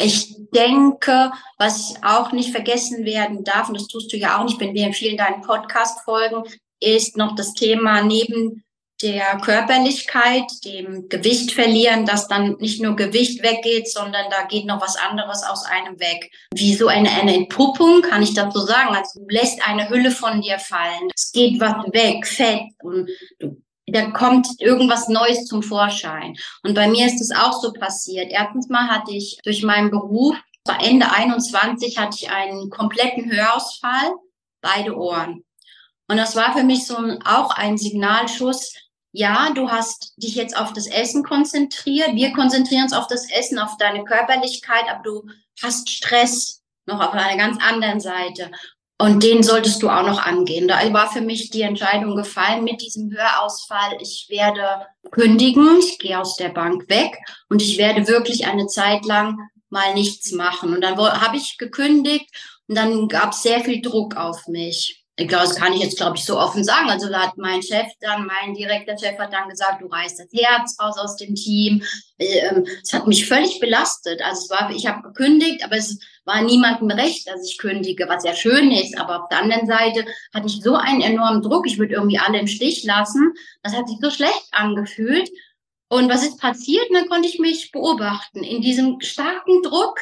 ich 0.00 0.36
denke, 0.54 1.30
was 1.58 1.94
auch 2.02 2.32
nicht 2.32 2.50
vergessen 2.50 3.04
werden 3.04 3.44
darf, 3.44 3.68
und 3.68 3.78
das 3.78 3.88
tust 3.88 4.12
du 4.12 4.16
ja 4.16 4.38
auch 4.38 4.44
nicht, 4.44 4.60
wenn 4.60 4.74
wir 4.74 4.86
in 4.86 4.92
vielen 4.92 5.16
deinen 5.16 5.42
Podcast-Folgen, 5.42 6.44
ist 6.80 7.16
noch 7.16 7.34
das 7.34 7.54
Thema 7.54 8.02
neben 8.02 8.62
der 9.02 9.38
Körperlichkeit, 9.38 10.44
dem 10.64 11.08
Gewicht 11.08 11.52
verlieren, 11.52 12.06
dass 12.06 12.28
dann 12.28 12.56
nicht 12.60 12.80
nur 12.80 12.96
Gewicht 12.96 13.42
weggeht, 13.42 13.90
sondern 13.90 14.30
da 14.30 14.44
geht 14.44 14.64
noch 14.64 14.80
was 14.80 14.96
anderes 14.96 15.42
aus 15.42 15.66
einem 15.66 16.00
weg. 16.00 16.30
Wie 16.54 16.74
so 16.74 16.88
eine, 16.88 17.10
eine 17.10 17.34
Entpuppung, 17.34 18.00
kann 18.00 18.22
ich 18.22 18.34
so 18.34 18.60
sagen. 18.60 18.96
Also 18.96 19.20
du 19.20 19.26
lässt 19.28 19.66
eine 19.66 19.88
Hülle 19.90 20.10
von 20.10 20.40
dir 20.40 20.58
fallen. 20.58 21.10
Es 21.14 21.30
geht 21.32 21.60
was 21.60 21.74
weg, 21.92 22.26
Fett 22.26 22.62
und 22.82 23.10
du 23.38 23.60
da 23.86 24.10
kommt 24.10 24.48
irgendwas 24.58 25.08
Neues 25.08 25.46
zum 25.46 25.62
Vorschein. 25.62 26.36
Und 26.62 26.74
bei 26.74 26.88
mir 26.88 27.06
ist 27.06 27.20
es 27.20 27.30
auch 27.30 27.60
so 27.60 27.72
passiert. 27.72 28.30
Erstens 28.30 28.68
mal 28.68 28.88
hatte 28.88 29.12
ich 29.12 29.38
durch 29.44 29.62
meinen 29.62 29.90
Beruf, 29.90 30.36
Ende 30.80 31.10
21, 31.12 31.98
hatte 31.98 32.16
ich 32.20 32.30
einen 32.30 32.70
kompletten 32.70 33.30
Hörausfall, 33.30 34.12
beide 34.60 34.96
Ohren. 34.96 35.44
Und 36.08 36.16
das 36.16 36.36
war 36.36 36.52
für 36.56 36.64
mich 36.64 36.86
so 36.86 36.96
ein, 36.96 37.22
auch 37.24 37.50
ein 37.50 37.78
Signalschuss. 37.78 38.74
Ja, 39.12 39.50
du 39.54 39.70
hast 39.70 40.14
dich 40.16 40.34
jetzt 40.34 40.56
auf 40.56 40.72
das 40.72 40.86
Essen 40.86 41.22
konzentriert. 41.22 42.14
Wir 42.14 42.32
konzentrieren 42.32 42.84
uns 42.84 42.92
auf 42.92 43.06
das 43.06 43.30
Essen, 43.30 43.58
auf 43.58 43.76
deine 43.78 44.04
Körperlichkeit, 44.04 44.84
aber 44.88 45.02
du 45.02 45.22
hast 45.62 45.88
Stress 45.88 46.62
noch 46.86 47.00
auf 47.00 47.12
einer 47.12 47.36
ganz 47.36 47.62
anderen 47.62 48.00
Seite. 48.00 48.50
Und 48.98 49.22
den 49.22 49.42
solltest 49.42 49.82
du 49.82 49.90
auch 49.90 50.06
noch 50.06 50.24
angehen. 50.24 50.68
Da 50.68 50.92
war 50.92 51.10
für 51.10 51.20
mich 51.20 51.50
die 51.50 51.62
Entscheidung 51.62 52.16
gefallen 52.16 52.64
mit 52.64 52.80
diesem 52.80 53.10
Hörausfall. 53.10 53.98
Ich 54.00 54.26
werde 54.30 54.86
kündigen, 55.10 55.80
ich 55.80 55.98
gehe 55.98 56.18
aus 56.18 56.36
der 56.36 56.48
Bank 56.48 56.88
weg 56.88 57.18
und 57.50 57.60
ich 57.60 57.76
werde 57.76 58.08
wirklich 58.08 58.46
eine 58.46 58.66
Zeit 58.66 59.04
lang 59.04 59.38
mal 59.68 59.92
nichts 59.92 60.32
machen. 60.32 60.74
Und 60.74 60.80
dann 60.80 60.96
habe 60.96 61.36
ich 61.36 61.58
gekündigt 61.58 62.30
und 62.68 62.76
dann 62.76 63.08
gab 63.08 63.32
es 63.32 63.42
sehr 63.42 63.60
viel 63.60 63.82
Druck 63.82 64.16
auf 64.16 64.46
mich 64.48 65.05
ich 65.18 65.28
glaube, 65.28 65.44
das 65.44 65.56
kann 65.56 65.72
ich 65.72 65.82
jetzt, 65.82 65.96
glaube 65.96 66.16
ich, 66.18 66.24
so 66.24 66.38
offen 66.38 66.62
sagen. 66.62 66.90
Also 66.90 67.08
da 67.08 67.22
hat 67.22 67.38
mein 67.38 67.62
Chef 67.62 67.86
dann, 68.00 68.26
mein 68.26 68.52
direkter 68.52 68.98
Chef 68.98 69.18
hat 69.18 69.32
dann 69.32 69.48
gesagt, 69.48 69.80
du 69.80 69.86
reißt 69.86 70.18
das 70.18 70.28
Herz 70.30 70.76
raus 70.78 70.98
aus 70.98 71.16
dem 71.16 71.34
Team. 71.34 71.82
Ähm, 72.18 72.66
es 72.82 72.92
hat 72.92 73.06
mich 73.06 73.26
völlig 73.26 73.58
belastet. 73.58 74.20
Also 74.20 74.42
es 74.42 74.50
war, 74.50 74.70
ich 74.70 74.86
habe 74.86 75.00
gekündigt, 75.00 75.64
aber 75.64 75.76
es 75.76 75.98
war 76.26 76.42
niemandem 76.42 76.90
recht, 76.90 77.26
dass 77.28 77.48
ich 77.48 77.56
kündige, 77.56 78.06
was 78.08 78.24
ja 78.24 78.34
schön 78.34 78.70
ist. 78.70 78.98
Aber 78.98 79.22
auf 79.22 79.28
der 79.30 79.40
anderen 79.40 79.66
Seite 79.66 80.04
hatte 80.34 80.48
ich 80.48 80.60
so 80.62 80.74
einen 80.74 81.00
enormen 81.00 81.40
Druck. 81.40 81.66
Ich 81.66 81.78
würde 81.78 81.94
irgendwie 81.94 82.18
alle 82.18 82.38
im 82.38 82.46
Stich 82.46 82.84
lassen. 82.84 83.32
Das 83.62 83.74
hat 83.74 83.88
sich 83.88 83.96
so 84.02 84.10
schlecht 84.10 84.48
angefühlt. 84.52 85.30
Und 85.88 86.10
was 86.10 86.24
ist 86.24 86.38
passiert? 86.38 86.90
Und 86.90 86.96
dann 86.96 87.08
konnte 87.08 87.28
ich 87.28 87.38
mich 87.38 87.72
beobachten. 87.72 88.42
In 88.42 88.60
diesem 88.60 89.00
starken 89.00 89.62
Druck 89.62 89.98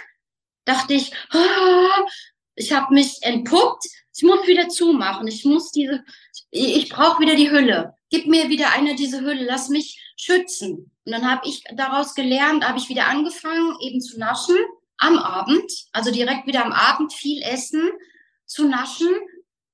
dachte 0.65 0.95
ich, 0.95 1.13
oh, 1.33 2.05
ich 2.57 2.73
habe 2.73 2.95
mich 2.95 3.19
entpuppt 3.23 3.85
ich 4.15 4.23
muss 4.23 4.47
wieder 4.47 4.69
zumachen. 4.69 5.27
Ich 5.27 5.45
muss 5.45 5.73
diese, 5.73 6.05
ich 6.51 6.89
brauche 6.89 7.21
wieder 7.21 7.35
die 7.35 7.51
Hülle. 7.51 7.95
Gib 8.11 8.27
mir 8.27 8.49
wieder 8.49 8.73
eine 8.73 8.95
diese 8.95 9.21
Hülle. 9.21 9.45
Lass 9.45 9.69
mich 9.69 10.01
schützen. 10.17 10.91
Und 11.05 11.13
dann 11.13 11.29
habe 11.29 11.47
ich 11.49 11.65
daraus 11.75 12.15
gelernt, 12.15 12.67
habe 12.67 12.79
ich 12.79 12.89
wieder 12.89 13.09
angefangen, 13.09 13.77
eben 13.81 14.01
zu 14.01 14.19
naschen 14.19 14.57
am 14.99 15.19
Abend, 15.19 15.71
also 15.93 16.13
direkt 16.13 16.47
wieder 16.47 16.65
am 16.65 16.73
Abend 16.73 17.13
viel 17.13 17.43
essen, 17.43 17.91
zu 18.47 18.69
naschen, 18.69 19.11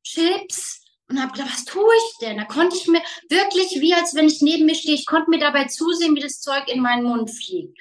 Chips 0.03 0.83
und 1.09 1.20
habe 1.20 1.33
gedacht, 1.33 1.53
was 1.53 1.64
tue 1.64 1.92
ich 1.94 2.18
denn? 2.26 2.38
Da 2.38 2.44
konnte 2.44 2.76
ich 2.76 2.87
mir 2.87 3.03
wirklich, 3.29 3.81
wie 3.81 3.92
als 3.94 4.14
wenn 4.14 4.26
ich 4.26 4.40
neben 4.40 4.64
mir 4.64 4.74
stehe, 4.74 4.94
ich 4.94 5.07
konnte 5.07 5.29
mir 5.29 5.38
dabei 5.38 5.64
zusehen, 5.64 6.16
wie 6.16 6.20
das 6.20 6.40
Zeug 6.40 6.68
in 6.68 6.81
meinen 6.81 7.03
Mund 7.03 7.31
fliegt. 7.31 7.79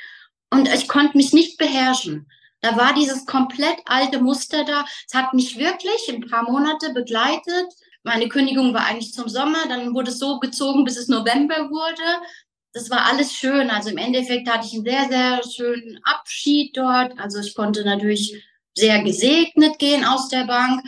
Und 0.49 0.67
ich 0.67 0.87
konnte 0.87 1.15
mich 1.15 1.31
nicht 1.31 1.57
beherrschen. 1.57 2.27
Da 2.61 2.75
war 2.75 2.93
dieses 2.93 3.25
komplett 3.25 3.79
alte 3.85 4.21
Muster 4.21 4.65
da. 4.65 4.85
Es 5.07 5.13
hat 5.13 5.33
mich 5.33 5.57
wirklich 5.57 6.09
ein 6.09 6.27
paar 6.27 6.49
Monate 6.49 6.93
begleitet. 6.93 7.67
Meine 8.03 8.27
Kündigung 8.29 8.73
war 8.73 8.85
eigentlich 8.85 9.13
zum 9.13 9.29
Sommer, 9.29 9.67
dann 9.67 9.93
wurde 9.93 10.11
es 10.11 10.19
so 10.19 10.39
gezogen, 10.39 10.83
bis 10.83 10.97
es 10.97 11.07
November 11.07 11.69
wurde. 11.69 12.25
Das 12.73 12.89
war 12.89 13.05
alles 13.05 13.33
schön. 13.33 13.69
Also 13.69 13.89
im 13.89 13.97
Endeffekt 13.97 14.49
hatte 14.49 14.67
ich 14.67 14.73
einen 14.73 14.85
sehr, 14.85 15.07
sehr 15.09 15.41
schönen 15.49 15.99
Abschied 16.03 16.75
dort. 16.75 17.17
Also 17.19 17.39
ich 17.39 17.55
konnte 17.55 17.83
natürlich 17.83 18.41
sehr 18.75 19.03
gesegnet 19.03 19.79
gehen 19.79 20.05
aus 20.05 20.29
der 20.29 20.45
Bank. 20.45 20.83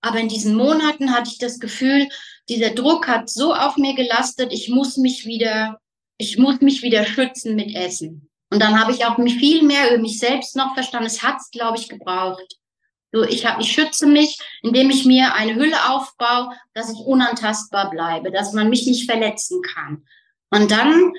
Aber 0.00 0.20
in 0.20 0.28
diesen 0.28 0.54
Monaten 0.54 1.12
hatte 1.12 1.30
ich 1.30 1.38
das 1.38 1.58
Gefühl, 1.58 2.08
dieser 2.48 2.70
Druck 2.70 3.08
hat 3.08 3.28
so 3.28 3.54
auf 3.54 3.76
mir 3.76 3.94
gelastet, 3.94 4.52
ich 4.52 4.68
muss 4.68 4.96
mich 4.96 5.26
wieder, 5.26 5.80
ich 6.16 6.38
muss 6.38 6.60
mich 6.60 6.82
wieder 6.82 7.04
schützen 7.04 7.56
mit 7.56 7.74
Essen. 7.74 8.28
Und 8.50 8.62
dann 8.62 8.80
habe 8.80 8.92
ich 8.92 9.04
auch 9.04 9.18
mich 9.18 9.36
viel 9.36 9.62
mehr 9.62 9.90
über 9.90 10.00
mich 10.00 10.18
selbst 10.18 10.56
noch 10.56 10.74
verstanden. 10.74 11.06
Es 11.06 11.22
hat 11.22 11.36
es, 11.38 11.50
glaube 11.50 11.78
ich, 11.78 11.88
gebraucht. 11.88 12.58
So, 13.12 13.22
ich, 13.22 13.46
hab, 13.46 13.60
ich 13.60 13.72
schütze 13.72 14.06
mich, 14.06 14.38
indem 14.62 14.90
ich 14.90 15.04
mir 15.04 15.34
eine 15.34 15.54
Hülle 15.54 15.90
aufbaue, 15.90 16.50
dass 16.74 16.92
ich 16.92 16.98
unantastbar 16.98 17.90
bleibe, 17.90 18.30
dass 18.30 18.52
man 18.52 18.68
mich 18.68 18.86
nicht 18.86 19.10
verletzen 19.10 19.62
kann. 19.62 20.04
Und 20.50 20.70
dann 20.70 21.12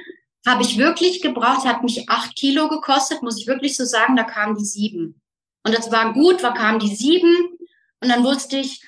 habe 0.45 0.63
ich 0.63 0.77
wirklich 0.77 1.21
gebraucht, 1.21 1.65
hat 1.65 1.83
mich 1.83 2.09
acht 2.09 2.35
Kilo 2.35 2.69
gekostet, 2.69 3.21
muss 3.21 3.39
ich 3.39 3.47
wirklich 3.47 3.75
so 3.75 3.83
sagen, 3.83 4.15
da 4.15 4.23
kamen 4.23 4.57
die 4.57 4.65
sieben. 4.65 5.21
Und 5.63 5.77
das 5.77 5.91
war 5.91 6.13
gut, 6.13 6.43
da 6.43 6.51
kamen 6.51 6.79
die 6.79 6.95
sieben. 6.95 7.57
Und 7.99 8.09
dann 8.09 8.23
wusste 8.23 8.57
ich, 8.57 8.81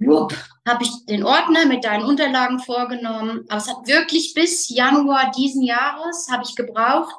habe 0.00 0.82
ich 0.82 0.90
den 1.06 1.24
Ordner 1.24 1.66
mit 1.66 1.84
deinen 1.84 2.04
Unterlagen 2.04 2.60
vorgenommen. 2.60 3.44
Aber 3.48 3.58
es 3.58 3.68
hat 3.68 3.86
wirklich 3.86 4.34
bis 4.34 4.68
Januar 4.68 5.32
diesen 5.36 5.62
Jahres 5.62 6.28
habe 6.30 6.44
ich 6.44 6.54
gebraucht, 6.54 7.14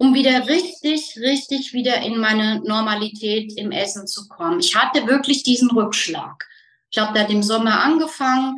um 0.00 0.14
wieder 0.14 0.48
richtig, 0.48 1.14
richtig 1.20 1.74
wieder 1.74 2.00
in 2.00 2.16
meine 2.16 2.60
Normalität 2.60 3.52
im 3.58 3.70
Essen 3.70 4.06
zu 4.06 4.28
kommen. 4.28 4.60
Ich 4.60 4.74
hatte 4.74 5.06
wirklich 5.06 5.42
diesen 5.42 5.70
Rückschlag. 5.70 6.48
Ich 6.90 6.96
habe 6.96 7.12
da 7.16 7.26
im 7.26 7.42
Sommer 7.42 7.80
angefangen. 7.80 8.56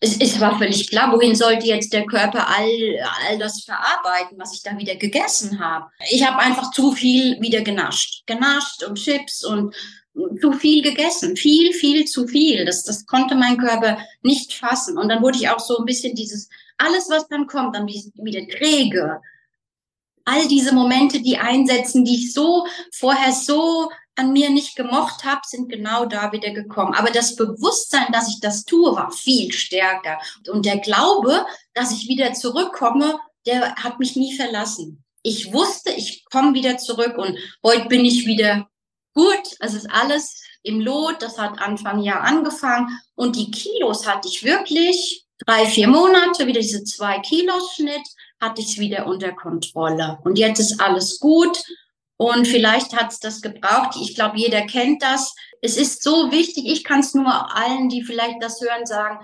Es, 0.00 0.16
es 0.20 0.40
war 0.40 0.58
völlig 0.58 0.90
klar, 0.90 1.12
wohin 1.12 1.36
sollte 1.36 1.66
jetzt 1.66 1.92
der 1.92 2.04
Körper 2.04 2.48
all, 2.48 2.98
all 3.28 3.38
das 3.38 3.62
verarbeiten, 3.62 4.38
was 4.40 4.52
ich 4.52 4.64
da 4.64 4.76
wieder 4.76 4.96
gegessen 4.96 5.60
habe. 5.60 5.86
Ich 6.10 6.26
habe 6.26 6.40
einfach 6.40 6.72
zu 6.72 6.90
viel 6.90 7.40
wieder 7.40 7.60
genascht. 7.60 8.24
Genascht 8.26 8.82
und 8.82 8.96
Chips 8.96 9.44
und 9.44 9.72
zu 10.40 10.52
viel 10.54 10.82
gegessen. 10.82 11.36
Viel, 11.36 11.72
viel 11.74 12.06
zu 12.06 12.26
viel. 12.26 12.64
Das, 12.64 12.82
das 12.82 13.06
konnte 13.06 13.36
mein 13.36 13.56
Körper 13.56 13.98
nicht 14.22 14.52
fassen. 14.52 14.98
Und 14.98 15.10
dann 15.10 15.22
wurde 15.22 15.38
ich 15.38 15.48
auch 15.48 15.60
so 15.60 15.78
ein 15.78 15.84
bisschen 15.84 16.16
dieses, 16.16 16.48
alles 16.76 17.08
was 17.08 17.28
dann 17.28 17.46
kommt, 17.46 17.76
dann 17.76 17.86
wieder 17.86 18.48
träge 18.48 19.20
all 20.24 20.48
diese 20.48 20.74
Momente, 20.74 21.20
die 21.20 21.38
einsetzen, 21.38 22.04
die 22.04 22.16
ich 22.16 22.32
so 22.32 22.66
vorher 22.92 23.32
so 23.32 23.90
an 24.16 24.32
mir 24.32 24.50
nicht 24.50 24.76
gemocht 24.76 25.24
habe, 25.24 25.40
sind 25.46 25.68
genau 25.68 26.04
da 26.04 26.32
wieder 26.32 26.50
gekommen. 26.50 26.94
Aber 26.94 27.10
das 27.10 27.36
Bewusstsein, 27.36 28.12
dass 28.12 28.28
ich 28.28 28.40
das 28.40 28.64
tue, 28.64 28.94
war 28.94 29.10
viel 29.10 29.52
stärker. 29.52 30.18
Und 30.50 30.66
der 30.66 30.78
Glaube, 30.78 31.46
dass 31.74 31.92
ich 31.92 32.08
wieder 32.08 32.34
zurückkomme, 32.34 33.18
der 33.46 33.74
hat 33.76 33.98
mich 33.98 34.16
nie 34.16 34.36
verlassen. 34.36 35.02
Ich 35.22 35.52
wusste, 35.52 35.90
ich 35.92 36.24
komme 36.26 36.54
wieder 36.54 36.78
zurück 36.78 37.16
und 37.18 37.38
heute 37.62 37.88
bin 37.88 38.04
ich 38.04 38.26
wieder 38.26 38.68
gut. 39.14 39.56
Es 39.60 39.74
ist 39.74 39.90
alles 39.90 40.42
im 40.62 40.80
Lot. 40.80 41.22
Das 41.22 41.38
hat 41.38 41.60
Anfang 41.60 42.00
Jahr 42.02 42.22
angefangen. 42.22 42.88
Und 43.14 43.36
die 43.36 43.50
Kilos 43.50 44.06
hatte 44.06 44.28
ich 44.28 44.44
wirklich 44.44 45.24
drei, 45.46 45.66
vier 45.66 45.88
Monate, 45.88 46.46
wieder 46.46 46.60
diese 46.60 46.84
zwei 46.84 47.18
Kilos 47.20 47.74
Schnitt 47.74 48.06
hatte 48.40 48.60
ich 48.60 48.72
es 48.72 48.78
wieder 48.78 49.06
unter 49.06 49.32
Kontrolle. 49.32 50.18
Und 50.24 50.38
jetzt 50.38 50.58
ist 50.58 50.80
alles 50.80 51.20
gut. 51.20 51.62
Und 52.16 52.46
vielleicht 52.46 52.94
hat 52.94 53.12
es 53.12 53.20
das 53.20 53.40
gebraucht. 53.40 53.96
Ich 54.00 54.14
glaube, 54.14 54.38
jeder 54.38 54.62
kennt 54.62 55.02
das. 55.02 55.34
Es 55.62 55.76
ist 55.76 56.02
so 56.02 56.30
wichtig. 56.30 56.66
Ich 56.66 56.84
kann 56.84 57.00
es 57.00 57.14
nur 57.14 57.56
allen, 57.56 57.88
die 57.88 58.02
vielleicht 58.02 58.42
das 58.42 58.60
hören, 58.60 58.84
sagen, 58.84 59.18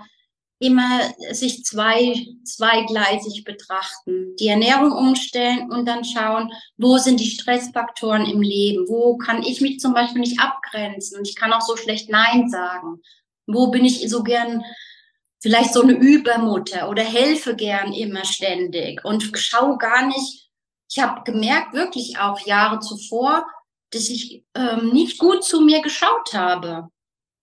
immer 0.59 1.01
sich 1.31 1.63
zwei, 1.63 2.25
zweigleisig 2.43 3.43
betrachten. 3.43 4.35
Die 4.39 4.47
Ernährung 4.47 4.91
umstellen 4.91 5.71
und 5.71 5.85
dann 5.85 6.03
schauen, 6.03 6.51
wo 6.77 6.97
sind 6.97 7.19
die 7.19 7.29
Stressfaktoren 7.29 8.25
im 8.25 8.41
Leben? 8.41 8.87
Wo 8.87 9.17
kann 9.17 9.43
ich 9.43 9.61
mich 9.61 9.79
zum 9.79 9.93
Beispiel 9.93 10.21
nicht 10.21 10.39
abgrenzen? 10.39 11.19
Und 11.19 11.27
ich 11.27 11.35
kann 11.35 11.53
auch 11.53 11.61
so 11.61 11.77
schlecht 11.77 12.09
Nein 12.09 12.49
sagen. 12.49 13.01
Wo 13.45 13.67
bin 13.67 13.85
ich 13.85 14.09
so 14.09 14.23
gern 14.23 14.63
vielleicht 15.47 15.73
so 15.73 15.81
eine 15.81 15.93
Übermutter 15.93 16.89
oder 16.89 17.03
helfe 17.03 17.55
gern 17.55 17.93
immer 17.93 18.25
ständig 18.25 18.99
und 19.05 19.31
schau 19.35 19.77
gar 19.77 20.05
nicht. 20.05 20.49
Ich 20.91 20.99
habe 20.99 21.23
gemerkt, 21.23 21.73
wirklich 21.73 22.19
auch 22.19 22.45
Jahre 22.45 22.81
zuvor, 22.81 23.45
dass 23.91 24.09
ich 24.09 24.43
ähm, 24.55 24.89
nicht 24.89 25.17
gut 25.17 25.45
zu 25.45 25.61
mir 25.61 25.81
geschaut 25.81 26.33
habe. 26.33 26.89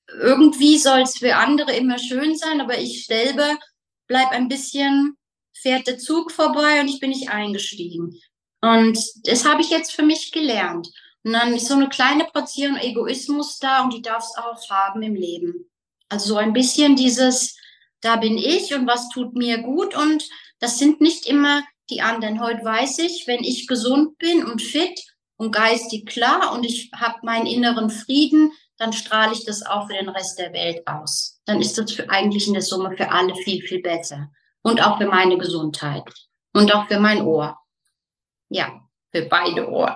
irgendwie 0.07 0.77
soll 0.77 1.01
es 1.01 1.17
für 1.17 1.35
andere 1.37 1.73
immer 1.73 1.99
schön 1.99 2.37
sein, 2.37 2.61
aber 2.61 2.77
ich 2.77 3.07
selber 3.07 3.57
bleib 4.07 4.33
ein 4.33 4.49
bisschen, 4.49 5.17
fährt 5.57 5.87
der 5.87 5.97
Zug 5.97 6.31
vorbei 6.31 6.83
und 6.83 6.89
ich 6.89 7.01
bin 7.01 7.09
nicht 7.09 7.31
eingestiegen. 7.31 8.21
Und 8.61 8.99
das 9.23 9.47
habe 9.47 9.63
ich 9.63 9.71
jetzt 9.71 9.93
für 9.93 10.03
mich 10.03 10.31
gelernt. 10.31 10.91
Und 11.23 11.33
dann 11.33 11.55
ist 11.55 11.69
so 11.69 11.75
eine 11.75 11.89
kleine 11.89 12.27
Portion 12.27 12.77
Egoismus 12.77 13.59
da 13.59 13.83
und 13.83 13.95
die 13.95 14.03
darfst 14.03 14.37
auch 14.37 14.69
haben 14.69 15.01
im 15.01 15.15
Leben. 15.15 15.71
Also 16.11 16.35
so 16.35 16.37
ein 16.37 16.53
bisschen 16.53 16.97
dieses, 16.97 17.57
da 18.05 18.17
bin 18.17 18.37
ich 18.37 18.75
und 18.75 18.87
was 18.87 19.09
tut 19.09 19.35
mir 19.35 19.63
gut 19.63 19.97
und 19.97 20.29
das 20.61 20.79
sind 20.79 21.01
nicht 21.01 21.27
immer 21.27 21.63
die 21.91 22.03
anderen. 22.03 22.41
Heute 22.41 22.65
weiß 22.65 22.99
ich, 22.99 23.27
wenn 23.27 23.43
ich 23.43 23.67
gesund 23.67 24.19
bin 24.19 24.45
und 24.45 24.61
fit 24.63 25.01
und 25.37 25.55
geistig 25.55 26.07
klar 26.07 26.53
und 26.53 26.65
ich 26.65 26.91
habe 26.95 27.19
meinen 27.23 27.47
inneren 27.47 27.91
Frieden, 27.91 28.53
dann 28.77 28.93
strahle 28.93 29.33
ich 29.33 29.45
das 29.45 29.65
auch 29.65 29.89
für 29.89 29.95
den 29.95 30.09
Rest 30.09 30.39
der 30.39 30.53
Welt 30.53 30.87
aus. 30.87 31.41
Dann 31.47 31.61
ist 31.61 31.79
das 31.79 31.93
für, 31.93 32.11
eigentlich 32.11 32.47
in 32.47 32.55
der 32.55 32.63
Summe 32.63 32.95
für 32.97 33.11
alle 33.11 33.35
viel, 33.37 33.63
viel 33.63 33.81
besser. 33.81 34.31
Und 34.63 34.85
auch 34.85 34.99
für 34.99 35.07
meine 35.07 35.39
Gesundheit. 35.39 36.05
Und 36.55 36.75
auch 36.75 36.89
für 36.89 36.99
mein 36.99 37.23
Ohr. 37.23 37.59
Ja, 38.49 38.81
für 39.13 39.23
beide 39.23 39.69
Ohren. 39.71 39.95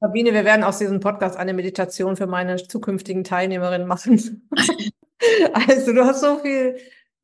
Sabine, 0.00 0.32
wir 0.32 0.44
werden 0.44 0.64
aus 0.64 0.78
diesem 0.78 1.00
Podcast 1.00 1.36
eine 1.36 1.52
Meditation 1.52 2.16
für 2.16 2.26
meine 2.26 2.56
zukünftigen 2.56 3.24
Teilnehmerinnen 3.24 3.86
machen. 3.86 4.48
also, 5.52 5.92
du 5.92 6.04
hast 6.04 6.20
so 6.20 6.38
viel 6.38 6.78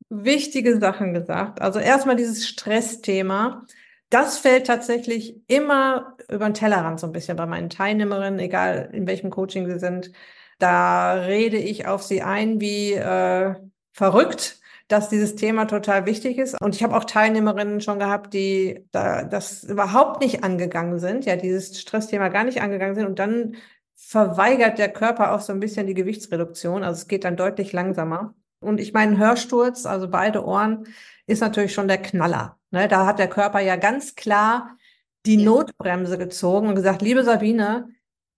wichtige 0.09 0.79
Sachen 0.79 1.13
gesagt. 1.13 1.61
Also 1.61 1.79
erstmal 1.79 2.15
dieses 2.15 2.47
Stressthema. 2.47 3.65
Das 4.09 4.39
fällt 4.39 4.65
tatsächlich 4.65 5.35
immer 5.47 6.17
über 6.29 6.49
den 6.49 6.55
Tellerrand 6.55 6.99
so 6.99 7.05
ein 7.07 7.13
bisschen 7.13 7.37
bei 7.37 7.45
meinen 7.45 7.69
Teilnehmerinnen, 7.69 8.39
egal 8.39 8.89
in 8.91 9.05
welchem 9.05 9.29
Coaching 9.29 9.69
sie 9.69 9.79
sind. 9.79 10.11
Da 10.57 11.13
rede 11.13 11.57
ich 11.57 11.85
auf 11.87 12.01
sie 12.03 12.23
ein 12.23 12.59
wie 12.59 12.93
äh, 12.93 13.55
verrückt, 13.93 14.59
dass 14.87 15.09
dieses 15.09 15.35
Thema 15.35 15.65
total 15.65 16.07
wichtig 16.07 16.39
ist. 16.39 16.59
Und 16.59 16.75
ich 16.75 16.81
habe 16.83 16.97
auch 16.97 17.03
Teilnehmerinnen 17.05 17.81
schon 17.81 17.99
gehabt, 17.99 18.33
die 18.33 18.87
da 18.91 19.23
das 19.23 19.63
überhaupt 19.63 20.21
nicht 20.21 20.43
angegangen 20.43 20.99
sind, 20.99 21.25
ja, 21.25 21.35
dieses 21.35 21.79
Stressthema 21.79 22.29
gar 22.29 22.43
nicht 22.43 22.61
angegangen 22.61 22.95
sind 22.95 23.05
und 23.05 23.19
dann 23.19 23.55
verweigert 24.01 24.79
der 24.79 24.91
Körper 24.91 25.33
auch 25.33 25.41
so 25.41 25.51
ein 25.51 25.59
bisschen 25.59 25.85
die 25.85 25.93
Gewichtsreduktion. 25.93 26.83
Also 26.83 27.01
es 27.01 27.07
geht 27.07 27.25
dann 27.25 27.35
deutlich 27.35 27.73
langsamer. 27.73 28.33
Und 28.59 28.79
ich 28.79 28.93
meine, 28.93 29.17
Hörsturz, 29.17 29.85
also 29.85 30.09
beide 30.09 30.45
Ohren, 30.45 30.87
ist 31.27 31.41
natürlich 31.41 31.73
schon 31.73 31.87
der 31.87 32.01
Knaller. 32.01 32.57
Ne? 32.71 32.87
Da 32.87 33.05
hat 33.05 33.19
der 33.19 33.29
Körper 33.29 33.59
ja 33.59 33.75
ganz 33.75 34.15
klar 34.15 34.77
die 35.25 35.37
Notbremse 35.37 36.17
gezogen 36.17 36.69
und 36.69 36.75
gesagt, 36.75 37.01
liebe 37.01 37.23
Sabine, 37.23 37.89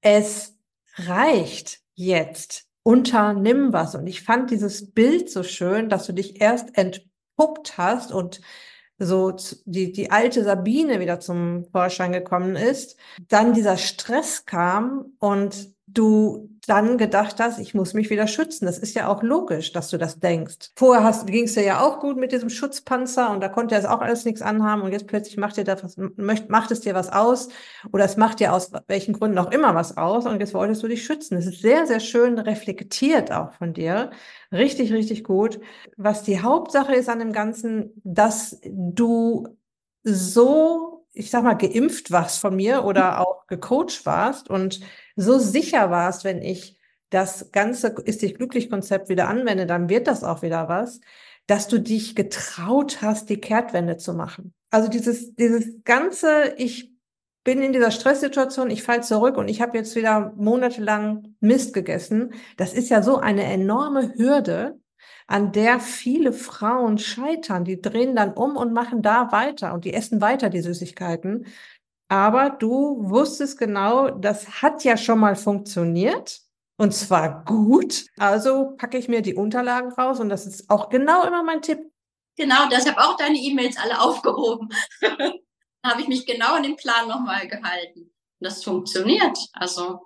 es 0.02 0.58
reicht 0.96 1.80
jetzt. 1.94 2.66
Unternimm 2.84 3.72
was. 3.72 3.94
Und 3.94 4.08
ich 4.08 4.24
fand 4.24 4.50
dieses 4.50 4.92
Bild 4.92 5.30
so 5.30 5.44
schön, 5.44 5.88
dass 5.88 6.08
du 6.08 6.14
dich 6.14 6.42
erst 6.42 6.76
entpuppt 6.76 7.78
hast 7.78 8.12
und 8.12 8.42
so 9.04 9.36
die, 9.66 9.92
die 9.92 10.12
alte 10.12 10.44
Sabine 10.44 11.00
wieder 11.00 11.20
zum 11.20 11.66
Vorschein 11.72 12.12
gekommen 12.12 12.56
ist, 12.56 12.98
dann 13.28 13.54
dieser 13.54 13.78
Stress 13.78 14.46
kam 14.46 15.14
und 15.20 15.70
du 15.88 16.51
dann 16.68 16.98
gedacht 16.98 17.40
hast, 17.40 17.60
ich 17.60 17.74
muss 17.74 17.94
mich 17.94 18.10
wieder 18.10 18.28
schützen. 18.28 18.66
Das 18.66 18.78
ist 18.78 18.96
ja 18.96 19.08
auch 19.08 19.24
logisch, 19.24 19.72
dass 19.72 19.90
du 19.90 19.98
das 19.98 20.20
denkst. 20.20 20.72
Vorher 20.76 21.12
ging 21.26 21.46
es 21.46 21.54
dir 21.54 21.64
ja 21.64 21.82
auch 21.82 22.00
gut 22.00 22.18
mit 22.18 22.32
diesem 22.32 22.50
Schutzpanzer 22.50 23.32
und 23.32 23.42
da 23.42 23.50
konnte 23.50 23.76
es 23.76 23.86
auch 23.86 24.02
alles 24.02 24.26
nichts 24.26 24.42
anhaben 24.42 24.84
und 24.84 24.92
jetzt 24.92 25.08
plötzlich 25.08 25.38
macht 25.38 25.58
dir 25.58 25.64
das, 25.64 25.98
macht 25.98 26.72
es 26.72 26.82
dir 26.82 26.94
was 26.94 27.12
aus 27.12 27.50
oder 27.92 28.06
es 28.06 28.16
macht 28.16 28.40
dir 28.40 28.54
aus 28.54 28.72
welchen 28.88 29.14
Gründen 29.14 29.40
auch 29.40 29.52
immer 29.52 29.74
was 29.74 29.98
aus 29.98 30.26
und 30.28 30.40
jetzt 30.40 30.54
wolltest 30.54 30.84
du 30.84 30.88
dich 30.88 31.04
schützen. 31.04 31.38
Es 31.38 31.48
ist 31.48 31.62
sehr, 31.62 31.88
sehr 31.88 32.00
schön 32.00 32.38
reflektiert 32.38 33.32
auch 33.32 33.54
von 33.54 33.74
dir. 33.74 34.12
Richtig, 34.52 34.94
richtig 34.94 35.24
gut. 35.24 35.60
Was 35.98 36.24
die 36.24 36.42
Hauptsache 36.42 36.94
ist 36.94 37.10
an 37.10 37.20
dem 37.20 37.34
Ganzen, 37.34 37.92
dass 38.04 38.60
du 38.64 39.48
so 40.04 40.92
ich 41.14 41.30
sag 41.30 41.44
mal, 41.44 41.56
geimpft 41.56 42.12
warst 42.12 42.40
von 42.40 42.56
mir 42.56 42.86
oder 42.86 43.20
auch 43.20 43.46
gecoacht 43.48 44.06
warst 44.06 44.50
und 44.50 44.80
so 45.22 45.40
sicher 45.40 45.92
warst, 45.92 46.24
wenn 46.24 46.42
ich 46.42 46.78
das 47.10 47.52
ganze 47.52 47.90
Ist 48.06 48.22
dich 48.22 48.36
glücklich 48.36 48.70
Konzept 48.70 49.10
wieder 49.10 49.28
anwende, 49.28 49.66
dann 49.66 49.90
wird 49.90 50.08
das 50.08 50.24
auch 50.24 50.42
wieder 50.42 50.70
was, 50.70 51.02
dass 51.46 51.68
du 51.68 51.80
dich 51.80 52.16
getraut 52.16 53.02
hast, 53.02 53.30
die 53.30 53.38
Kehrtwende 53.38 53.98
zu 53.98 54.14
machen. 54.14 54.54
Also 54.70 54.90
dieses, 54.90 55.36
dieses 55.36 55.84
ganze, 55.84 56.54
ich 56.58 56.92
bin 57.44 57.62
in 57.62 57.74
dieser 57.74 57.92
Stresssituation, 57.92 58.70
ich 58.70 58.84
falle 58.84 59.02
zurück 59.02 59.38
und 59.38 59.50
ich 59.50 59.62
habe 59.62 59.78
jetzt 59.78 59.96
wieder 59.96 60.34
monatelang 60.38 61.36
Mist 61.40 61.74
gegessen. 61.74 62.34
Das 62.56 62.74
ist 62.74 62.90
ja 62.90 63.02
so 63.02 63.18
eine 63.18 63.44
enorme 63.44 64.14
Hürde, 64.16 64.80
an 65.28 65.52
der 65.52 65.80
viele 65.80 66.34
Frauen 66.34 66.98
scheitern. 66.98 67.66
Die 67.66 67.82
drehen 67.82 68.16
dann 68.16 68.34
um 68.34 68.56
und 68.56 68.74
machen 68.74 69.02
da 69.02 69.32
weiter 69.32 69.74
und 69.74 69.86
die 69.86 69.94
essen 69.94 70.22
weiter 70.22 70.50
die 70.50 70.62
Süßigkeiten. 70.62 71.46
Aber 72.12 72.50
du 72.50 73.10
wusstest 73.10 73.58
genau, 73.58 74.10
das 74.10 74.62
hat 74.62 74.84
ja 74.84 74.98
schon 74.98 75.18
mal 75.18 75.38
funktioniert 75.38 76.42
und 76.76 76.94
zwar 76.94 77.46
gut. 77.46 78.06
Also 78.18 78.76
packe 78.76 78.98
ich 78.98 79.08
mir 79.08 79.22
die 79.22 79.34
Unterlagen 79.34 79.94
raus 79.94 80.20
und 80.20 80.28
das 80.28 80.46
ist 80.46 80.70
auch 80.70 80.90
genau 80.90 81.24
immer 81.26 81.42
mein 81.42 81.62
Tipp. 81.62 81.80
Genau, 82.36 82.68
deshalb 82.70 82.98
auch 82.98 83.16
deine 83.16 83.38
E-Mails 83.38 83.78
alle 83.78 84.02
aufgehoben. 84.02 84.68
habe 85.86 86.02
ich 86.02 86.10
mich 86.10 86.26
genau 86.26 86.56
an 86.56 86.64
den 86.64 86.76
Plan 86.76 87.08
nochmal 87.08 87.48
gehalten. 87.48 88.02
Und 88.02 88.12
das 88.42 88.62
funktioniert. 88.62 89.38
Also 89.54 90.02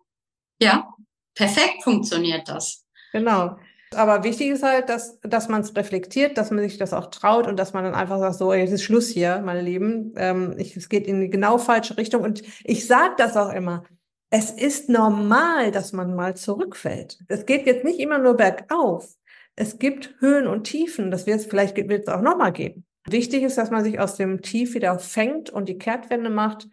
ja, 0.62 0.94
perfekt 1.34 1.82
funktioniert 1.82 2.48
das. 2.48 2.86
Genau. 3.14 3.58
Aber 3.96 4.24
wichtig 4.24 4.50
ist 4.50 4.64
halt, 4.64 4.90
dass, 4.90 5.20
dass 5.22 5.50
man 5.50 5.62
es 5.62 5.76
reflektiert, 5.76 6.38
dass 6.38 6.52
man 6.52 6.60
sich 6.60 6.78
das 6.78 6.94
auch 6.94 7.08
traut 7.08 7.48
und 7.48 7.58
dass 7.58 7.74
man 7.74 7.84
dann 7.84 7.96
einfach 7.96 8.20
sagt, 8.20 8.36
so, 8.36 8.54
jetzt 8.54 8.72
ist 8.72 8.84
Schluss 8.84 9.08
hier, 9.08 9.42
meine 9.44 9.62
Lieben. 9.62 10.14
Ähm, 10.18 10.56
ich, 10.58 10.76
es 10.76 10.90
geht 10.90 11.08
in 11.08 11.22
die 11.22 11.30
genau 11.30 11.58
falsche 11.58 11.98
Richtung. 11.98 12.22
Und 12.22 12.44
ich 12.64 12.86
sage 12.88 13.16
das 13.18 13.36
auch 13.38 13.52
immer. 13.52 13.84
Es 14.30 14.52
ist 14.52 14.90
normal, 14.90 15.72
dass 15.72 15.94
man 15.94 16.16
mal 16.16 16.36
zurückfällt. 16.36 17.20
Es 17.28 17.46
geht 17.46 17.66
jetzt 17.66 17.84
nicht 17.84 18.00
immer 18.00 18.18
nur 18.18 18.36
bergauf. 18.36 19.16
Es 19.56 19.80
gibt 19.80 20.16
Höhen 20.20 20.48
und 20.48 20.66
Tiefen. 20.66 21.12
Das 21.12 21.26
wird 21.26 21.40
es 21.40 21.46
vielleicht 21.46 21.76
wird 21.78 22.08
es 22.08 22.14
auch 22.14 22.22
nochmal 22.22 22.52
geben. 22.52 22.86
Wichtig 23.08 23.44
ist, 23.44 23.58
dass 23.58 23.72
man 23.72 23.84
sich 23.84 24.00
aus 24.00 24.16
dem 24.16 24.42
Tief 24.42 24.74
wieder 24.74 24.98
fängt 25.00 25.50
und 25.50 25.70
die 25.70 25.78
Kehrtwende 25.78 26.30
macht 26.30 26.68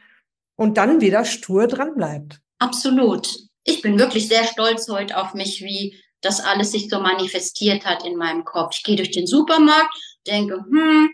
und 0.57 0.79
dann 0.79 1.01
wieder 1.01 1.25
stur 1.25 1.67
dran 1.67 1.95
bleibt. 1.95 2.41
Absolut. 2.59 3.29
Ich 3.65 3.83
bin 3.83 3.99
wirklich 3.99 4.29
sehr 4.29 4.45
stolz 4.45 4.89
heute 4.89 5.17
auf 5.17 5.35
mich, 5.35 5.63
wie 5.63 6.02
das 6.23 6.41
alles 6.41 6.73
sich 6.73 6.89
so 6.89 7.01
manifestiert 7.01 7.85
hat 7.85 8.07
in 8.07 8.17
meinem 8.17 8.45
Kopf. 8.45 8.77
Ich 8.77 8.85
gehe 8.85 8.97
durch 8.97 9.11
den 9.11 9.27
Supermarkt, 9.27 9.95
denke, 10.27 10.55
hm, 10.55 11.11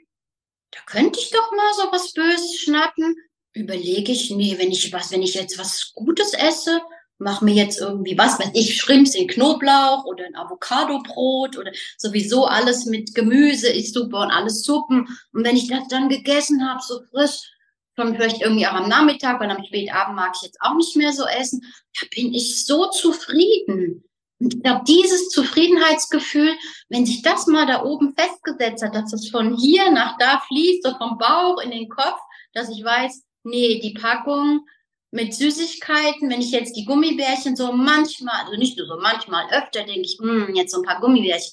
da 0.71 0.81
könnte 0.87 1.19
ich 1.19 1.31
doch 1.31 1.51
mal 1.51 1.73
so 1.75 1.93
was 1.93 2.13
Böses 2.13 2.57
schnappen. 2.61 3.17
Überlege 3.55 4.13
ich, 4.13 4.31
nee, 4.31 4.57
wenn 4.59 4.71
ich 4.71 4.93
was, 4.93 5.11
wenn 5.11 5.23
ich 5.23 5.35
jetzt 5.35 5.59
was 5.59 5.93
Gutes 5.95 6.35
esse, 6.35 6.81
mach 7.19 7.41
mir 7.41 7.55
jetzt 7.55 7.81
irgendwie 7.81 8.17
was, 8.17 8.39
weiß 8.39 8.51
ich, 8.55 8.77
Schrimps 8.77 9.15
in 9.15 9.27
Knoblauch 9.27 10.05
oder 10.05 10.25
ein 10.25 10.37
Avocado-Brot 10.37 11.57
oder 11.59 11.73
sowieso 11.97 12.45
alles 12.45 12.85
mit 12.85 13.15
Gemüse 13.15 13.69
ist 13.69 13.95
super 13.95 14.21
und 14.21 14.31
alles 14.31 14.63
Suppen. 14.63 15.09
Und 15.33 15.45
wenn 15.45 15.57
ich 15.57 15.69
das 15.69 15.89
dann 15.89 16.09
gegessen 16.09 16.69
habe, 16.69 16.81
so 16.83 17.01
frisch, 17.11 17.51
schon 17.97 18.15
vielleicht 18.15 18.41
irgendwie 18.41 18.67
auch 18.67 18.75
am 18.75 18.89
Nachmittag, 18.89 19.41
weil 19.41 19.51
am 19.51 19.65
Spätabend 19.65 20.15
mag 20.15 20.33
ich 20.37 20.43
jetzt 20.43 20.61
auch 20.61 20.75
nicht 20.75 20.95
mehr 20.97 21.13
so 21.13 21.25
essen, 21.25 21.65
da 22.01 22.07
bin 22.15 22.33
ich 22.33 22.65
so 22.65 22.89
zufrieden. 22.91 24.05
Und 24.41 24.55
ich 24.55 24.63
glaube, 24.63 24.85
dieses 24.87 25.29
Zufriedenheitsgefühl, 25.31 26.57
wenn 26.89 27.07
sich 27.07 27.23
das 27.23 27.47
mal 27.47 27.67
da 27.67 27.85
oben 27.85 28.15
festgesetzt 28.15 28.85
hat, 28.85 28.95
dass 28.95 29.13
es 29.13 29.31
von 29.31 29.57
hier 29.57 29.91
nach 29.91 30.17
da 30.19 30.41
fließt, 30.47 30.85
so 30.85 30.97
vom 30.97 31.19
Bauch 31.19 31.61
in 31.61 31.71
den 31.71 31.89
Kopf, 31.89 32.19
dass 32.53 32.69
ich 32.69 32.85
weiß, 32.85 33.25
nee, 33.43 33.81
die 33.81 33.95
Packung 33.95 34.67
mit 35.11 35.35
Süßigkeiten, 35.35 36.31
wenn 36.31 36.41
ich 36.41 36.51
jetzt 36.51 36.77
die 36.77 36.85
Gummibärchen 36.85 37.57
so 37.57 37.73
manchmal, 37.73 38.45
also 38.45 38.57
nicht 38.57 38.77
nur 38.79 38.87
so 38.87 38.99
manchmal, 39.01 39.47
öfter 39.51 39.85
denke 39.85 40.03
ich, 40.03 40.19
hm, 40.21 40.55
jetzt 40.55 40.73
so 40.73 40.81
ein 40.81 40.87
paar 40.87 41.01
Gummibärchen. 41.01 41.53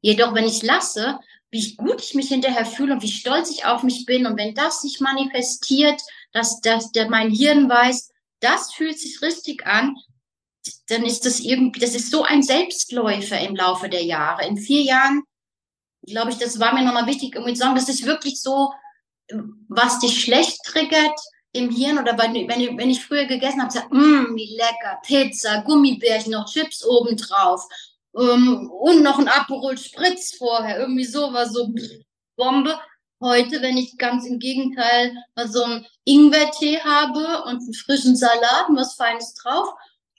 Jedoch, 0.00 0.34
wenn 0.34 0.46
ich 0.46 0.62
lasse, 0.62 1.18
wie 1.50 1.74
gut 1.76 2.00
ich 2.02 2.14
mich 2.14 2.28
hinterher 2.28 2.64
fühle 2.64 2.94
und 2.94 3.02
wie 3.02 3.10
stolz 3.10 3.50
ich 3.50 3.64
auf 3.64 3.82
mich 3.82 4.06
bin 4.06 4.26
und 4.26 4.38
wenn 4.38 4.54
das 4.54 4.82
sich 4.82 5.00
manifestiert, 5.00 6.00
dass, 6.32 6.60
dass 6.60 6.92
der, 6.92 7.10
mein 7.10 7.30
Hirn 7.30 7.68
weiß, 7.68 8.10
das 8.40 8.72
fühlt 8.72 8.98
sich 8.98 9.20
richtig 9.20 9.66
an, 9.66 9.96
dann 10.88 11.04
ist 11.04 11.24
das 11.24 11.40
irgendwie, 11.40 11.80
das 11.80 11.94
ist 11.94 12.10
so 12.10 12.22
ein 12.22 12.42
Selbstläufer 12.42 13.38
im 13.40 13.56
Laufe 13.56 13.88
der 13.88 14.04
Jahre. 14.04 14.46
In 14.46 14.56
vier 14.56 14.82
Jahren, 14.82 15.22
glaube 16.06 16.30
ich, 16.30 16.38
das 16.38 16.60
war 16.60 16.74
mir 16.74 16.82
nochmal 16.84 17.06
wichtig, 17.06 17.34
irgendwie 17.34 17.54
zu 17.54 17.60
sagen, 17.60 17.74
das 17.74 17.88
ist 17.88 18.04
wirklich 18.04 18.40
so, 18.40 18.72
was 19.68 20.00
dich 20.00 20.22
schlecht 20.22 20.58
triggert 20.64 21.18
im 21.52 21.70
Hirn 21.70 21.98
oder 21.98 22.16
wenn, 22.18 22.34
wenn, 22.34 22.78
wenn 22.78 22.90
ich 22.90 23.04
früher 23.04 23.24
gegessen 23.26 23.60
habe, 23.60 23.72
sagt, 23.72 23.92
mmm, 23.92 24.34
wie 24.34 24.56
lecker, 24.56 25.00
Pizza, 25.04 25.62
Gummibärchen, 25.62 26.32
noch 26.32 26.50
Chips 26.50 26.84
obendrauf 26.84 27.66
ähm, 28.16 28.70
und 28.70 29.02
noch 29.02 29.18
ein 29.18 29.28
Aperol 29.28 29.76
Spritz 29.76 30.36
vorher, 30.36 30.78
irgendwie 30.78 31.04
sowas, 31.04 31.52
so 31.52 31.72
Bombe. 32.36 32.78
Heute, 33.22 33.60
wenn 33.60 33.76
ich 33.76 33.98
ganz 33.98 34.24
im 34.26 34.38
Gegenteil 34.38 35.12
so 35.46 35.62
einen 35.62 35.86
Ingwertee 36.04 36.80
habe 36.80 37.42
und 37.44 37.60
einen 37.60 37.74
frischen 37.74 38.16
Salat 38.16 38.68
und 38.68 38.76
was 38.76 38.94
Feines 38.94 39.34
drauf 39.34 39.68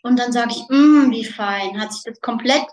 und 0.03 0.17
dann 0.19 0.31
sage 0.31 0.51
ich, 0.51 0.63
mmm, 0.69 1.11
wie 1.11 1.25
fein, 1.25 1.79
hat 1.79 1.93
sich 1.93 2.03
das 2.03 2.19
komplett 2.21 2.65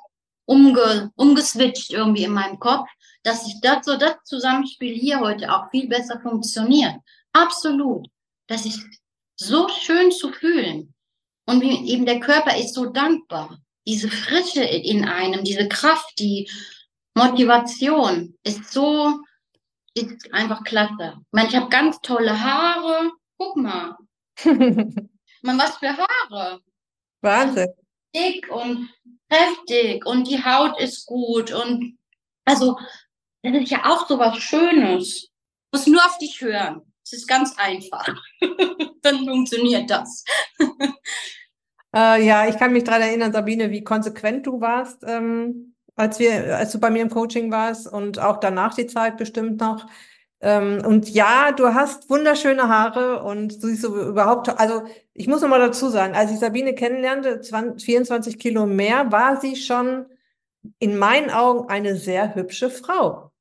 umge, 0.46 1.12
umgeswitcht 1.16 1.90
irgendwie 1.90 2.24
in 2.24 2.32
meinem 2.32 2.58
Kopf, 2.58 2.88
dass 3.22 3.46
ich 3.46 3.60
das 3.60 3.84
so 3.84 3.96
das 3.96 4.16
Zusammenspiel 4.24 4.94
hier 4.94 5.20
heute 5.20 5.52
auch 5.52 5.70
viel 5.70 5.88
besser 5.88 6.20
funktioniert. 6.20 6.94
Absolut. 7.32 8.08
Das 8.46 8.64
ist 8.64 8.80
so 9.36 9.68
schön 9.68 10.10
zu 10.10 10.32
fühlen. 10.32 10.94
Und 11.46 11.60
wie 11.60 11.90
eben 11.90 12.06
der 12.06 12.20
Körper 12.20 12.56
ist 12.56 12.74
so 12.74 12.86
dankbar. 12.86 13.58
Diese 13.86 14.10
Frische 14.10 14.62
in 14.62 15.06
einem, 15.06 15.44
diese 15.44 15.68
Kraft, 15.68 16.18
die 16.18 16.50
Motivation 17.14 18.36
ist 18.44 18.72
so, 18.72 19.20
ist 19.94 20.32
einfach 20.32 20.62
klasse. 20.64 21.14
Ich 21.18 21.32
meine, 21.32 21.48
ich 21.48 21.56
habe 21.56 21.68
ganz 21.68 22.00
tolle 22.00 22.38
Haare. 22.38 23.12
Guck 23.38 23.56
mal. 23.56 23.96
man, 24.44 25.58
was 25.58 25.76
für 25.78 25.96
Haare. 25.96 26.60
Wahnsinn. 27.20 27.68
Dick 28.14 28.50
und 28.50 28.88
kräftig 29.31 30.07
und 30.07 30.26
die 30.28 30.42
Haut 30.42 30.81
ist 30.81 31.07
gut 31.07 31.52
und 31.52 31.98
also 32.44 32.78
das 33.42 33.54
ist 33.62 33.70
ja 33.70 33.85
auch 33.85 34.09
so 34.09 34.18
was 34.18 34.38
Schönes. 34.38 35.28
Muss 35.72 35.87
nur 35.87 36.04
auf 36.04 36.18
dich 36.18 36.40
hören. 36.40 36.83
Es 37.04 37.12
ist 37.12 37.28
ganz 37.28 37.54
einfach. 37.59 38.07
Dann 39.02 39.24
funktioniert 39.24 39.88
das. 39.90 40.24
äh, 41.94 42.24
ja, 42.26 42.48
ich 42.48 42.59
kann 42.59 42.72
mich 42.72 42.85
daran 42.85 43.02
erinnern, 43.02 43.33
Sabine, 43.33 43.70
wie 43.70 43.85
konsequent 43.85 44.46
du 44.46 44.61
warst, 44.61 45.04
ähm, 45.04 45.74
als 45.94 46.18
wir, 46.18 46.57
als 46.57 46.72
du 46.72 46.81
bei 46.81 46.90
mir 46.90 47.02
im 47.02 47.11
Coaching 47.11 47.50
warst 47.50 47.90
und 47.90 48.18
auch 48.18 48.40
danach 48.40 48.74
die 48.74 48.87
Zeit 48.87 49.16
bestimmt 49.16 49.61
noch. 49.61 49.87
Ähm, 50.40 50.83
und 50.87 51.11
ja, 51.11 51.53
du 51.53 51.74
hast 51.74 52.09
wunderschöne 52.11 52.68
Haare 52.68 53.22
und 53.24 53.62
du 53.62 53.68
siehst 53.68 53.83
so 53.83 54.09
überhaupt, 54.09 54.48
also 54.61 54.83
ich 55.14 55.27
muss 55.27 55.40
noch 55.42 55.48
mal 55.48 55.59
dazu 55.59 55.88
sagen, 55.88 56.14
als 56.14 56.31
ich 56.31 56.38
Sabine 56.38 56.74
kennenlernte, 56.74 57.40
20, 57.40 57.85
24 57.85 58.38
Kilo 58.38 58.66
mehr, 58.66 59.11
war 59.11 59.40
sie 59.40 59.57
schon 59.57 60.07
in 60.79 60.96
meinen 60.96 61.31
Augen 61.31 61.68
eine 61.68 61.96
sehr 61.96 62.35
hübsche 62.35 62.70
Frau. 62.70 63.33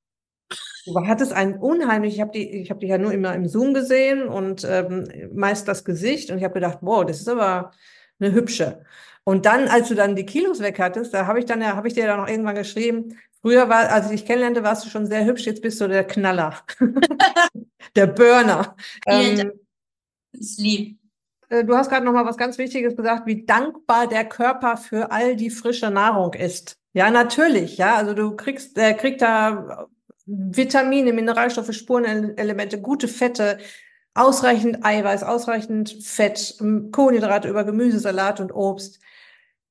Du 0.86 1.06
hattest 1.06 1.34
ein 1.34 1.60
unheimlich, 1.60 2.16
ich 2.16 2.22
habe 2.22 2.32
die, 2.32 2.50
ich 2.62 2.70
habe 2.70 2.80
dich 2.80 2.90
ja 2.90 2.98
nur 2.98 3.12
immer 3.12 3.36
im 3.36 3.48
Zoom 3.48 3.74
gesehen 3.74 4.28
und 4.28 4.64
ähm, 4.64 5.08
meist 5.34 5.68
das 5.68 5.84
Gesicht 5.84 6.32
und 6.32 6.38
ich 6.38 6.44
habe 6.44 6.54
gedacht, 6.56 6.80
wow, 6.82 7.06
das 7.06 7.20
ist 7.20 7.28
aber 7.28 7.72
eine 8.20 8.32
hübsche. 8.34 8.84
Und 9.26 9.46
dann, 9.46 9.68
als 9.68 9.90
du 9.90 9.96
dann 9.96 10.16
die 10.16 10.26
Kilos 10.26 10.62
weg 10.62 10.80
hattest, 10.80 11.14
da 11.14 11.28
habe 11.28 11.40
ich 11.40 11.46
dann 11.46 11.62
ja, 11.62 11.76
habe 11.76 11.90
ich 11.90 11.94
dir 11.94 12.08
dann 12.08 12.22
noch 12.22 12.30
irgendwann 12.30 12.56
geschrieben, 12.56 13.18
früher 13.48 13.70
war, 13.70 13.90
als 13.90 14.08
ich 14.08 14.20
dich 14.20 14.26
kennenlernte, 14.26 14.62
warst 14.62 14.84
du 14.86 14.90
schon 14.90 15.06
sehr 15.06 15.24
hübsch, 15.24 15.46
jetzt 15.46 15.62
bist 15.62 15.80
du 15.80 15.88
der 15.88 16.04
Knaller. 16.04 16.54
der 17.96 18.08
Burner. 18.08 18.76
Ähm, 19.06 19.54
ist 20.34 20.60
lieb. 20.60 21.00
Äh, 21.48 21.64
du 21.64 21.74
hast 21.74 21.90
gerade 21.90 22.06
noch 22.06 22.12
mal 22.12 22.26
was 22.26 22.36
ganz 22.36 22.58
Wichtiges 22.58 22.98
gesagt, 22.98 23.26
wie 23.26 23.46
dankbar 23.46 24.08
der 24.08 24.26
Körper 24.26 24.76
für 24.76 25.12
all 25.12 25.38
die 25.38 25.50
frische 25.50 25.90
Nahrung 25.90 26.34
ist. 26.34 26.78
Ja, 26.92 27.10
natürlich. 27.10 27.78
Ja, 27.78 27.96
also 27.96 28.14
du 28.14 28.36
kriegst, 28.36 28.76
der 28.76 28.96
kriegt 28.96 29.22
da 29.22 29.88
Vitamine, 30.26 31.14
Mineralstoffe, 31.14 31.72
Spurenelemente, 31.72 32.82
gute 32.82 33.08
Fette, 33.08 33.60
ausreichend 34.14 34.84
Eiweiß, 34.84 35.24
ausreichend 35.24 36.04
Fett, 36.04 36.58
Kohlenhydrate 36.92 37.48
über 37.48 37.64
Gemüse, 37.64 38.00
Salat 38.00 38.42
und 38.42 38.52
Obst. 38.52 39.00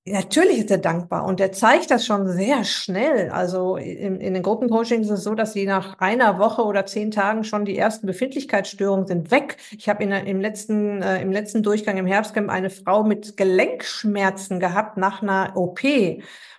Natürlich 0.09 0.59
ist 0.59 0.71
er 0.71 0.79
dankbar 0.79 1.25
und 1.25 1.41
er 1.41 1.51
zeigt 1.51 1.91
das 1.91 2.07
schon 2.07 2.29
sehr 2.29 2.63
schnell. 2.63 3.29
Also 3.31 3.77
in, 3.77 4.21
in 4.21 4.35
den 4.35 4.43
Gruppencoachings 4.45 5.07
ist 5.07 5.19
es 5.19 5.25
so, 5.25 5.35
dass 5.35 5.53
sie 5.53 5.67
nach 5.67 5.99
einer 5.99 6.39
Woche 6.39 6.63
oder 6.63 6.87
zehn 6.87 7.11
Tagen 7.11 7.43
schon 7.43 7.65
die 7.65 7.77
ersten 7.77 8.07
Befindlichkeitsstörungen 8.07 9.09
sind 9.09 9.33
weg. 9.33 9.57
Ich 9.77 9.89
habe 9.89 10.05
im 10.05 10.41
letzten 10.41 11.03
äh, 11.03 11.21
im 11.21 11.33
letzten 11.33 11.65
Durchgang 11.65 11.97
im 11.97 12.07
Herbstcamp 12.07 12.51
eine 12.51 12.71
Frau 12.71 13.03
mit 13.03 13.37
Gelenkschmerzen 13.37 14.61
gehabt 14.61 14.97
nach 14.97 15.23
einer 15.23 15.57
OP 15.57 15.81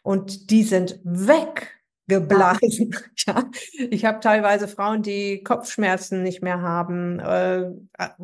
und 0.03 0.51
die 0.51 0.63
sind 0.63 0.99
weg 1.05 1.76
geblasen. 2.07 2.95
Ja. 3.27 3.43
Ich 3.73 4.05
habe 4.05 4.21
teilweise 4.21 4.69
Frauen, 4.69 5.01
die 5.01 5.43
Kopfschmerzen 5.43 6.23
nicht 6.23 6.41
mehr 6.41 6.61
haben. 6.61 7.19
Äh, 7.19 7.71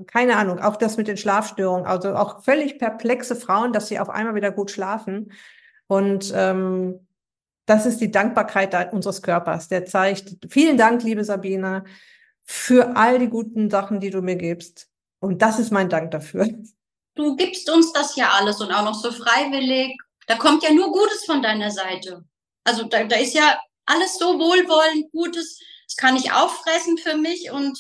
keine 0.08 0.38
Ahnung, 0.38 0.60
auch 0.60 0.78
das 0.78 0.96
mit 0.96 1.10
den 1.10 1.18
Schlafstörungen. 1.18 1.86
Also 1.86 2.16
auch 2.16 2.42
völlig 2.42 2.80
perplexe 2.80 3.36
Frauen, 3.36 3.74
dass 3.74 3.90
sie 3.90 4.00
auf 4.00 4.10
einmal 4.10 4.36
wieder 4.36 4.52
gut 4.52 4.72
schlafen. 4.72 5.34
Und 5.88 6.32
ähm, 6.34 7.06
das 7.66 7.86
ist 7.86 8.00
die 8.00 8.12
Dankbarkeit 8.12 8.94
unseres 8.94 9.22
Körpers. 9.22 9.68
Der 9.68 9.86
zeigt, 9.86 10.38
vielen 10.50 10.78
Dank, 10.78 11.04
liebe 11.04 11.26
Sabine, 11.26 11.84
für 12.46 12.96
all 12.96 13.20
die 13.20 13.30
guten 13.30 13.70
Sachen, 13.70 14.00
die 14.00 14.10
du 14.10 14.22
mir 14.22 14.38
gibst. 14.38 14.90
Und 15.20 15.42
das 15.42 15.60
ist 15.60 15.72
mein 15.72 15.90
Dank 15.90 16.12
dafür. 16.12 16.48
Du 17.16 17.36
gibst 17.36 17.70
uns 17.70 17.92
das 17.92 18.16
ja 18.16 18.30
alles 18.40 18.62
und 18.62 18.72
auch 18.72 18.86
noch 18.86 18.96
so 18.96 19.12
freiwillig. 19.12 19.98
Da 20.28 20.36
kommt 20.36 20.64
ja 20.64 20.74
nur 20.74 20.92
Gutes 20.92 21.26
von 21.26 21.42
deiner 21.42 21.72
Seite. 21.72 22.24
Also 22.64 22.84
da, 22.84 23.04
da 23.04 23.18
ist 23.18 23.34
ja 23.34 23.58
alles 23.86 24.18
so 24.18 24.40
wohlwollend, 24.40 25.12
Gutes, 25.12 25.60
das 25.88 25.96
kann 25.96 26.16
ich 26.16 26.32
auffressen 26.32 26.98
für 26.98 27.16
mich 27.16 27.52
und, 27.52 27.78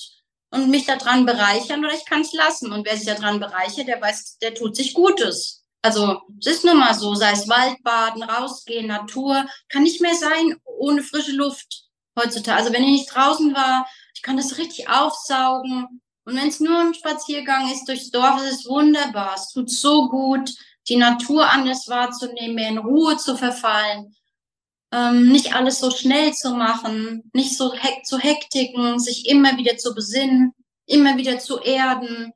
und 0.52 0.70
mich 0.70 0.86
daran 0.86 1.26
bereichern 1.26 1.84
oder 1.84 1.94
ich 1.94 2.06
kann 2.06 2.22
es 2.22 2.34
lassen. 2.34 2.72
Und 2.72 2.86
wer 2.86 2.98
sich 2.98 3.08
daran 3.08 3.40
bereichert, 3.40 3.88
der 3.88 4.02
weiß, 4.02 4.38
der 4.40 4.54
tut 4.54 4.76
sich 4.76 4.94
Gutes. 4.94 5.64
Also 5.82 6.22
es 6.40 6.48
ist 6.48 6.66
nun 6.66 6.78
mal 6.78 6.94
so, 6.94 7.14
sei 7.16 7.32
es 7.32 7.50
Waldbaden, 7.50 8.24
rausgehen, 8.24 8.88
Natur, 8.88 9.46
kann 9.70 9.84
nicht 9.84 10.02
mehr 10.02 10.16
sein 10.16 10.56
ohne 10.64 11.04
frische 11.04 11.34
Luft 11.34 11.86
heutzutage. 12.18 12.58
Also 12.58 12.74
wenn 12.74 12.84
ich 12.84 12.92
nicht 12.92 13.14
draußen 13.14 13.54
war, 13.54 13.86
ich 14.14 14.22
kann 14.22 14.38
das 14.38 14.58
richtig 14.58 14.90
aufsaugen. 14.90 16.02
Und 16.26 16.36
wenn 16.36 16.48
es 16.48 16.62
nur 16.62 16.78
ein 16.78 16.94
Spaziergang 16.94 17.70
ist 17.72 17.86
durchs 17.86 18.12
Dorf, 18.12 18.42
ist 18.42 18.60
es 18.60 18.66
wunderbar. 18.66 19.34
Es 19.36 19.52
tut 19.52 19.70
so 19.70 20.08
gut, 20.08 20.52
die 20.88 20.96
Natur 20.96 21.50
anders 21.50 21.90
wahrzunehmen, 21.90 22.56
mehr 22.56 22.70
in 22.70 22.78
Ruhe 22.78 23.18
zu 23.18 23.36
verfallen 23.36 24.16
ähm, 24.94 25.32
nicht 25.32 25.56
alles 25.56 25.80
so 25.80 25.90
schnell 25.90 26.34
zu 26.34 26.52
machen, 26.52 27.30
nicht 27.34 27.58
so 27.58 27.74
hek 27.74 28.06
zu 28.06 28.20
hektiken, 28.20 29.00
sich 29.00 29.28
immer 29.28 29.58
wieder 29.58 29.78
zu 29.78 29.96
besinnen, 29.96 30.54
immer 30.86 31.18
wieder 31.18 31.40
zu 31.40 31.60
erden, 31.60 32.32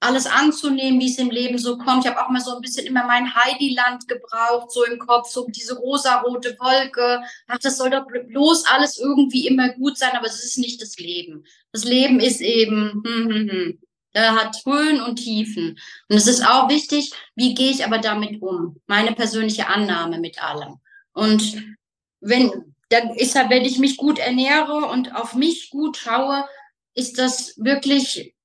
alles 0.00 0.26
anzunehmen, 0.26 1.00
wie 1.00 1.10
es 1.10 1.18
im 1.18 1.30
Leben 1.30 1.58
so 1.58 1.78
kommt. 1.78 2.04
Ich 2.04 2.10
habe 2.10 2.22
auch 2.24 2.28
mal 2.28 2.40
so 2.40 2.54
ein 2.54 2.60
bisschen 2.60 2.86
immer 2.86 3.04
mein 3.04 3.34
Heidi-Land 3.34 4.06
gebraucht, 4.06 4.70
so 4.70 4.84
im 4.84 4.98
Kopf, 4.98 5.28
so 5.30 5.46
diese 5.48 5.76
rosarote 5.76 6.56
Wolke. 6.60 7.20
Ach, 7.48 7.58
das 7.58 7.78
soll 7.78 7.90
doch 7.90 8.06
bloß 8.06 8.66
alles 8.66 8.98
irgendwie 8.98 9.46
immer 9.46 9.70
gut 9.70 9.96
sein, 9.96 10.12
aber 10.12 10.26
es 10.26 10.44
ist 10.44 10.58
nicht 10.58 10.80
das 10.82 10.98
Leben. 10.98 11.44
Das 11.72 11.84
Leben 11.84 12.20
ist 12.20 12.40
eben, 12.40 13.02
hm, 13.04 13.30
hm, 13.30 13.50
hm. 13.50 13.78
Er 14.12 14.34
hat 14.34 14.62
Höhen 14.64 15.00
und 15.02 15.16
Tiefen. 15.16 15.78
Und 16.08 16.16
es 16.16 16.26
ist 16.26 16.46
auch 16.46 16.68
wichtig, 16.68 17.12
wie 17.34 17.54
gehe 17.54 17.70
ich 17.70 17.84
aber 17.84 17.98
damit 17.98 18.40
um? 18.42 18.80
Meine 18.86 19.12
persönliche 19.12 19.68
Annahme 19.68 20.18
mit 20.18 20.42
allem. 20.42 20.80
Und 21.18 21.76
wenn, 22.20 22.76
da 22.90 22.98
ist 23.16 23.34
halt, 23.34 23.50
wenn 23.50 23.64
ich 23.64 23.80
mich 23.80 23.96
gut 23.96 24.20
ernähre 24.20 24.86
und 24.86 25.16
auf 25.16 25.34
mich 25.34 25.70
gut 25.70 25.96
schaue, 25.96 26.48
ist 26.94 27.18
das 27.18 27.54
wirklich 27.56 28.36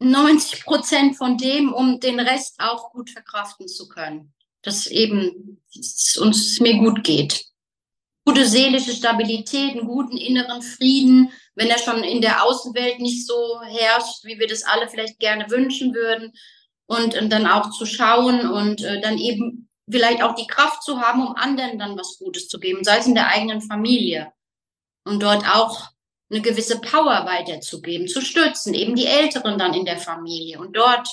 90 0.00 0.64
Prozent 0.64 1.16
von 1.16 1.38
dem, 1.38 1.72
um 1.72 2.00
den 2.00 2.18
Rest 2.18 2.56
auch 2.58 2.90
gut 2.90 3.10
verkraften 3.10 3.68
zu 3.68 3.88
können. 3.88 4.32
Dass 4.62 4.88
eben 4.88 5.62
es 5.72 6.16
uns 6.16 6.58
mir 6.58 6.76
gut 6.76 7.04
geht. 7.04 7.44
Gute 8.24 8.46
seelische 8.46 8.92
Stabilität, 8.92 9.70
einen 9.70 9.86
guten 9.86 10.16
inneren 10.16 10.62
Frieden, 10.62 11.30
wenn 11.54 11.68
er 11.68 11.78
schon 11.78 12.02
in 12.02 12.20
der 12.20 12.44
Außenwelt 12.44 12.98
nicht 12.98 13.28
so 13.28 13.60
herrscht, 13.62 14.24
wie 14.24 14.40
wir 14.40 14.48
das 14.48 14.64
alle 14.64 14.88
vielleicht 14.88 15.20
gerne 15.20 15.48
wünschen 15.48 15.94
würden. 15.94 16.32
Und, 16.86 17.16
und 17.16 17.30
dann 17.30 17.46
auch 17.46 17.70
zu 17.70 17.86
schauen 17.86 18.50
und 18.50 18.82
äh, 18.82 19.00
dann 19.00 19.16
eben 19.16 19.69
vielleicht 19.90 20.22
auch 20.22 20.34
die 20.34 20.46
Kraft 20.46 20.82
zu 20.82 21.00
haben, 21.00 21.26
um 21.26 21.34
anderen 21.36 21.78
dann 21.78 21.98
was 21.98 22.18
Gutes 22.18 22.48
zu 22.48 22.58
geben, 22.58 22.84
sei 22.84 22.98
es 22.98 23.06
in 23.06 23.14
der 23.14 23.28
eigenen 23.28 23.60
Familie. 23.62 24.32
Und 25.04 25.22
dort 25.22 25.44
auch 25.48 25.88
eine 26.30 26.42
gewisse 26.42 26.80
Power 26.80 27.26
weiterzugeben, 27.26 28.06
zu 28.06 28.20
stützen, 28.20 28.74
eben 28.74 28.94
die 28.94 29.06
Älteren 29.06 29.58
dann 29.58 29.74
in 29.74 29.84
der 29.84 29.98
Familie 29.98 30.60
und 30.60 30.76
dort 30.76 31.08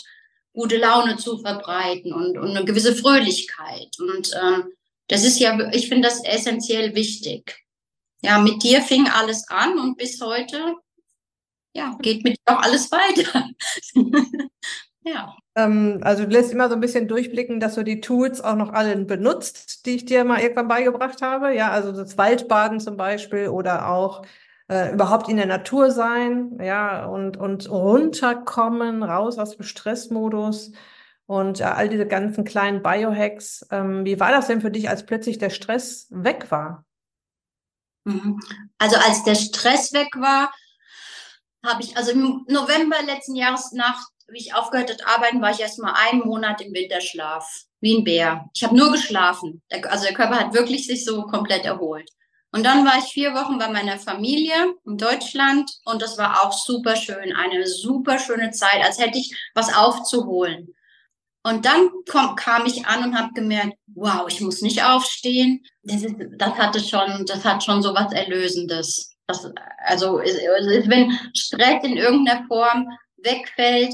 gute 0.54 0.78
Laune 0.78 1.18
zu 1.18 1.40
verbreiten 1.40 2.14
und, 2.14 2.38
und 2.38 2.50
eine 2.50 2.66
gewisse 2.66 2.96
Fröhlichkeit. 2.96 3.96
Und 4.00 4.32
ähm, 4.42 4.74
das 5.08 5.24
ist 5.24 5.40
ja, 5.40 5.58
ich 5.72 5.88
finde 5.88 6.08
das 6.08 6.24
essentiell 6.24 6.96
wichtig. 6.96 7.64
Ja, 8.22 8.40
mit 8.40 8.64
dir 8.64 8.82
fing 8.82 9.08
alles 9.08 9.48
an 9.48 9.78
und 9.80 9.98
bis 9.98 10.20
heute, 10.22 10.76
ja, 11.74 11.96
geht 12.02 12.24
mit 12.24 12.38
dir 12.38 12.56
auch 12.56 12.62
alles 12.62 12.92
weiter. 12.92 13.50
ja. 15.14 15.36
Ähm, 15.56 16.00
also 16.02 16.24
du 16.24 16.30
lässt 16.30 16.52
immer 16.52 16.70
so 16.70 16.76
ein 16.76 16.82
bisschen 16.82 17.08
durchblicken, 17.08 17.60
dass 17.60 17.76
du 17.76 17.84
die 17.84 18.02
Tools 18.02 18.42
auch 18.42 18.56
noch 18.56 18.74
alle 18.74 18.96
benutzt, 18.98 19.86
die 19.86 19.96
ich 19.96 20.06
dir 20.06 20.24
mal 20.24 20.40
irgendwann 20.40 20.68
beigebracht 20.68 21.22
habe. 21.22 21.54
Ja, 21.56 21.72
also 21.72 21.92
das 21.92 22.18
Waldbaden 22.18 22.80
zum 22.80 22.98
Beispiel 22.98 23.50
oder 23.50 23.90
auch 23.90 24.24
äh, 24.70 24.94
überhaupt 24.94 25.30
in 25.30 25.38
der 25.38 25.46
Natur 25.46 25.92
sein, 25.92 26.58
ja, 26.62 27.06
und, 27.06 27.38
und 27.38 27.70
runterkommen, 27.70 29.04
raus 29.04 29.38
aus 29.38 29.56
dem 29.56 29.64
Stressmodus 29.64 30.74
und 31.26 31.60
ja, 31.60 31.74
all 31.74 31.90
diese 31.90 32.08
ganzen 32.08 32.44
kleinen 32.44 32.82
Biohacks. 32.84 33.66
Ähm, 33.72 34.06
wie 34.06 34.20
war 34.20 34.32
das 34.32 34.48
denn 34.48 34.62
für 34.62 34.72
dich, 34.72 34.90
als 34.90 35.06
plötzlich 35.06 35.38
der 35.38 35.50
Stress 35.50 36.08
weg 36.10 36.52
war? 36.52 36.86
Mhm. 38.06 38.40
Also 38.78 38.98
als 38.98 39.24
der 39.24 39.36
Stress 39.36 39.94
weg 39.94 40.10
war, 40.16 40.52
habe 41.66 41.82
ich, 41.82 41.98
also 41.98 42.12
im 42.12 42.46
November 42.48 42.96
letzten 43.06 43.36
Jahres 43.36 43.72
nach 43.74 44.02
wie 44.30 44.40
ich 44.40 44.54
aufgehört 44.54 44.92
habe 44.92 45.08
arbeiten, 45.08 45.42
war 45.42 45.52
ich 45.52 45.60
erst 45.60 45.80
mal 45.80 45.94
einen 45.94 46.22
Monat 46.22 46.62
im 46.62 46.74
Winterschlaf, 46.74 47.64
wie 47.80 47.98
ein 47.98 48.04
Bär. 48.04 48.50
Ich 48.54 48.64
habe 48.64 48.76
nur 48.76 48.92
geschlafen. 48.92 49.62
Also 49.84 50.06
der 50.06 50.14
Körper 50.14 50.40
hat 50.40 50.54
wirklich 50.54 50.88
sich 50.88 51.06
so 51.06 51.24
komplett 51.24 51.66
erholt. 51.66 52.10
Und 52.52 52.64
dann 52.66 52.86
war 52.86 52.98
ich 52.98 53.06
vier 53.06 53.34
Wochen 53.34 53.58
bei 53.58 53.70
meiner 53.70 54.00
Familie 54.00 54.74
in 54.86 54.98
Deutschland 54.98 55.70
und 55.86 56.02
das 56.02 56.18
war 56.18 56.44
auch 56.44 56.54
super 56.54 56.96
schön, 56.96 57.36
eine 57.36 57.68
super 57.68 58.20
schöne 58.20 58.52
Zeit, 58.52 58.84
als 58.84 59.00
hätte 59.00 59.18
ich 59.18 59.36
was 59.54 59.74
aufzuholen. 59.76 60.74
Und 61.44 61.66
dann 61.66 61.90
komm, 62.10 62.36
kam 62.36 62.66
ich 62.66 62.86
an 62.86 63.04
und 63.04 63.18
habe 63.18 63.34
gemerkt, 63.34 63.78
wow, 63.94 64.26
ich 64.28 64.42
muss 64.42 64.62
nicht 64.62 64.84
aufstehen. 64.84 65.64
Das, 65.84 66.04
ist, 66.04 66.16
das 66.38 66.54
hatte 66.56 66.80
schon, 66.80 67.26
das 67.26 67.46
hat 67.46 67.64
schon 67.64 67.82
so 67.82 67.94
was 67.94 68.12
Erlösendes. 68.12 69.16
Das, 69.28 69.50
also 69.86 70.18
wenn 70.18 71.18
Stress 71.34 71.84
in 71.84 71.98
irgendeiner 71.98 72.46
Form 72.48 72.88
wegfällt, 73.18 73.94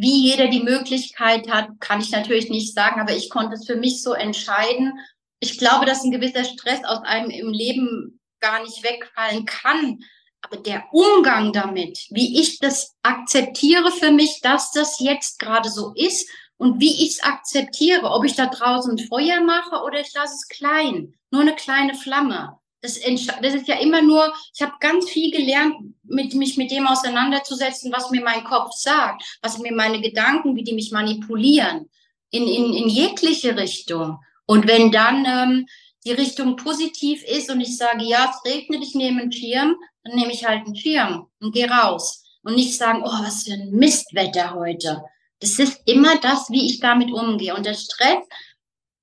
wie 0.00 0.30
jeder 0.30 0.48
die 0.48 0.62
Möglichkeit 0.62 1.50
hat, 1.50 1.68
kann 1.80 2.00
ich 2.00 2.10
natürlich 2.10 2.50
nicht 2.50 2.74
sagen, 2.74 3.00
aber 3.00 3.14
ich 3.14 3.30
konnte 3.30 3.54
es 3.54 3.66
für 3.66 3.76
mich 3.76 4.02
so 4.02 4.12
entscheiden. 4.12 4.92
Ich 5.40 5.58
glaube, 5.58 5.86
dass 5.86 6.04
ein 6.04 6.10
gewisser 6.10 6.44
Stress 6.44 6.84
aus 6.84 7.00
einem 7.04 7.30
im 7.30 7.52
Leben 7.52 8.20
gar 8.40 8.62
nicht 8.62 8.82
wegfallen 8.82 9.44
kann. 9.44 9.98
Aber 10.42 10.56
der 10.56 10.84
Umgang 10.92 11.52
damit, 11.52 12.06
wie 12.10 12.40
ich 12.40 12.58
das 12.58 12.94
akzeptiere 13.02 13.90
für 13.90 14.12
mich, 14.12 14.40
dass 14.40 14.70
das 14.70 15.00
jetzt 15.00 15.38
gerade 15.38 15.68
so 15.68 15.92
ist 15.94 16.28
und 16.56 16.80
wie 16.80 17.04
ich 17.04 17.10
es 17.10 17.22
akzeptiere, 17.22 18.10
ob 18.10 18.24
ich 18.24 18.34
da 18.34 18.46
draußen 18.46 18.98
Feuer 18.98 19.40
mache 19.40 19.82
oder 19.84 20.00
ich 20.00 20.12
lasse 20.14 20.34
es 20.34 20.48
klein, 20.48 21.14
nur 21.30 21.42
eine 21.42 21.56
kleine 21.56 21.94
Flamme 21.94 22.57
das, 22.80 23.00
das 23.42 23.54
ist 23.54 23.68
ja 23.68 23.80
immer 23.80 24.02
nur, 24.02 24.32
ich 24.54 24.62
habe 24.62 24.74
ganz 24.80 25.08
viel 25.10 25.30
gelernt, 25.30 25.74
mit, 26.04 26.34
mich 26.34 26.56
mit 26.56 26.70
dem 26.70 26.86
auseinanderzusetzen, 26.86 27.92
was 27.92 28.10
mir 28.10 28.22
mein 28.22 28.44
Kopf 28.44 28.72
sagt, 28.74 29.22
was 29.42 29.58
mir 29.58 29.72
meine 29.72 30.00
Gedanken, 30.00 30.54
wie 30.54 30.64
die 30.64 30.74
mich 30.74 30.92
manipulieren, 30.92 31.88
in, 32.30 32.46
in, 32.46 32.74
in 32.74 32.88
jegliche 32.88 33.56
Richtung. 33.56 34.18
Und 34.46 34.66
wenn 34.66 34.92
dann 34.92 35.24
ähm, 35.26 35.66
die 36.04 36.12
Richtung 36.12 36.56
positiv 36.56 37.22
ist 37.24 37.50
und 37.50 37.60
ich 37.60 37.76
sage, 37.76 38.04
ja, 38.04 38.30
es 38.30 38.50
regnet, 38.50 38.82
ich 38.82 38.94
nehme 38.94 39.22
einen 39.22 39.32
Schirm, 39.32 39.76
dann 40.04 40.14
nehme 40.14 40.32
ich 40.32 40.46
halt 40.46 40.64
einen 40.64 40.76
Schirm 40.76 41.28
und 41.40 41.52
gehe 41.52 41.68
raus. 41.68 42.24
Und 42.42 42.54
nicht 42.54 42.78
sagen, 42.78 43.02
oh, 43.04 43.24
was 43.24 43.42
für 43.42 43.52
ein 43.52 43.70
Mistwetter 43.70 44.54
heute. 44.54 45.02
Das 45.40 45.58
ist 45.58 45.82
immer 45.86 46.16
das, 46.18 46.48
wie 46.50 46.66
ich 46.66 46.80
damit 46.80 47.12
umgehe. 47.12 47.54
Und 47.54 47.66
der 47.66 47.74
Stress, 47.74 48.24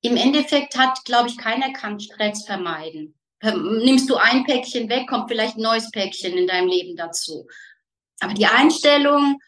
im 0.02 0.18
Endeffekt 0.18 0.78
hat, 0.78 1.04
glaube 1.06 1.30
ich, 1.30 1.38
keiner 1.38 1.74
kann 1.74 2.00
Stress 2.00 2.46
vermeiden. 2.46 3.16
Ähm, 3.46 3.78
nimmst 3.84 4.10
du 4.10 4.16
ein 4.16 4.44
Päckchen 4.44 4.90
weg, 4.90 5.08
kommt 5.08 5.30
vielleicht 5.30 5.58
ein 5.58 5.62
neues 5.62 5.92
Päckchen 5.92 6.38
in 6.38 6.48
deinem 6.48 6.68
Leben 6.68 6.96
dazu. 6.96 7.48
Aber 8.20 8.34
die 8.34 8.46
Einstellung, 8.46 9.40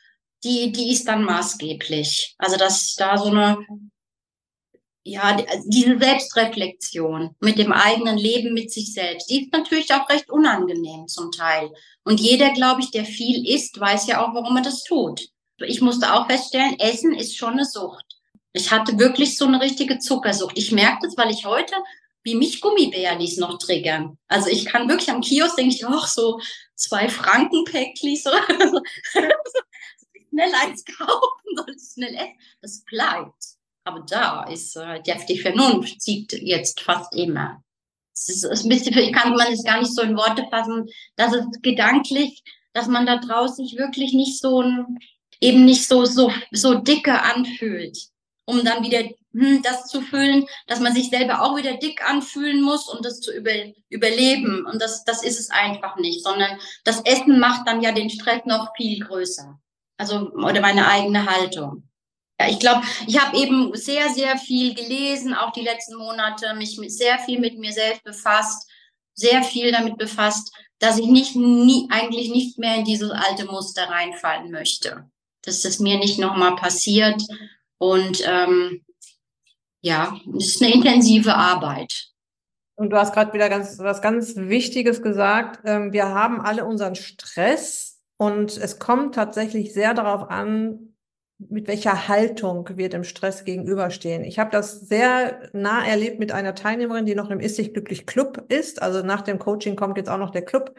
die, 0.43 0.71
die 0.71 0.91
ist 0.91 1.07
dann 1.07 1.23
maßgeblich. 1.23 2.35
Also, 2.37 2.57
dass 2.57 2.95
da 2.95 3.17
so 3.17 3.29
eine, 3.29 3.57
ja, 5.03 5.37
diese 5.65 5.97
Selbstreflexion 5.97 7.35
mit 7.39 7.57
dem 7.57 7.71
eigenen 7.71 8.17
Leben 8.17 8.53
mit 8.53 8.71
sich 8.71 8.93
selbst, 8.93 9.29
die 9.29 9.45
ist 9.45 9.53
natürlich 9.53 9.91
auch 9.93 10.09
recht 10.09 10.29
unangenehm 10.29 11.07
zum 11.07 11.31
Teil. 11.31 11.71
Und 12.03 12.19
jeder, 12.19 12.51
glaube 12.51 12.81
ich, 12.81 12.91
der 12.91 13.05
viel 13.05 13.47
isst, 13.47 13.79
weiß 13.79 14.07
ja 14.07 14.21
auch, 14.23 14.33
warum 14.33 14.57
er 14.57 14.63
das 14.63 14.83
tut. 14.83 15.29
Ich 15.59 15.81
musste 15.81 16.13
auch 16.13 16.27
feststellen, 16.27 16.79
Essen 16.79 17.15
ist 17.15 17.35
schon 17.35 17.53
eine 17.53 17.65
Sucht. 17.65 18.05
Ich 18.53 18.71
hatte 18.71 18.99
wirklich 18.99 19.37
so 19.37 19.45
eine 19.45 19.61
richtige 19.61 19.97
Zuckersucht. 19.97 20.57
Ich 20.57 20.71
merke 20.71 20.99
das, 21.07 21.17
weil 21.17 21.31
ich 21.31 21.45
heute 21.45 21.73
wie 22.27 22.35
mich 22.35 22.59
Gummibärlis 22.59 23.37
noch 23.37 23.57
triggern. 23.57 24.17
Also 24.27 24.49
ich 24.49 24.65
kann 24.65 24.89
wirklich 24.89 25.09
am 25.09 25.21
Kiosk 25.21 25.55
denke 25.55 25.73
ich, 25.73 25.85
ach, 25.85 26.07
so 26.07 26.41
zwei 26.75 27.07
Franken 27.07 27.63
Päckli, 27.63 28.17
so, 28.17 28.29
schnell 30.29 30.51
eins 30.61 30.83
kaufen, 30.83 31.55
soll 31.55 31.75
schnell 31.93 32.15
essen. 32.15 32.37
Das 32.61 32.83
bleibt. 32.83 33.43
Aber 33.85 34.01
da 34.01 34.43
ist 34.43 34.75
äh, 34.75 35.01
die 35.29 35.39
Vernunft 35.39 36.01
siegt 36.01 36.33
jetzt 36.33 36.81
fast 36.81 37.15
immer. 37.15 37.63
Es 38.13 38.27
ist, 38.27 38.43
ist 38.43 38.65
ein 38.65 38.69
bisschen, 38.69 38.97
ich 38.97 39.13
kann 39.13 39.33
man 39.33 39.53
es 39.53 39.63
gar 39.63 39.79
nicht 39.79 39.95
so 39.95 40.01
in 40.01 40.17
Worte 40.17 40.45
fassen, 40.51 40.89
dass 41.15 41.33
es 41.33 41.45
gedanklich, 41.61 42.43
dass 42.73 42.87
man 42.87 43.05
da 43.05 43.17
draußen 43.17 43.65
sich 43.65 43.77
wirklich 43.77 44.11
nicht 44.11 44.41
so 44.41 44.61
ein, 44.61 44.99
eben 45.39 45.63
nicht 45.63 45.87
so, 45.87 46.03
so, 46.03 46.33
so 46.51 46.73
dicke 46.73 47.21
anfühlt, 47.21 47.97
um 48.43 48.65
dann 48.65 48.83
wieder 48.83 49.07
das 49.63 49.87
zu 49.87 50.01
füllen, 50.01 50.45
dass 50.67 50.79
man 50.79 50.93
sich 50.93 51.09
selber 51.09 51.41
auch 51.41 51.55
wieder 51.55 51.73
dick 51.77 52.07
anfühlen 52.07 52.61
muss 52.61 52.87
und 52.87 53.05
das 53.05 53.19
zu 53.19 53.31
über, 53.31 53.51
überleben. 53.89 54.65
Und 54.65 54.81
das, 54.81 55.03
das 55.03 55.23
ist 55.23 55.39
es 55.39 55.49
einfach 55.49 55.97
nicht, 55.97 56.23
sondern 56.23 56.57
das 56.83 57.01
Essen 57.01 57.39
macht 57.39 57.67
dann 57.67 57.81
ja 57.81 57.91
den 57.91 58.09
Stress 58.09 58.41
noch 58.45 58.75
viel 58.75 58.99
größer. 59.05 59.59
Also, 59.97 60.31
oder 60.33 60.61
meine 60.61 60.87
eigene 60.87 61.25
Haltung. 61.25 61.83
Ja, 62.39 62.47
ich 62.49 62.59
glaube, 62.59 62.85
ich 63.07 63.19
habe 63.19 63.35
eben 63.35 63.75
sehr, 63.75 64.09
sehr 64.09 64.37
viel 64.37 64.75
gelesen, 64.75 65.33
auch 65.33 65.51
die 65.51 65.63
letzten 65.63 65.95
Monate, 65.95 66.53
mich 66.53 66.77
mit, 66.77 66.91
sehr 66.91 67.17
viel 67.19 67.39
mit 67.39 67.57
mir 67.57 67.71
selbst 67.71 68.03
befasst, 68.03 68.69
sehr 69.15 69.41
viel 69.41 69.71
damit 69.71 69.97
befasst, 69.97 70.53
dass 70.79 70.99
ich 70.99 71.07
nicht 71.07 71.35
nie, 71.35 71.87
eigentlich 71.89 72.29
nicht 72.29 72.59
mehr 72.59 72.75
in 72.75 72.85
dieses 72.85 73.09
alte 73.09 73.45
Muster 73.45 73.89
reinfallen 73.89 74.51
möchte. 74.51 75.09
Dass 75.41 75.63
das 75.63 75.79
mir 75.79 75.97
nicht 75.97 76.19
nochmal 76.19 76.55
passiert. 76.55 77.23
Und 77.79 78.21
ähm, 78.27 78.85
ja, 79.87 80.19
es 80.37 80.49
ist 80.49 80.61
eine 80.61 80.73
intensive 80.73 81.33
Arbeit. 81.33 82.09
Und 82.75 82.91
du 82.91 82.97
hast 82.97 83.13
gerade 83.13 83.33
wieder 83.33 83.49
ganz, 83.49 83.79
was 83.79 84.01
ganz 84.01 84.35
Wichtiges 84.35 85.01
gesagt. 85.01 85.61
Ähm, 85.65 85.93
wir 85.93 86.09
haben 86.09 86.41
alle 86.41 86.65
unseren 86.65 86.95
Stress 86.95 87.99
und 88.17 88.55
es 88.57 88.77
kommt 88.77 89.15
tatsächlich 89.15 89.73
sehr 89.73 89.93
darauf 89.93 90.29
an, 90.29 90.93
mit 91.39 91.67
welcher 91.67 92.07
Haltung 92.07 92.69
wir 92.75 92.89
dem 92.89 93.03
Stress 93.03 93.45
gegenüberstehen. 93.45 94.23
Ich 94.23 94.39
habe 94.39 94.51
das 94.51 94.81
sehr 94.81 95.49
nah 95.53 95.85
erlebt 95.85 96.19
mit 96.19 96.31
einer 96.31 96.55
Teilnehmerin, 96.55 97.05
die 97.05 97.15
noch 97.15 97.29
im 97.29 97.39
Ist 97.39 97.55
sich 97.55 97.73
glücklich 97.73 98.05
Club 98.05 98.45
ist. 98.49 98.81
Also 98.81 99.03
nach 99.03 99.21
dem 99.21 99.39
Coaching 99.39 99.75
kommt 99.75 99.97
jetzt 99.97 100.09
auch 100.09 100.17
noch 100.17 100.31
der 100.31 100.43
Club, 100.43 100.75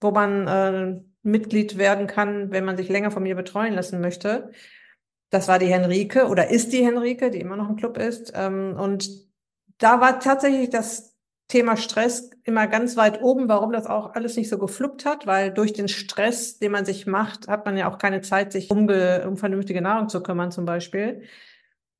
wo 0.00 0.10
man 0.10 0.48
äh, 0.48 1.00
Mitglied 1.22 1.78
werden 1.78 2.06
kann, 2.06 2.50
wenn 2.50 2.64
man 2.64 2.76
sich 2.76 2.88
länger 2.88 3.12
von 3.12 3.22
mir 3.22 3.36
betreuen 3.36 3.74
lassen 3.74 4.00
möchte. 4.00 4.50
Das 5.32 5.48
war 5.48 5.58
die 5.58 5.66
Henrike 5.66 6.26
oder 6.26 6.50
ist 6.50 6.74
die 6.74 6.84
Henrike, 6.84 7.30
die 7.30 7.40
immer 7.40 7.56
noch 7.56 7.70
im 7.70 7.76
Club 7.76 7.96
ist. 7.96 8.32
Ähm, 8.36 8.76
und 8.78 9.08
da 9.78 9.98
war 9.98 10.20
tatsächlich 10.20 10.68
das 10.68 11.16
Thema 11.48 11.78
Stress 11.78 12.30
immer 12.44 12.66
ganz 12.66 12.98
weit 12.98 13.22
oben, 13.22 13.48
warum 13.48 13.72
das 13.72 13.86
auch 13.86 14.14
alles 14.14 14.36
nicht 14.36 14.50
so 14.50 14.58
gefluppt 14.58 15.06
hat, 15.06 15.26
weil 15.26 15.50
durch 15.50 15.72
den 15.72 15.88
Stress, 15.88 16.58
den 16.58 16.72
man 16.72 16.84
sich 16.84 17.06
macht, 17.06 17.48
hat 17.48 17.64
man 17.64 17.78
ja 17.78 17.90
auch 17.90 17.96
keine 17.96 18.20
Zeit, 18.20 18.52
sich 18.52 18.70
um, 18.70 18.88
um 18.88 19.36
vernünftige 19.38 19.80
Nahrung 19.80 20.10
zu 20.10 20.22
kümmern 20.22 20.52
zum 20.52 20.66
Beispiel. 20.66 21.22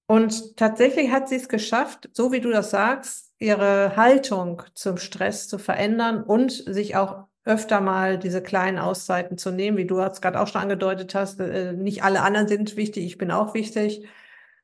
Und 0.06 0.58
tatsächlich 0.58 1.10
hat 1.10 1.30
sie 1.30 1.36
es 1.36 1.48
geschafft, 1.48 2.10
so 2.12 2.32
wie 2.32 2.40
du 2.40 2.50
das 2.50 2.70
sagst, 2.70 3.32
ihre 3.38 3.96
Haltung 3.96 4.62
zum 4.74 4.98
Stress 4.98 5.48
zu 5.48 5.58
verändern 5.58 6.22
und 6.22 6.52
sich 6.52 6.96
auch 6.96 7.28
öfter 7.44 7.80
mal 7.80 8.18
diese 8.18 8.42
kleinen 8.42 8.78
Auszeiten 8.78 9.38
zu 9.38 9.50
nehmen, 9.50 9.76
wie 9.76 9.86
du 9.86 9.98
es 9.98 10.20
gerade 10.20 10.40
auch 10.40 10.46
schon 10.48 10.62
angedeutet 10.62 11.14
hast. 11.14 11.40
Äh, 11.40 11.72
nicht 11.72 12.04
alle 12.04 12.22
anderen 12.22 12.48
sind 12.48 12.76
wichtig, 12.76 13.04
ich 13.04 13.18
bin 13.18 13.30
auch 13.30 13.54
wichtig. 13.54 14.06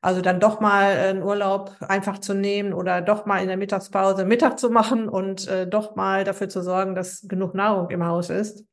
Also 0.01 0.21
dann 0.21 0.39
doch 0.39 0.61
mal 0.61 0.93
einen 0.95 1.23
Urlaub 1.23 1.75
einfach 1.81 2.19
zu 2.19 2.33
nehmen 2.33 2.73
oder 2.73 3.01
doch 3.01 3.25
mal 3.25 3.41
in 3.41 3.49
der 3.49 3.57
Mittagspause 3.57 4.23
Mittag 4.23 4.57
zu 4.57 4.69
machen 4.69 5.09
und 5.09 5.47
äh, 5.49 5.67
doch 5.67 5.95
mal 5.95 6.23
dafür 6.23 6.47
zu 6.47 6.61
sorgen, 6.61 6.95
dass 6.95 7.27
genug 7.27 7.53
Nahrung 7.53 7.89
im 7.89 8.05
Haus 8.05 8.29
ist. 8.29 8.63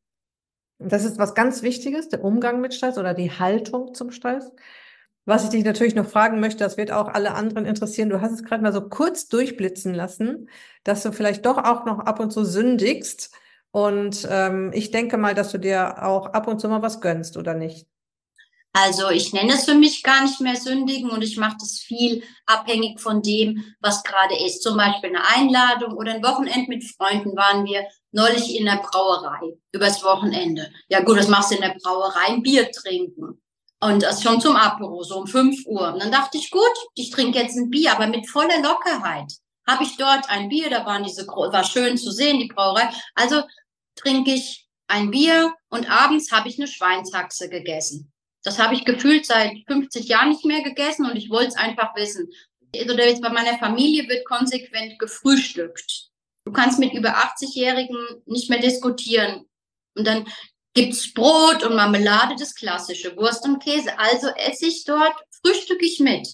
Das 0.79 1.05
ist 1.05 1.19
was 1.19 1.35
ganz 1.35 1.63
Wichtiges, 1.63 2.09
der 2.11 2.23
Umgang 2.23 2.61
mit 2.61 2.75
Stress 2.75 2.99
oder 2.99 3.15
die 3.15 3.31
Haltung 3.33 3.95
zum 3.95 4.11
Stress. 4.13 4.53
Was 5.25 5.43
ich 5.43 5.51
dich 5.51 5.65
natürlich 5.65 5.97
noch 5.97 6.07
fragen 6.07 6.39
möchte, 6.39 6.63
das 6.63 6.77
wird 6.77 6.93
auch 6.93 7.09
alle 7.09 7.35
anderen 7.35 7.67
interessieren. 7.67 8.11
Du 8.11 8.21
hast 8.21 8.33
es 8.33 8.45
gerade 8.45 8.63
mal 8.63 8.73
so 8.73 8.89
kurz 8.89 9.27
durchblitzen 9.27 9.93
lassen, 9.93 10.49
dass 10.85 11.03
du 11.03 11.11
vielleicht 11.11 11.45
doch 11.47 11.59
auch 11.59 11.85
noch 11.85 11.99
ab 12.01 12.21
und 12.21 12.31
zu 12.31 12.45
sündigst. 12.45 13.35
Und 13.77 14.27
ähm, 14.31 14.71
ich 14.73 14.91
denke 14.91 15.19
mal, 15.19 15.35
dass 15.35 15.53
du 15.53 15.59
dir 15.59 16.03
auch 16.03 16.29
ab 16.29 16.49
und 16.49 16.59
zu 16.59 16.67
mal 16.67 16.81
was 16.81 17.03
gönnst, 17.03 17.37
oder 17.37 17.53
nicht? 17.53 17.87
Also 18.73 19.11
ich 19.11 19.35
nenne 19.35 19.53
es 19.53 19.67
für 19.67 19.75
mich 19.75 20.03
gar 20.03 20.23
nicht 20.23 20.41
mehr 20.41 20.57
sündigen 20.57 21.11
und 21.11 21.23
ich 21.23 21.37
mache 21.37 21.59
das 21.61 21.79
viel 21.81 22.23
abhängig 22.47 22.99
von 23.03 23.21
dem, 23.21 23.63
was 23.81 24.03
gerade 24.03 24.35
ist. 24.47 24.63
Zum 24.63 24.79
Beispiel 24.79 25.11
eine 25.11 25.29
Einladung 25.29 25.93
oder 25.93 26.15
ein 26.15 26.23
Wochenend 26.23 26.69
mit 26.69 26.85
Freunden 26.85 27.37
waren 27.37 27.67
wir 27.67 27.87
neulich 28.13 28.59
in 28.59 28.65
der 28.65 28.81
Brauerei 28.83 29.59
übers 29.73 30.03
Wochenende. 30.03 30.73
Ja 30.89 31.01
gut, 31.01 31.19
was 31.19 31.29
machst 31.29 31.51
du 31.51 31.57
in 31.57 31.61
der 31.61 31.77
Brauerei? 31.79 32.29
Ein 32.29 32.43
Bier 32.43 32.73
trinken. 32.73 33.43
Und 33.81 34.03
das 34.03 34.23
schon 34.23 34.41
zum 34.41 34.57
Apero, 34.57 35.03
so 35.03 35.19
um 35.19 35.27
5 35.27 35.67
Uhr. 35.67 35.93
Und 35.93 36.03
dann 36.03 36.11
dachte 36.11 36.39
ich, 36.39 36.51
gut, 36.51 36.63
ich 36.95 37.11
trinke 37.11 37.41
jetzt 37.41 37.59
ein 37.59 37.69
Bier, 37.69 37.93
aber 37.93 38.07
mit 38.07 38.27
voller 38.27 38.63
Lockerheit. 38.63 39.35
Habe 39.69 39.83
ich 39.83 39.99
dort 39.99 40.31
ein 40.31 40.49
Bier, 40.49 40.71
da 40.71 40.87
waren 40.87 41.03
diese, 41.03 41.27
war 41.27 41.65
schön 41.65 41.99
zu 41.99 42.11
sehen, 42.11 42.39
die 42.39 42.47
Brauerei. 42.47 42.89
Also 43.15 43.43
trinke 43.97 44.33
ich 44.33 44.69
ein 44.89 45.11
Bier 45.11 45.53
und 45.69 45.91
abends 45.91 46.31
habe 46.31 46.49
ich 46.49 46.59
eine 46.59 46.69
Schweinshaxe 46.69 47.49
gegessen. 47.49 48.13
Das 48.45 48.61
habe 48.61 48.75
ich 48.75 48.85
gefühlt 48.85 49.27
seit 49.27 49.53
50 49.67 50.07
Jahren 50.07 50.29
nicht 50.29 50.45
mehr 50.45 50.63
gegessen 50.63 51.07
und 51.07 51.17
ich 51.17 51.31
wollte 51.31 51.49
es 51.49 51.57
einfach 51.57 51.97
wissen. 51.97 52.31
Oder 52.75 52.93
also 52.93 53.03
jetzt 53.03 53.23
bei 53.23 53.31
meiner 53.31 53.59
Familie 53.59 54.09
wird 54.09 54.25
konsequent 54.25 54.99
gefrühstückt. 54.99 56.11
Du 56.45 56.53
kannst 56.53 56.79
mit 56.79 56.93
über 56.93 57.17
80-Jährigen 57.17 57.99
nicht 58.27 58.49
mehr 58.49 58.61
diskutieren. 58.61 59.47
Und 59.97 60.07
dann 60.07 60.29
gibt's 60.75 61.13
Brot 61.13 61.65
und 61.65 61.75
Marmelade, 61.75 62.37
das 62.39 62.55
klassische, 62.55 63.17
Wurst 63.17 63.45
und 63.45 63.63
Käse. 63.63 63.99
Also 63.99 64.29
esse 64.29 64.67
ich 64.67 64.85
dort, 64.85 65.15
frühstücke 65.43 65.85
ich 65.85 65.99
mit. 65.99 66.29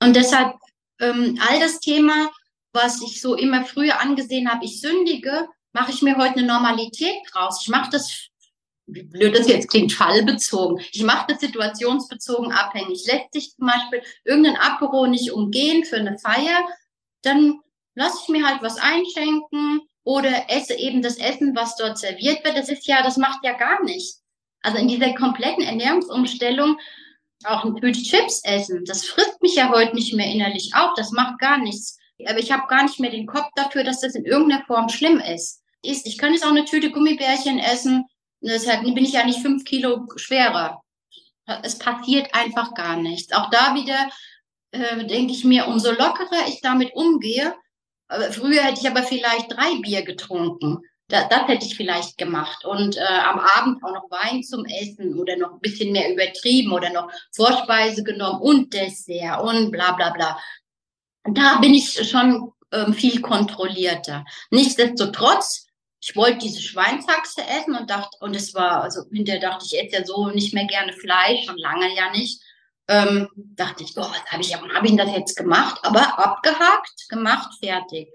Und 0.00 0.16
deshalb 0.16 0.54
ähm, 1.00 1.38
all 1.46 1.60
das 1.60 1.80
Thema, 1.80 2.30
was 2.72 3.02
ich 3.02 3.20
so 3.20 3.34
immer 3.34 3.64
früher 3.64 4.00
angesehen 4.00 4.50
habe, 4.50 4.64
ich 4.64 4.80
sündige, 4.80 5.48
mache 5.72 5.92
ich 5.92 6.02
mir 6.02 6.16
heute 6.16 6.38
eine 6.38 6.46
Normalität 6.46 7.16
draus. 7.32 7.60
Ich 7.62 7.68
mache 7.68 7.90
das, 7.90 8.28
wie 8.86 9.02
blöd 9.02 9.36
das 9.36 9.48
jetzt 9.48 9.68
klingt, 9.70 9.92
fallbezogen. 9.92 10.82
Ich 10.92 11.02
mache 11.02 11.26
das 11.28 11.40
situationsbezogen 11.40 12.52
abhängig. 12.52 13.06
Lässt 13.06 13.32
sich 13.32 13.54
zum 13.54 13.66
Beispiel 13.66 14.02
irgendein 14.24 14.56
Apero 14.56 15.06
nicht 15.06 15.32
umgehen 15.32 15.84
für 15.84 15.96
eine 15.96 16.18
Feier, 16.18 16.66
dann 17.22 17.60
lasse 17.94 18.18
ich 18.22 18.28
mir 18.28 18.46
halt 18.46 18.62
was 18.62 18.78
einschenken 18.78 19.80
oder 20.04 20.50
esse 20.50 20.74
eben 20.74 21.02
das 21.02 21.18
Essen, 21.18 21.54
was 21.54 21.76
dort 21.76 21.98
serviert 21.98 22.44
wird. 22.44 22.56
Das 22.56 22.68
ist 22.68 22.86
ja, 22.86 23.02
das 23.02 23.16
macht 23.16 23.44
ja 23.44 23.52
gar 23.52 23.82
nichts. 23.84 24.22
Also 24.62 24.78
in 24.78 24.88
dieser 24.88 25.14
kompletten 25.14 25.64
Ernährungsumstellung 25.64 26.78
auch 27.44 27.64
ein 27.64 27.76
Tüte 27.76 28.02
Chips 28.02 28.42
essen, 28.44 28.84
das 28.84 29.06
frisst 29.06 29.40
mich 29.42 29.54
ja 29.54 29.70
heute 29.70 29.94
nicht 29.94 30.14
mehr 30.14 30.26
innerlich 30.26 30.72
auf, 30.74 30.94
das 30.96 31.12
macht 31.12 31.38
gar 31.38 31.58
nichts. 31.58 31.97
Aber 32.26 32.38
ich 32.38 32.50
habe 32.50 32.66
gar 32.68 32.82
nicht 32.82 32.98
mehr 32.98 33.10
den 33.10 33.26
Kopf 33.26 33.48
dafür, 33.54 33.84
dass 33.84 34.00
das 34.00 34.14
in 34.14 34.24
irgendeiner 34.24 34.64
Form 34.66 34.88
schlimm 34.88 35.20
ist. 35.20 35.62
Ich 35.82 36.18
kann 36.18 36.32
jetzt 36.32 36.44
auch 36.44 36.50
eine 36.50 36.64
Tüte 36.64 36.90
Gummibärchen 36.90 37.58
essen, 37.58 38.04
deshalb 38.40 38.82
bin 38.82 39.04
ich 39.04 39.12
ja 39.12 39.24
nicht 39.24 39.40
fünf 39.40 39.64
Kilo 39.64 40.06
schwerer. 40.16 40.82
Es 41.62 41.78
passiert 41.78 42.34
einfach 42.34 42.74
gar 42.74 42.96
nichts. 42.96 43.32
Auch 43.32 43.48
da 43.50 43.74
wieder 43.74 44.10
äh, 44.72 45.04
denke 45.06 45.32
ich 45.32 45.44
mir, 45.44 45.66
umso 45.66 45.92
lockerer 45.92 46.46
ich 46.48 46.60
damit 46.60 46.94
umgehe, 46.94 47.54
äh, 48.08 48.32
früher 48.32 48.62
hätte 48.62 48.80
ich 48.80 48.88
aber 48.88 49.02
vielleicht 49.02 49.52
drei 49.52 49.80
Bier 49.80 50.02
getrunken. 50.02 50.80
Da, 51.08 51.26
das 51.26 51.48
hätte 51.48 51.64
ich 51.64 51.74
vielleicht 51.74 52.18
gemacht. 52.18 52.64
Und 52.66 52.96
äh, 52.98 53.00
am 53.00 53.38
Abend 53.38 53.82
auch 53.82 53.94
noch 53.94 54.10
Wein 54.10 54.42
zum 54.42 54.66
Essen 54.66 55.18
oder 55.18 55.36
noch 55.36 55.52
ein 55.52 55.60
bisschen 55.60 55.92
mehr 55.92 56.12
übertrieben 56.12 56.72
oder 56.72 56.90
noch 56.90 57.10
Vorspeise 57.34 58.02
genommen 58.02 58.40
und 58.40 58.74
Dessert 58.74 59.40
und 59.40 59.70
bla 59.70 59.92
bla 59.92 60.10
bla. 60.10 60.38
Da 61.34 61.58
bin 61.58 61.74
ich 61.74 62.08
schon 62.08 62.52
ähm, 62.72 62.94
viel 62.94 63.20
kontrollierter. 63.20 64.24
Nichtsdestotrotz, 64.50 65.66
ich 66.00 66.14
wollte 66.16 66.38
diese 66.38 66.62
Schweinshaxe 66.62 67.42
essen 67.42 67.74
und 67.74 67.90
dachte, 67.90 68.16
und 68.20 68.36
es 68.36 68.54
war, 68.54 68.82
also 68.82 69.02
hinterher 69.12 69.40
dachte 69.40 69.64
ich, 69.66 69.74
ich 69.74 69.84
esse 69.84 69.96
ja 69.96 70.04
so 70.04 70.28
nicht 70.28 70.54
mehr 70.54 70.66
gerne 70.66 70.92
Fleisch, 70.92 71.46
schon 71.46 71.58
lange 71.58 71.94
ja 71.94 72.10
nicht 72.12 72.40
ähm, 72.88 73.28
dachte 73.34 73.84
ich, 73.84 73.94
boah, 73.94 74.10
was 74.10 74.24
habe 74.32 74.42
ich, 74.42 74.54
habe 74.54 74.86
ich 74.86 74.96
das 74.96 75.10
jetzt 75.12 75.36
gemacht? 75.36 75.78
Aber 75.82 76.18
abgehakt, 76.18 77.08
gemacht, 77.08 77.50
fertig. 77.60 78.08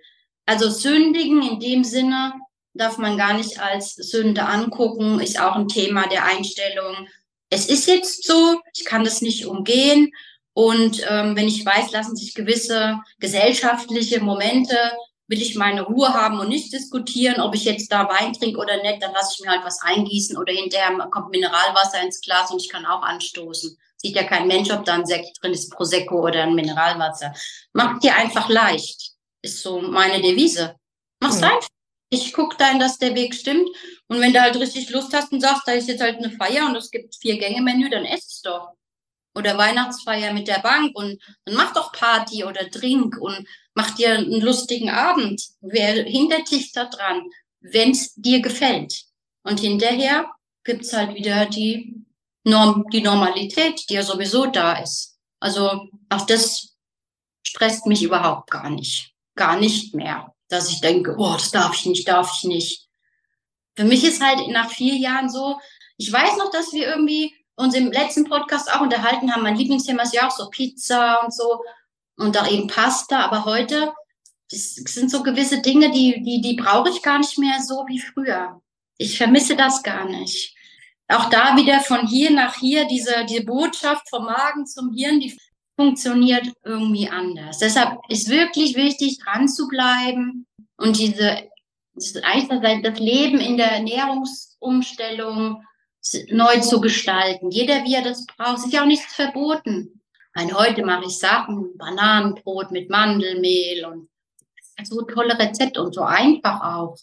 Also 0.46 0.70
sündigen 0.70 1.42
in 1.44 1.60
dem 1.60 1.84
Sinne 1.84 2.34
darf 2.74 2.98
man 2.98 3.18
gar 3.18 3.34
nicht 3.34 3.60
als 3.60 3.94
Sünde 3.94 4.46
angucken, 4.46 5.20
ist 5.20 5.40
auch 5.40 5.56
ein 5.56 5.68
Thema 5.68 6.08
der 6.08 6.26
Einstellung. 6.26 7.08
Es 7.50 7.68
ist 7.68 7.88
jetzt 7.88 8.26
so, 8.26 8.60
ich 8.76 8.84
kann 8.84 9.04
das 9.04 9.22
nicht 9.22 9.46
umgehen. 9.46 10.12
Und 10.54 11.02
ähm, 11.10 11.36
wenn 11.36 11.48
ich 11.48 11.66
weiß, 11.66 11.92
lassen 11.92 12.16
sich 12.16 12.36
gewisse 12.36 13.00
gesellschaftliche 13.20 14.22
Momente, 14.22 14.78
will 15.28 15.42
ich 15.42 15.56
meine 15.56 15.84
Ruhe 15.84 16.14
haben 16.14 16.40
und 16.40 16.50
nicht 16.50 16.72
diskutieren, 16.72 17.42
ob 17.42 17.56
ich 17.56 17.64
jetzt 17.64 17.92
da 17.92 18.08
Wein 18.08 18.34
trinke 18.34 18.60
oder 18.60 18.82
nicht, 18.82 19.02
dann 19.02 19.14
lasse 19.14 19.36
ich 19.36 19.46
mir 19.46 19.52
halt 19.52 19.66
was 19.66 19.82
eingießen 19.82 20.38
oder 20.38 20.54
hinterher 20.54 20.96
kommt 21.10 21.32
Mineralwasser 21.32 22.02
ins 22.04 22.22
Glas 22.22 22.52
und 22.52 22.62
ich 22.62 22.70
kann 22.70 22.86
auch 22.86 23.02
anstoßen. 23.02 23.78
Sieht 23.98 24.16
ja 24.16 24.24
kein 24.24 24.48
Mensch, 24.48 24.70
ob 24.70 24.86
da 24.86 24.96
ein 24.96 25.06
Sekt 25.06 25.42
drin 25.42 25.54
ist, 25.54 25.72
Prosecco 25.72 26.28
oder 26.28 26.44
ein 26.44 26.56
Mineralwasser. 26.56 27.34
Macht 27.72 28.04
dir 28.04 28.16
einfach 28.16 28.50
leicht. 28.50 29.14
Ist 29.42 29.62
so 29.62 29.82
meine 29.82 30.22
Devise. 30.22 30.76
Mach's 31.20 31.40
mhm. 31.40 31.46
einfach. 31.46 31.70
Ich 32.10 32.32
guck 32.34 32.58
dann, 32.58 32.80
dass 32.80 33.00
der 33.00 33.16
Weg 33.16 33.34
stimmt. 33.34 33.68
Und 34.08 34.22
wenn 34.22 34.34
du 34.34 34.42
halt 34.42 34.56
richtig 34.58 34.90
Lust 34.92 35.14
hast 35.14 35.32
und 35.32 35.42
sagst, 35.42 35.64
da 35.66 35.72
ist 35.72 35.88
jetzt 35.88 36.02
halt 36.02 36.18
eine 36.18 36.30
Feier 36.32 36.68
und 36.68 36.76
es 36.76 36.92
gibt 36.92 37.16
vier 37.16 37.40
Gänge 37.40 37.62
Menü, 37.62 37.90
dann 37.90 38.06
ess 38.06 38.28
es 38.28 38.42
doch. 38.42 38.74
Oder 39.36 39.58
Weihnachtsfeier 39.58 40.32
mit 40.34 40.48
der 40.48 40.60
Bank 40.60 40.96
und 40.96 41.20
dann 41.46 41.56
mach 41.56 41.74
doch 41.74 41.92
Party 41.92 42.44
oder 42.44 42.66
Drink 42.66 43.18
und 43.20 43.48
mach 43.74 43.92
dir 43.92 44.14
einen 44.14 44.42
lustigen 44.42 44.90
Abend. 44.90 45.42
Wer 45.62 46.04
hindert 46.04 46.52
dich 46.52 46.72
da 46.72 46.86
dran, 46.86 47.24
wenn's 47.60 48.14
dir 48.16 48.42
gefällt? 48.42 49.06
Und 49.44 49.60
hinterher 49.60 50.30
gibt's 50.64 50.94
halt 50.94 51.16
wieder 51.16 51.46
die 51.48 52.06
Norm, 52.44 52.86
die 52.92 53.02
Normalität, 53.02 53.90
die 53.90 53.96
ja 53.96 54.04
sowieso 54.04 54.46
da 54.46 54.74
ist. 54.74 55.18
Also 55.40 55.88
auch 56.10 56.26
das 56.26 56.76
stresst 57.44 57.86
mich 57.86 58.04
überhaupt 58.04 58.52
gar 58.52 58.70
nicht. 58.70 59.14
Gar 59.36 59.60
nicht 59.60 59.96
mehr. 59.96 60.34
Dass 60.48 60.70
ich 60.70 60.82
denke, 60.82 61.16
oh, 61.18 61.34
das 61.34 61.52
darf 61.52 61.76
ich 61.76 61.86
nicht, 61.86 62.08
darf 62.08 62.32
ich 62.38 62.44
nicht. 62.44 62.88
Für 63.76 63.86
mich 63.86 64.04
ist 64.04 64.22
halt 64.22 64.48
nach 64.50 64.70
vier 64.70 64.96
Jahren 64.96 65.30
so, 65.30 65.60
ich 65.98 66.12
weiß 66.12 66.38
noch, 66.38 66.52
dass 66.52 66.74
wir 66.74 66.88
irgendwie 66.88 67.34
uns 67.56 67.76
im 67.76 67.92
letzten 67.92 68.26
Podcast 68.26 68.74
auch 68.74 68.82
unterhalten 68.82 69.34
haben. 69.34 69.44
Mein 69.44 69.56
Lieblingsthema 69.56 70.04
ist 70.04 70.14
ja 70.14 70.28
auch 70.28 70.32
so 70.32 70.50
Pizza 70.50 71.24
und 71.24 71.34
so 71.34 71.62
und 72.18 72.36
da 72.36 72.48
eben 72.48 72.68
Pasta. 72.68 73.20
Aber 73.26 73.46
heute, 73.46 73.94
das 74.50 74.76
sind 74.76 75.12
so 75.12 75.24
gewisse 75.24 75.62
Dinge, 75.62 75.92
die, 75.92 76.22
die, 76.24 76.42
die 76.42 76.56
brauche 76.56 76.90
ich 76.90 77.02
gar 77.02 77.18
nicht 77.18 77.38
mehr 77.38 77.62
so 77.62 77.86
wie 77.88 78.00
früher. 78.00 78.62
Ich 78.98 79.18
vermisse 79.18 79.56
das 79.56 79.84
gar 79.84 80.06
nicht 80.06 80.56
auch 81.14 81.30
da 81.30 81.56
wieder 81.56 81.80
von 81.82 82.08
hier 82.08 82.32
nach 82.32 82.56
hier, 82.56 82.86
diese, 82.86 83.26
diese 83.28 83.44
Botschaft 83.44 84.10
vom 84.10 84.26
Magen 84.26 84.66
zum 84.66 84.94
Hirn, 84.94 85.20
die 85.20 85.38
funktioniert 85.76 86.52
irgendwie 86.64 87.10
anders. 87.10 87.60
Deshalb 87.60 88.00
ist 88.10 88.30
wirklich 88.30 88.76
wichtig, 88.76 89.20
dran 89.20 89.48
zu 89.48 89.68
bleiben 89.68 90.46
und 90.78 90.98
diese, 90.98 91.50
das 91.96 92.14
Leben 93.00 93.40
in 93.40 93.58
der 93.58 93.72
Ernährungsumstellung 93.72 95.64
neu 96.30 96.60
zu 96.60 96.82
gestalten. 96.82 97.52
Jeder, 97.52 97.84
wie 97.84 97.96
er 97.96 98.04
das 98.04 98.26
braucht. 98.26 98.60
Ist 98.60 98.74
ja 98.74 98.82
auch 98.82 98.88
nichts 98.88 99.14
verboten. 99.14 100.02
Meine, 100.36 100.54
heute 100.54 100.84
mache 100.84 101.06
ich 101.06 101.20
Sachen, 101.20 101.78
Bananenbrot 101.78 102.72
mit 102.72 102.90
Mandelmehl 102.90 103.86
und 103.86 104.10
so 104.84 105.02
tolle 105.04 105.38
Rezepte 105.38 105.82
und 105.82 105.94
so 105.94 106.02
einfach 106.02 106.62
auch 106.62 106.98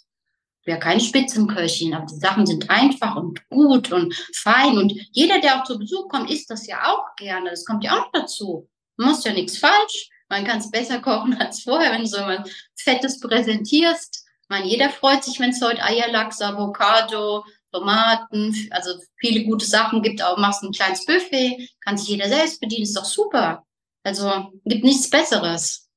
wäre 0.64 0.78
kein 0.78 1.00
Spitzenköchin, 1.00 1.94
aber 1.94 2.06
die 2.06 2.18
Sachen 2.18 2.46
sind 2.46 2.70
einfach 2.70 3.16
und 3.16 3.48
gut 3.48 3.90
und 3.92 4.14
fein. 4.34 4.78
Und 4.78 4.92
jeder, 5.12 5.40
der 5.40 5.60
auch 5.60 5.64
zu 5.64 5.78
Besuch 5.78 6.08
kommt, 6.08 6.30
isst 6.30 6.50
das 6.50 6.66
ja 6.66 6.92
auch 6.92 7.16
gerne. 7.16 7.50
Das 7.50 7.64
kommt 7.64 7.84
ja 7.84 7.98
auch 7.98 8.10
dazu. 8.12 8.68
Man 8.96 9.08
muss 9.08 9.24
ja 9.24 9.32
nichts 9.32 9.58
falsch. 9.58 10.10
Man 10.28 10.44
kann 10.44 10.58
es 10.58 10.70
besser 10.70 11.00
kochen 11.00 11.34
als 11.40 11.62
vorher, 11.62 11.92
wenn 11.92 12.02
du 12.02 12.06
so 12.06 12.20
mal 12.20 12.44
Fettes 12.76 13.20
präsentierst. 13.20 14.24
Ich 14.42 14.48
meine, 14.48 14.66
jeder 14.66 14.90
freut 14.90 15.24
sich, 15.24 15.40
wenn 15.40 15.50
es 15.50 15.62
heute 15.62 15.82
Eierlachs, 15.82 16.42
Avocado, 16.42 17.44
Tomaten, 17.72 18.54
also 18.70 18.90
viele 19.16 19.44
gute 19.44 19.66
Sachen 19.66 20.02
gibt. 20.02 20.22
Auch 20.22 20.38
machst 20.38 20.62
ein 20.62 20.72
kleines 20.72 21.04
Buffet, 21.04 21.68
kann 21.84 21.96
sich 21.96 22.08
jeder 22.08 22.28
selbst 22.28 22.60
bedienen, 22.60 22.82
ist 22.82 22.96
doch 22.96 23.04
super. 23.04 23.64
Also 24.02 24.50
gibt 24.64 24.84
nichts 24.84 25.10
Besseres. 25.10 25.88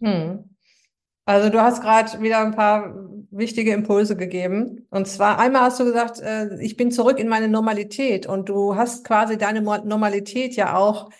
Hm. 0.00 0.56
Also 1.24 1.50
du 1.50 1.60
hast 1.60 1.82
gerade 1.82 2.20
wieder 2.20 2.40
ein 2.40 2.54
paar 2.54 2.94
wichtige 3.30 3.72
Impulse 3.72 4.16
gegeben. 4.16 4.86
Und 4.90 5.08
zwar 5.08 5.38
einmal 5.38 5.62
hast 5.62 5.80
du 5.80 5.84
gesagt, 5.84 6.20
äh, 6.20 6.60
ich 6.60 6.76
bin 6.76 6.92
zurück 6.92 7.18
in 7.18 7.28
meine 7.28 7.48
Normalität 7.48 8.26
und 8.26 8.48
du 8.48 8.76
hast 8.76 9.04
quasi 9.04 9.36
deine 9.36 9.60
Normalität 9.60 10.54
ja 10.56 10.76
auch 10.76 11.10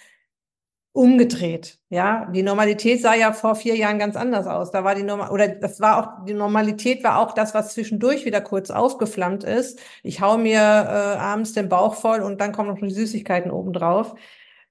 umgedreht. 0.97 1.79
Ja, 1.91 2.27
die 2.33 2.43
Normalität 2.43 3.03
sah 3.03 3.15
ja 3.15 3.33
vor 3.33 3.55
vier 3.55 3.77
Jahren 3.77 3.99
ganz 3.99 4.17
anders 4.17 4.47
aus. 4.47 4.71
Da 4.71 4.83
war 4.83 4.95
die 4.95 5.03
Norm 5.03 5.21
oder 5.31 5.49
das 5.49 5.79
war 5.81 5.99
auch 5.99 6.25
die 6.25 6.33
Normalität 6.35 7.05
war 7.05 7.19
auch 7.19 7.33
das, 7.33 7.55
was 7.55 7.75
zwischendurch 7.75 8.25
wieder 8.25 8.41
kurz 8.41 8.71
aufgeflammt 8.71 9.45
ist. 9.45 9.79
Ich 10.03 10.21
hau 10.23 10.39
mir 10.39 10.59
äh, 10.59 11.19
abends 11.19 11.53
den 11.53 11.69
Bauch 11.69 11.95
voll 11.95 12.21
und 12.21 12.41
dann 12.41 12.53
kommen 12.53 12.71
noch 12.71 12.79
die 12.81 12.91
Süßigkeiten 12.91 13.51
obendrauf. 13.51 14.15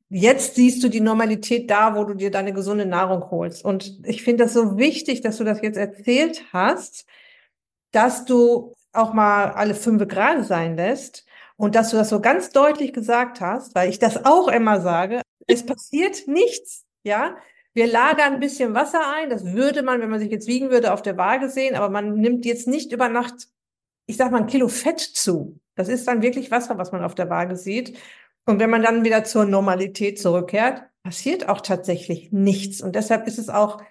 Jetzt 0.10 0.56
siehst 0.56 0.84
du 0.84 0.90
die 0.90 1.02
Normalität 1.02 1.70
da, 1.70 1.96
wo 1.96 2.04
du 2.06 2.16
dir 2.16 2.32
deine 2.32 2.54
gesunde 2.54 2.86
Nahrung 2.86 3.30
holst. 3.32 3.64
Und 3.64 4.00
ich 4.06 4.24
finde 4.24 4.46
das 4.46 4.54
so 4.54 4.78
wichtig, 4.78 5.22
dass 5.22 5.38
du 5.38 5.44
das 5.44 5.62
jetzt 5.62 5.78
erzählt 5.78 6.44
hast, 6.54 7.06
dass 7.92 8.26
du 8.26 8.74
auch 8.94 9.14
mal 9.14 9.52
alle 9.52 9.76
fünf 9.76 10.08
gerade 10.08 10.44
sein 10.44 10.76
lässt 10.76 11.26
und 11.58 11.76
dass 11.76 11.92
du 11.92 11.98
das 11.98 12.10
so 12.10 12.22
ganz 12.22 12.50
deutlich 12.52 12.94
gesagt 12.94 13.42
hast, 13.42 13.76
weil 13.76 13.90
ich 13.90 14.00
das 14.00 14.26
auch 14.26 14.48
immer 14.48 14.82
sage. 14.82 15.22
Es 15.48 15.66
passiert 15.66 16.28
nichts, 16.28 16.86
ja. 17.04 17.38
Wir 17.74 17.88
lagern 17.88 18.36
ein 18.36 18.40
bisschen 18.40 18.74
Wasser 18.74 19.02
ein. 19.14 19.30
Das 19.30 19.54
würde 19.54 19.84
man, 19.84 20.00
wenn 20.00 20.10
man 20.10 20.20
sich 20.20 20.32
jetzt 20.32 20.48
wiegen 20.48 20.70
würde, 20.70 20.94
auf 20.94 21.02
der 21.02 21.18
Waage 21.18 21.50
sehen. 21.50 21.76
Aber 21.76 21.90
man 21.90 22.16
nimmt 22.16 22.46
jetzt 22.46 22.68
nicht 22.68 22.94
über 22.94 23.10
Nacht, 23.10 23.50
ich 24.06 24.16
sag 24.16 24.32
mal, 24.32 24.42
ein 24.42 24.48
Kilo 24.48 24.70
Fett 24.70 25.00
zu. 25.00 25.60
Das 25.76 25.90
ist 25.90 26.08
dann 26.08 26.22
wirklich 26.22 26.52
Wasser, 26.52 26.78
was 26.78 26.94
man 26.94 27.04
auf 27.04 27.16
der 27.16 27.30
Waage 27.30 27.58
sieht. 27.58 27.98
Und 28.46 28.60
wenn 28.60 28.70
man 28.70 28.82
dann 28.82 29.04
wieder 29.04 29.26
zur 29.26 29.46
Normalität 29.46 30.20
zurückkehrt, 30.20 30.84
passiert 31.04 31.50
auch 31.50 31.60
tatsächlich 31.60 32.32
nichts. 32.32 32.82
Und 32.82 32.96
deshalb 32.96 33.28
ist 33.28 33.40
es 33.40 33.50
auch 33.50 33.82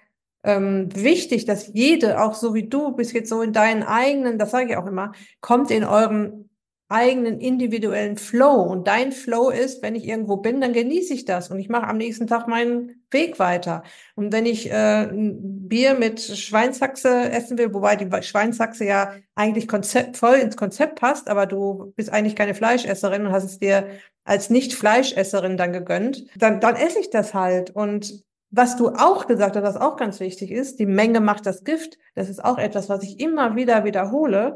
ähm, 0.43 0.89
wichtig, 0.95 1.45
dass 1.45 1.71
jede, 1.73 2.21
auch 2.21 2.33
so 2.33 2.53
wie 2.53 2.67
du, 2.67 2.91
bis 2.91 3.13
jetzt 3.13 3.29
so 3.29 3.41
in 3.41 3.53
deinen 3.53 3.83
eigenen, 3.83 4.39
das 4.39 4.51
sage 4.51 4.71
ich 4.71 4.77
auch 4.77 4.87
immer, 4.87 5.11
kommt 5.41 5.71
in 5.71 5.83
euren 5.83 6.49
eigenen 6.87 7.39
individuellen 7.39 8.17
Flow. 8.17 8.61
Und 8.61 8.87
dein 8.87 9.11
Flow 9.11 9.49
ist, 9.49 9.81
wenn 9.81 9.95
ich 9.95 10.07
irgendwo 10.07 10.37
bin, 10.37 10.61
dann 10.61 10.73
genieße 10.73 11.13
ich 11.13 11.25
das 11.25 11.49
und 11.49 11.59
ich 11.59 11.69
mache 11.69 11.87
am 11.87 11.97
nächsten 11.97 12.27
Tag 12.27 12.47
meinen 12.47 13.03
Weg 13.09 13.39
weiter. 13.39 13.83
Und 14.15 14.31
wenn 14.31 14.45
ich 14.45 14.69
äh, 14.69 15.03
ein 15.03 15.67
Bier 15.67 15.95
mit 15.95 16.21
Schweinshaxe 16.21 17.31
essen 17.31 17.57
will, 17.57 17.73
wobei 17.73 17.95
die 17.95 18.09
Schweinshaxe 18.23 18.85
ja 18.85 19.15
eigentlich 19.33 19.67
Konzept, 19.67 20.17
voll 20.17 20.35
ins 20.35 20.57
Konzept 20.57 20.99
passt, 20.99 21.27
aber 21.27 21.47
du 21.47 21.93
bist 21.95 22.11
eigentlich 22.11 22.35
keine 22.35 22.53
Fleischesserin 22.53 23.25
und 23.25 23.31
hast 23.31 23.45
es 23.45 23.59
dir 23.59 23.87
als 24.23 24.49
Nicht-Fleischesserin 24.49 25.57
dann 25.57 25.73
gegönnt, 25.73 26.25
dann, 26.37 26.59
dann 26.59 26.75
esse 26.75 26.99
ich 26.99 27.09
das 27.09 27.33
halt. 27.33 27.71
Und 27.71 28.25
was 28.51 28.77
du 28.77 28.89
auch 28.89 29.27
gesagt 29.27 29.55
hast, 29.55 29.63
was 29.63 29.75
auch 29.75 29.97
ganz 29.97 30.19
wichtig 30.19 30.51
ist, 30.51 30.79
die 30.79 30.85
Menge 30.85 31.19
macht 31.19 31.45
das 31.45 31.63
Gift. 31.63 31.97
Das 32.13 32.29
ist 32.29 32.43
auch 32.43 32.57
etwas, 32.57 32.89
was 32.89 33.03
ich 33.03 33.19
immer 33.19 33.55
wieder 33.55 33.83
wiederhole. 33.83 34.55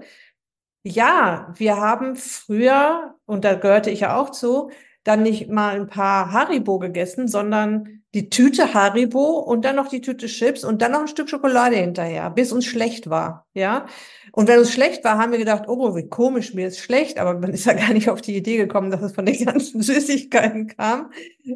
Ja, 0.84 1.54
wir 1.58 1.78
haben 1.78 2.16
früher, 2.16 3.16
und 3.26 3.44
da 3.44 3.56
gehörte 3.56 3.90
ich 3.90 4.02
ja 4.02 4.18
auch 4.18 4.30
zu, 4.30 4.72
dann 5.04 5.24
nicht 5.24 5.50
mal 5.50 5.76
ein 5.76 5.88
paar 5.88 6.32
Haribo 6.32 6.80
gegessen, 6.80 7.28
sondern 7.28 8.02
die 8.14 8.30
Tüte 8.30 8.74
Haribo 8.74 9.40
und 9.40 9.66
dann 9.66 9.76
noch 9.76 9.88
die 9.88 10.02
Tüte 10.02 10.26
Chips 10.28 10.64
und 10.64 10.82
dann 10.82 10.94
noch 10.94 11.02
ein 11.02 11.08
Stück 11.08 11.30
Schokolade 11.30 11.76
hinterher, 11.76 12.30
bis 12.32 12.52
uns 12.52 12.66
schlecht 12.66 13.10
war, 13.10 13.46
ja. 13.54 13.86
Und 14.32 14.48
wenn 14.48 14.60
uns 14.60 14.72
schlecht 14.72 15.04
war, 15.04 15.18
haben 15.18 15.32
wir 15.32 15.38
gedacht, 15.40 15.66
oh, 15.68 15.96
wie 15.96 16.08
komisch, 16.08 16.54
mir 16.54 16.68
ist 16.68 16.80
schlecht, 16.80 17.20
aber 17.20 17.38
man 17.38 17.54
ist 17.54 17.66
ja 17.66 17.74
gar 17.74 17.94
nicht 17.94 18.10
auf 18.10 18.22
die 18.22 18.36
Idee 18.36 18.58
gekommen, 18.58 18.90
dass 18.90 19.02
es 19.02 19.14
von 19.14 19.26
den 19.26 19.46
ganzen 19.46 19.82
Süßigkeiten 19.84 20.68
kam. 20.68 21.12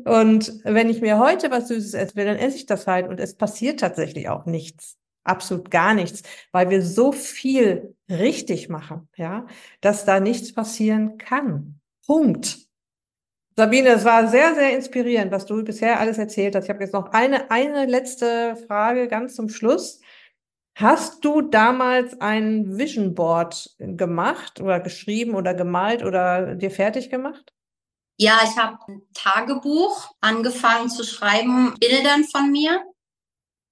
Und 0.06 0.54
wenn 0.64 0.90
ich 0.90 1.02
mir 1.02 1.18
heute 1.18 1.50
was 1.50 1.70
Süßes 1.70 1.94
essen 1.94 2.16
will, 2.18 2.26
dann 2.26 2.38
esse 2.38 2.58
ich 2.58 2.66
das 2.66 2.88
halt 2.88 3.08
und 3.08 3.20
es 3.20 3.36
passiert 3.36 3.80
tatsächlich 3.80 4.30
auch 4.30 4.46
nichts 4.46 4.98
absolut 5.24 5.72
gar 5.72 5.94
nichts, 5.94 6.24
weil 6.52 6.70
wir 6.70 6.82
so 6.82 7.12
viel 7.12 7.96
richtig 8.10 8.70
machen, 8.70 9.10
ja, 9.16 9.46
dass 9.82 10.06
da 10.06 10.20
nichts 10.20 10.54
passieren 10.54 11.18
kann. 11.18 11.80
Punkt. 12.06 12.60
Sabine, 13.56 13.90
es 13.90 14.04
war 14.04 14.28
sehr, 14.28 14.56
sehr 14.56 14.76
inspirierend, 14.76 15.32
was 15.32 15.46
du 15.46 15.64
bisher 15.64 16.00
alles 16.00 16.18
erzählt 16.18 16.56
hast. 16.56 16.64
Ich 16.64 16.70
habe 16.72 16.84
jetzt 16.84 16.94
noch 16.94 17.12
eine, 17.12 17.52
eine 17.52 17.86
letzte 17.86 18.56
Frage 18.68 19.08
ganz 19.08 19.36
zum 19.36 19.50
Schluss. 19.50 20.02
Hast 20.76 21.24
du 21.24 21.42
damals 21.42 22.20
ein 22.20 22.80
Vision 22.80 23.14
Board 23.14 23.70
gemacht 23.78 24.60
oder 24.60 24.80
geschrieben 24.80 25.36
oder 25.36 25.54
gemalt 25.54 26.04
oder 26.04 26.56
dir 26.56 26.72
fertig 26.72 27.12
gemacht? 27.12 27.54
Ja, 28.18 28.40
ich 28.44 28.58
habe 28.58 28.78
ein 28.88 29.02
Tagebuch 29.14 30.12
angefangen 30.20 30.90
zu 30.90 31.04
schreiben, 31.04 31.76
Bildern 31.80 32.24
von 32.24 32.52
mir. 32.52 32.84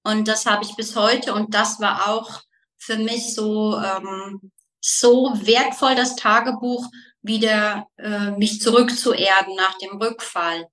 Und 0.03 0.27
das 0.27 0.45
habe 0.45 0.63
ich 0.63 0.75
bis 0.75 0.95
heute. 0.95 1.33
Und 1.33 1.53
das 1.53 1.79
war 1.79 2.09
auch 2.09 2.41
für 2.77 2.97
mich 2.97 3.35
so, 3.35 3.77
ähm, 3.77 4.51
so 4.79 5.33
wertvoll, 5.35 5.95
das 5.95 6.15
Tagebuch, 6.15 6.87
wieder 7.21 7.87
äh, 7.97 8.31
mich 8.31 8.61
zurückzuerden 8.61 9.55
nach 9.55 9.77
dem 9.77 9.97
Rückfall. 9.97 10.67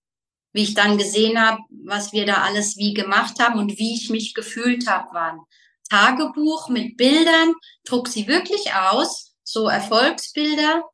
Wie 0.53 0.63
ich 0.63 0.75
dann 0.75 0.97
gesehen 0.97 1.41
habe, 1.41 1.61
was 1.85 2.13
wir 2.13 2.25
da 2.25 2.43
alles 2.43 2.77
wie 2.79 2.95
gemacht 2.95 3.39
haben 3.39 3.59
und 3.59 3.79
wie 3.79 3.95
ich 3.95 4.09
mich 4.09 4.33
gefühlt 4.33 4.89
habe, 4.89 5.13
waren 5.13 5.41
Tagebuch 5.91 6.69
mit 6.69 6.97
Bildern, 6.97 7.55
druck 7.85 8.09
sie 8.09 8.27
wirklich 8.27 8.73
aus, 8.75 9.35
so 9.43 9.69
Erfolgsbilder. 9.69 10.85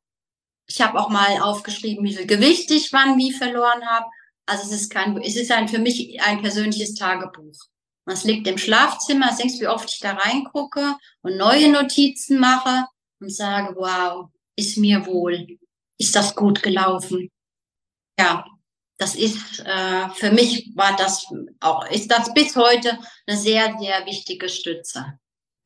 Ich 0.66 0.80
habe 0.80 0.98
auch 0.98 1.08
mal 1.08 1.40
aufgeschrieben, 1.40 2.04
wie 2.04 2.14
viel 2.14 2.26
Gewicht 2.26 2.70
ich 2.70 2.92
wann 2.92 3.16
wie 3.18 3.32
verloren 3.32 3.84
habe. 3.86 4.06
Also 4.46 4.64
es 4.64 4.82
ist 4.82 4.90
kein, 4.90 5.16
es 5.22 5.36
ist 5.36 5.50
ein 5.52 5.68
für 5.68 5.78
mich 5.78 6.20
ein 6.22 6.42
persönliches 6.42 6.94
Tagebuch. 6.94 7.56
Was 8.06 8.24
liegt 8.24 8.46
im 8.46 8.58
Schlafzimmer? 8.58 9.28
Was 9.28 9.38
denkst 9.38 9.54
du, 9.54 9.60
wie 9.62 9.68
oft 9.68 9.90
ich 9.90 10.00
da 10.00 10.12
reingucke 10.12 10.96
und 11.22 11.36
neue 11.36 11.70
Notizen 11.70 12.38
mache 12.38 12.86
und 13.20 13.34
sage, 13.34 13.74
wow, 13.76 14.28
ist 14.56 14.76
mir 14.76 15.06
wohl? 15.06 15.58
Ist 15.98 16.14
das 16.14 16.34
gut 16.34 16.62
gelaufen? 16.62 17.30
Ja, 18.18 18.44
das 18.98 19.14
ist 19.14 19.60
äh, 19.60 20.08
für 20.10 20.30
mich 20.30 20.70
war 20.74 20.96
das 20.96 21.26
auch 21.60 21.90
ist 21.90 22.10
das 22.10 22.32
bis 22.32 22.54
heute 22.54 22.98
eine 23.26 23.36
sehr 23.36 23.76
sehr 23.78 24.06
wichtige 24.06 24.48
Stütze. 24.48 25.18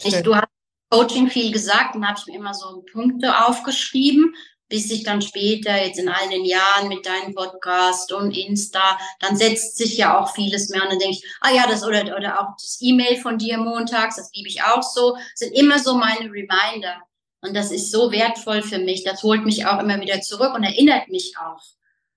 Ich, 0.03 0.22
du 0.22 0.34
hast 0.34 0.49
Coaching 0.91 1.28
viel 1.28 1.53
gesagt, 1.53 1.95
dann 1.95 2.07
habe 2.07 2.18
ich 2.18 2.26
mir 2.26 2.36
immer 2.36 2.55
so 2.55 2.82
Punkte 2.91 3.47
aufgeschrieben, 3.47 4.34
bis 4.69 4.91
ich 4.91 5.03
dann 5.03 5.23
später 5.23 5.77
jetzt 5.83 5.99
in 5.99 6.09
all 6.09 6.29
den 6.29 6.45
Jahren 6.45 6.89
mit 6.89 7.07
deinem 7.07 7.35
Podcast 7.35 8.12
und 8.12 8.37
Insta, 8.37 8.99
dann 9.21 9.37
setzt 9.37 9.77
sich 9.77 9.97
ja 9.97 10.21
auch 10.21 10.35
vieles 10.35 10.69
mehr 10.69 10.83
und 10.83 10.91
dann 10.91 10.99
denke 10.99 11.16
ich, 11.16 11.25
ah 11.41 11.53
ja, 11.53 11.66
das 11.66 11.85
oder 11.85 12.03
oder 12.16 12.41
auch 12.41 12.55
das 12.55 12.79
E-Mail 12.81 13.16
von 13.16 13.39
dir 13.39 13.59
montags, 13.59 14.16
das 14.16 14.31
liebe 14.35 14.49
ich 14.49 14.62
auch 14.62 14.83
so, 14.83 15.16
sind 15.35 15.53
immer 15.53 15.79
so 15.79 15.95
meine 15.95 16.31
Reminder 16.31 16.97
und 17.41 17.57
das 17.57 17.71
ist 17.71 17.91
so 17.91 18.11
wertvoll 18.11 18.62
für 18.62 18.79
mich. 18.79 19.05
Das 19.05 19.23
holt 19.23 19.45
mich 19.45 19.66
auch 19.66 19.81
immer 19.81 20.01
wieder 20.01 20.21
zurück 20.21 20.55
und 20.55 20.64
erinnert 20.64 21.09
mich 21.09 21.35
auch. 21.39 21.62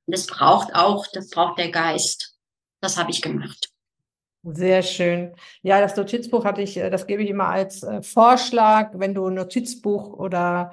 Und 0.06 0.16
das 0.16 0.26
braucht 0.26 0.74
auch, 0.74 1.06
das 1.14 1.30
braucht 1.30 1.60
der 1.60 1.70
Geist. 1.70 2.36
Das 2.82 2.98
habe 2.98 3.12
ich 3.12 3.22
gemacht. 3.22 3.70
Sehr 4.44 4.82
schön. 4.82 5.36
Ja, 5.62 5.80
das 5.80 5.96
Notizbuch 5.96 6.46
hatte 6.46 6.64
ich, 6.64 6.76
äh, 6.78 6.90
das 6.90 7.06
gebe 7.06 7.22
ich 7.22 7.30
immer 7.30 7.48
als 7.48 7.84
äh, 7.84 8.02
Vorschlag, 8.02 8.90
wenn 8.96 9.14
du 9.14 9.28
ein 9.28 9.36
Notizbuch 9.36 10.14
oder 10.14 10.72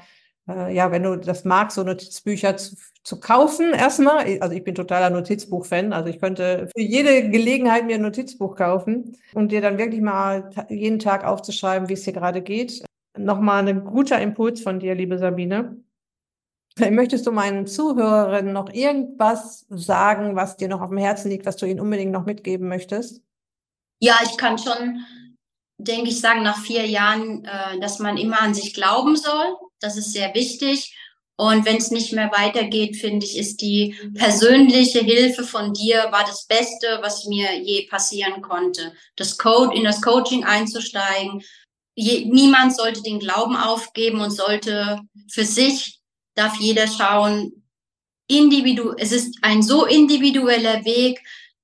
äh, 0.49 0.75
ja, 0.75 0.91
wenn 0.91 1.03
du 1.03 1.17
das 1.17 1.45
magst, 1.45 1.77
so 1.77 1.83
Notizbücher 1.83 2.57
zu, 2.57 2.77
zu 3.03 3.21
kaufen, 3.21 3.73
erstmal. 3.73 4.41
Also 4.41 4.55
ich 4.55 4.65
bin 4.65 4.75
totaler 4.75 5.11
Notizbuch-Fan. 5.11 5.93
Also 5.93 6.09
ich 6.09 6.19
könnte 6.19 6.69
für 6.75 6.83
jede 6.83 7.31
Gelegenheit 7.31 7.87
mir 7.87 7.97
ein 7.97 8.03
Notizbuch 8.03 8.57
kaufen 8.57 9.17
und 9.35 9.53
dir 9.53 9.61
dann 9.61 9.79
wirklich 9.79 10.01
mal 10.01 10.51
jeden 10.69 10.99
Tag 10.99 11.25
aufzuschreiben, 11.25 11.89
wie 11.89 11.95
es 11.95 12.05
dir 12.05 12.13
gerade 12.13 12.43
geht. 12.43 12.85
Nochmal 13.17 13.67
ein 13.67 13.85
guter 13.85 14.21
Impuls 14.21 14.61
von 14.61 14.81
dir, 14.81 14.95
liebe 14.95 15.19
Sabine. 15.19 15.77
Möchtest 16.79 17.27
du 17.27 17.33
meinen 17.33 17.67
Zuhörerinnen 17.67 18.53
noch 18.53 18.73
irgendwas 18.73 19.67
sagen, 19.69 20.37
was 20.37 20.57
dir 20.57 20.69
noch 20.69 20.81
auf 20.81 20.91
dem 20.91 20.99
Herzen 20.99 21.29
liegt, 21.29 21.45
was 21.45 21.57
du 21.57 21.67
ihnen 21.67 21.81
unbedingt 21.81 22.13
noch 22.13 22.25
mitgeben 22.25 22.69
möchtest? 22.69 23.23
Ja, 23.99 24.15
ich 24.23 24.37
kann 24.37 24.59
schon, 24.59 25.05
denke 25.79 26.11
ich, 26.11 26.21
sagen, 26.21 26.43
nach 26.43 26.59
vier 26.59 26.87
Jahren, 26.87 27.45
äh, 27.45 27.79
dass 27.81 27.99
man 27.99 28.17
immer 28.17 28.41
an 28.41 28.55
sich 28.55 28.75
glauben 28.75 29.17
soll. 29.17 29.57
Das 29.81 29.97
ist 29.97 30.13
sehr 30.13 30.35
wichtig. 30.35 30.95
Und 31.41 31.65
wenn 31.65 31.77
es 31.77 31.93
nicht 31.93 32.13
mehr 32.13 32.33
weitergeht, 32.33 32.97
finde 32.97 33.25
ich, 33.25 33.39
ist 33.39 33.61
die 33.61 33.95
persönliche 34.15 34.99
Hilfe 34.99 35.45
von 35.45 35.73
dir 35.73 36.09
war 36.11 36.25
das 36.25 36.47
Beste, 36.47 36.99
was 37.01 37.27
mir 37.27 37.63
je 37.63 37.87
passieren 37.87 38.43
konnte. 38.43 38.93
Das 39.15 39.39
Code 39.39 39.77
in 39.77 39.85
das 39.85 40.03
Coaching 40.03 40.43
einzusteigen. 40.43 41.45
Je, 41.95 42.25
niemand 42.25 42.75
sollte 42.75 43.03
den 43.03 43.21
Glauben 43.21 43.57
aufgeben 43.57 44.21
und 44.21 44.33
sollte 44.33 45.01
für 45.31 45.45
sich 45.45 46.01
darf 46.35 46.57
jeder 46.57 46.89
schauen, 46.89 47.65
individu 48.29 48.95
es 48.97 49.13
ist 49.13 49.39
ein 49.43 49.63
so 49.63 49.87
individueller 49.87 50.85
Weg, 50.85 51.21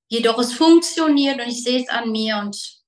jedoch 0.09 0.39
es 0.39 0.53
funktioniert 0.53 1.41
und 1.41 1.49
ich 1.49 1.63
sehe 1.63 1.83
es 1.83 1.89
an 1.89 2.11
mir 2.11 2.37
und 2.39 2.84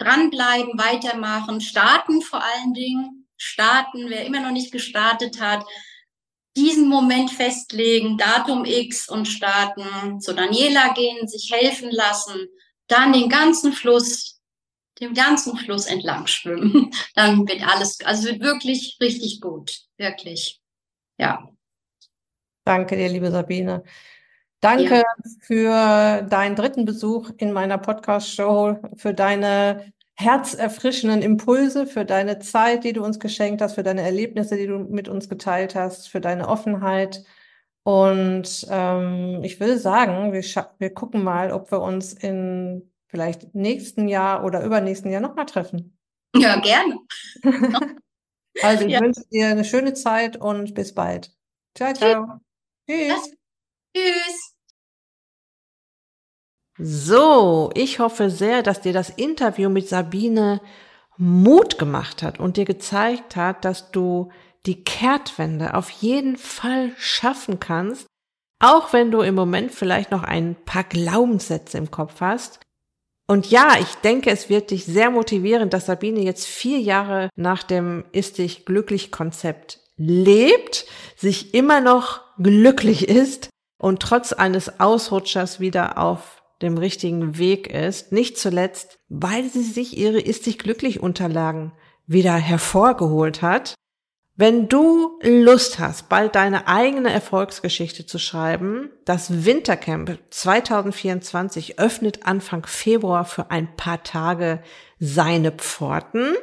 dranbleiben, 0.00 0.78
weitermachen, 0.78 1.60
starten 1.60 2.22
vor 2.22 2.42
allen 2.42 2.74
Dingen, 2.74 3.28
starten, 3.36 4.08
wer 4.08 4.24
immer 4.24 4.40
noch 4.40 4.50
nicht 4.50 4.72
gestartet 4.72 5.40
hat, 5.40 5.64
diesen 6.56 6.88
Moment 6.88 7.30
festlegen, 7.30 8.18
Datum 8.18 8.64
X 8.64 9.08
und 9.08 9.26
starten, 9.26 10.20
zu 10.20 10.34
Daniela 10.34 10.92
gehen, 10.94 11.28
sich 11.28 11.50
helfen 11.52 11.90
lassen, 11.90 12.48
dann 12.88 13.12
den 13.12 13.28
ganzen 13.28 13.72
Fluss, 13.72 14.40
den 15.00 15.14
ganzen 15.14 15.56
Fluss 15.56 15.86
entlang 15.86 16.26
schwimmen. 16.26 16.90
Dann 17.14 17.48
wird 17.48 17.62
alles, 17.66 18.00
also 18.04 18.24
wird 18.24 18.40
wirklich 18.40 18.98
richtig 19.00 19.40
gut, 19.40 19.78
wirklich 19.96 20.60
ja. 21.20 21.46
Danke 22.64 22.96
dir, 22.96 23.08
liebe 23.08 23.30
Sabine. 23.30 23.84
Danke 24.60 24.96
ja. 24.96 25.04
für 25.40 26.22
deinen 26.22 26.56
dritten 26.56 26.84
Besuch 26.84 27.30
in 27.38 27.52
meiner 27.52 27.78
Podcast-Show, 27.78 28.78
für 28.96 29.14
deine 29.14 29.92
herzerfrischenden 30.14 31.22
Impulse, 31.22 31.86
für 31.86 32.04
deine 32.04 32.40
Zeit, 32.40 32.84
die 32.84 32.92
du 32.92 33.02
uns 33.02 33.18
geschenkt 33.18 33.62
hast, 33.62 33.74
für 33.74 33.82
deine 33.82 34.02
Erlebnisse, 34.02 34.56
die 34.56 34.66
du 34.66 34.78
mit 34.78 35.08
uns 35.08 35.30
geteilt 35.30 35.74
hast, 35.74 36.08
für 36.08 36.20
deine 36.20 36.48
Offenheit. 36.48 37.24
Und 37.84 38.66
ähm, 38.68 39.40
ich 39.42 39.58
will 39.60 39.78
sagen, 39.78 40.34
wir, 40.34 40.42
wir 40.78 40.94
gucken 40.94 41.24
mal, 41.24 41.52
ob 41.52 41.70
wir 41.70 41.80
uns 41.80 42.12
in 42.12 42.92
vielleicht 43.08 43.54
nächsten 43.54 44.08
Jahr 44.08 44.44
oder 44.44 44.62
übernächsten 44.62 45.10
Jahr 45.10 45.22
nochmal 45.22 45.46
treffen. 45.46 45.96
Ja, 46.36 46.60
gerne. 46.60 46.98
Also 48.62 48.84
ich 48.84 48.92
ja. 48.92 49.00
wünsche 49.00 49.22
dir 49.30 49.48
eine 49.48 49.64
schöne 49.64 49.94
Zeit 49.94 50.36
und 50.36 50.74
bis 50.74 50.92
bald. 50.92 51.32
Ciao, 51.76 51.94
ciao. 51.94 52.40
Tschüss. 52.86 53.14
Tschüss. 53.14 53.39
So, 56.78 57.70
ich 57.74 57.98
hoffe 57.98 58.30
sehr, 58.30 58.62
dass 58.62 58.80
dir 58.80 58.92
das 58.92 59.10
Interview 59.10 59.68
mit 59.68 59.88
Sabine 59.88 60.60
Mut 61.18 61.78
gemacht 61.78 62.22
hat 62.22 62.40
und 62.40 62.56
dir 62.56 62.64
gezeigt 62.64 63.36
hat, 63.36 63.64
dass 63.64 63.90
du 63.90 64.30
die 64.66 64.82
Kehrtwende 64.84 65.74
auf 65.74 65.90
jeden 65.90 66.36
Fall 66.36 66.92
schaffen 66.96 67.60
kannst, 67.60 68.06
auch 68.60 68.92
wenn 68.92 69.10
du 69.10 69.20
im 69.20 69.34
Moment 69.34 69.72
vielleicht 69.72 70.10
noch 70.10 70.22
ein 70.22 70.56
paar 70.64 70.84
Glaubenssätze 70.84 71.76
im 71.78 71.90
Kopf 71.90 72.20
hast, 72.20 72.60
und 73.30 73.48
ja, 73.48 73.76
ich 73.80 73.94
denke, 74.02 74.28
es 74.30 74.48
wird 74.48 74.72
dich 74.72 74.84
sehr 74.84 75.08
motivieren, 75.08 75.70
dass 75.70 75.86
Sabine 75.86 76.18
jetzt 76.18 76.48
vier 76.48 76.80
Jahre 76.80 77.30
nach 77.36 77.62
dem 77.62 78.04
Ist 78.10 78.38
dich 78.38 78.64
glücklich 78.64 79.12
Konzept 79.12 79.78
lebt, 79.96 80.84
sich 81.14 81.54
immer 81.54 81.80
noch 81.80 82.22
glücklich 82.38 83.08
ist 83.08 83.48
und 83.80 84.00
trotz 84.00 84.32
eines 84.32 84.78
Ausrutschers 84.78 85.58
wieder 85.58 85.96
auf 85.98 86.42
dem 86.60 86.76
richtigen 86.76 87.38
Weg 87.38 87.66
ist. 87.66 88.12
Nicht 88.12 88.38
zuletzt, 88.38 88.98
weil 89.08 89.48
sie 89.48 89.62
sich 89.62 89.96
ihre 89.96 90.20
Ist 90.20 90.44
sich 90.44 90.58
glücklich 90.58 91.00
Unterlagen 91.00 91.72
wieder 92.06 92.34
hervorgeholt 92.34 93.40
hat. 93.40 93.74
Wenn 94.36 94.68
du 94.68 95.18
Lust 95.22 95.78
hast, 95.78 96.10
bald 96.10 96.34
deine 96.34 96.68
eigene 96.68 97.10
Erfolgsgeschichte 97.10 98.04
zu 98.04 98.18
schreiben, 98.18 98.90
das 99.06 99.44
Wintercamp 99.44 100.18
2024 100.28 101.78
öffnet 101.78 102.26
Anfang 102.26 102.66
Februar 102.66 103.24
für 103.24 103.50
ein 103.50 103.76
paar 103.76 104.02
Tage 104.02 104.62
seine 104.98 105.52
Pforten. 105.52 106.36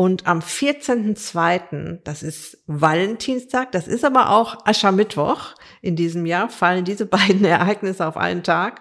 Und 0.00 0.26
am 0.26 0.38
14.02., 0.38 1.98
das 2.04 2.22
ist 2.22 2.64
Valentinstag, 2.66 3.70
das 3.72 3.86
ist 3.86 4.02
aber 4.02 4.30
auch 4.30 4.64
Aschermittwoch 4.64 5.54
in 5.82 5.94
diesem 5.94 6.24
Jahr, 6.24 6.48
fallen 6.48 6.86
diese 6.86 7.04
beiden 7.18 7.44
Ereignisse 7.44 8.06
auf 8.06 8.16
einen 8.16 8.42
Tag, 8.42 8.80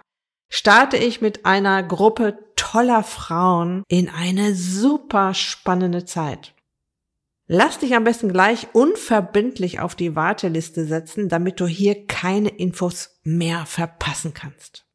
starte 0.50 0.96
ich 0.96 1.20
mit 1.20 1.46
einer 1.46 1.84
Gruppe 1.84 2.40
toller 2.56 3.04
Frauen 3.04 3.84
in 3.90 4.08
eine 4.08 4.56
super 4.56 5.34
spannende 5.34 6.06
Zeit. 6.06 6.54
Lass 7.48 7.80
dich 7.80 7.96
am 7.96 8.06
besten 8.06 8.32
gleich 8.32 8.70
unverbindlich 8.72 9.82
auf 9.82 9.96
die 9.96 10.16
Warteliste 10.16 10.86
setzen, 10.86 11.28
damit 11.28 11.60
du 11.60 11.68
hier 11.68 12.08
keine 12.08 12.48
Infos 12.48 13.20
mehr 13.24 13.66
verpassen 13.66 14.34
kannst. 14.34 14.89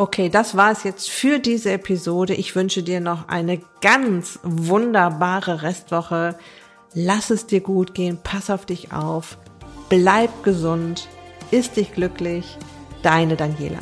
Okay, 0.00 0.30
das 0.30 0.56
war 0.56 0.72
es 0.72 0.82
jetzt 0.82 1.10
für 1.10 1.40
diese 1.40 1.72
Episode. 1.72 2.32
Ich 2.32 2.56
wünsche 2.56 2.82
dir 2.82 3.00
noch 3.00 3.28
eine 3.28 3.60
ganz 3.82 4.38
wunderbare 4.42 5.60
Restwoche. 5.60 6.38
Lass 6.94 7.28
es 7.28 7.44
dir 7.44 7.60
gut 7.60 7.92
gehen, 7.92 8.18
pass 8.24 8.48
auf 8.48 8.64
dich 8.64 8.94
auf, 8.94 9.36
bleib 9.90 10.42
gesund, 10.42 11.06
ist 11.50 11.76
dich 11.76 11.92
glücklich. 11.92 12.56
Deine 13.02 13.36
Daniela. 13.36 13.80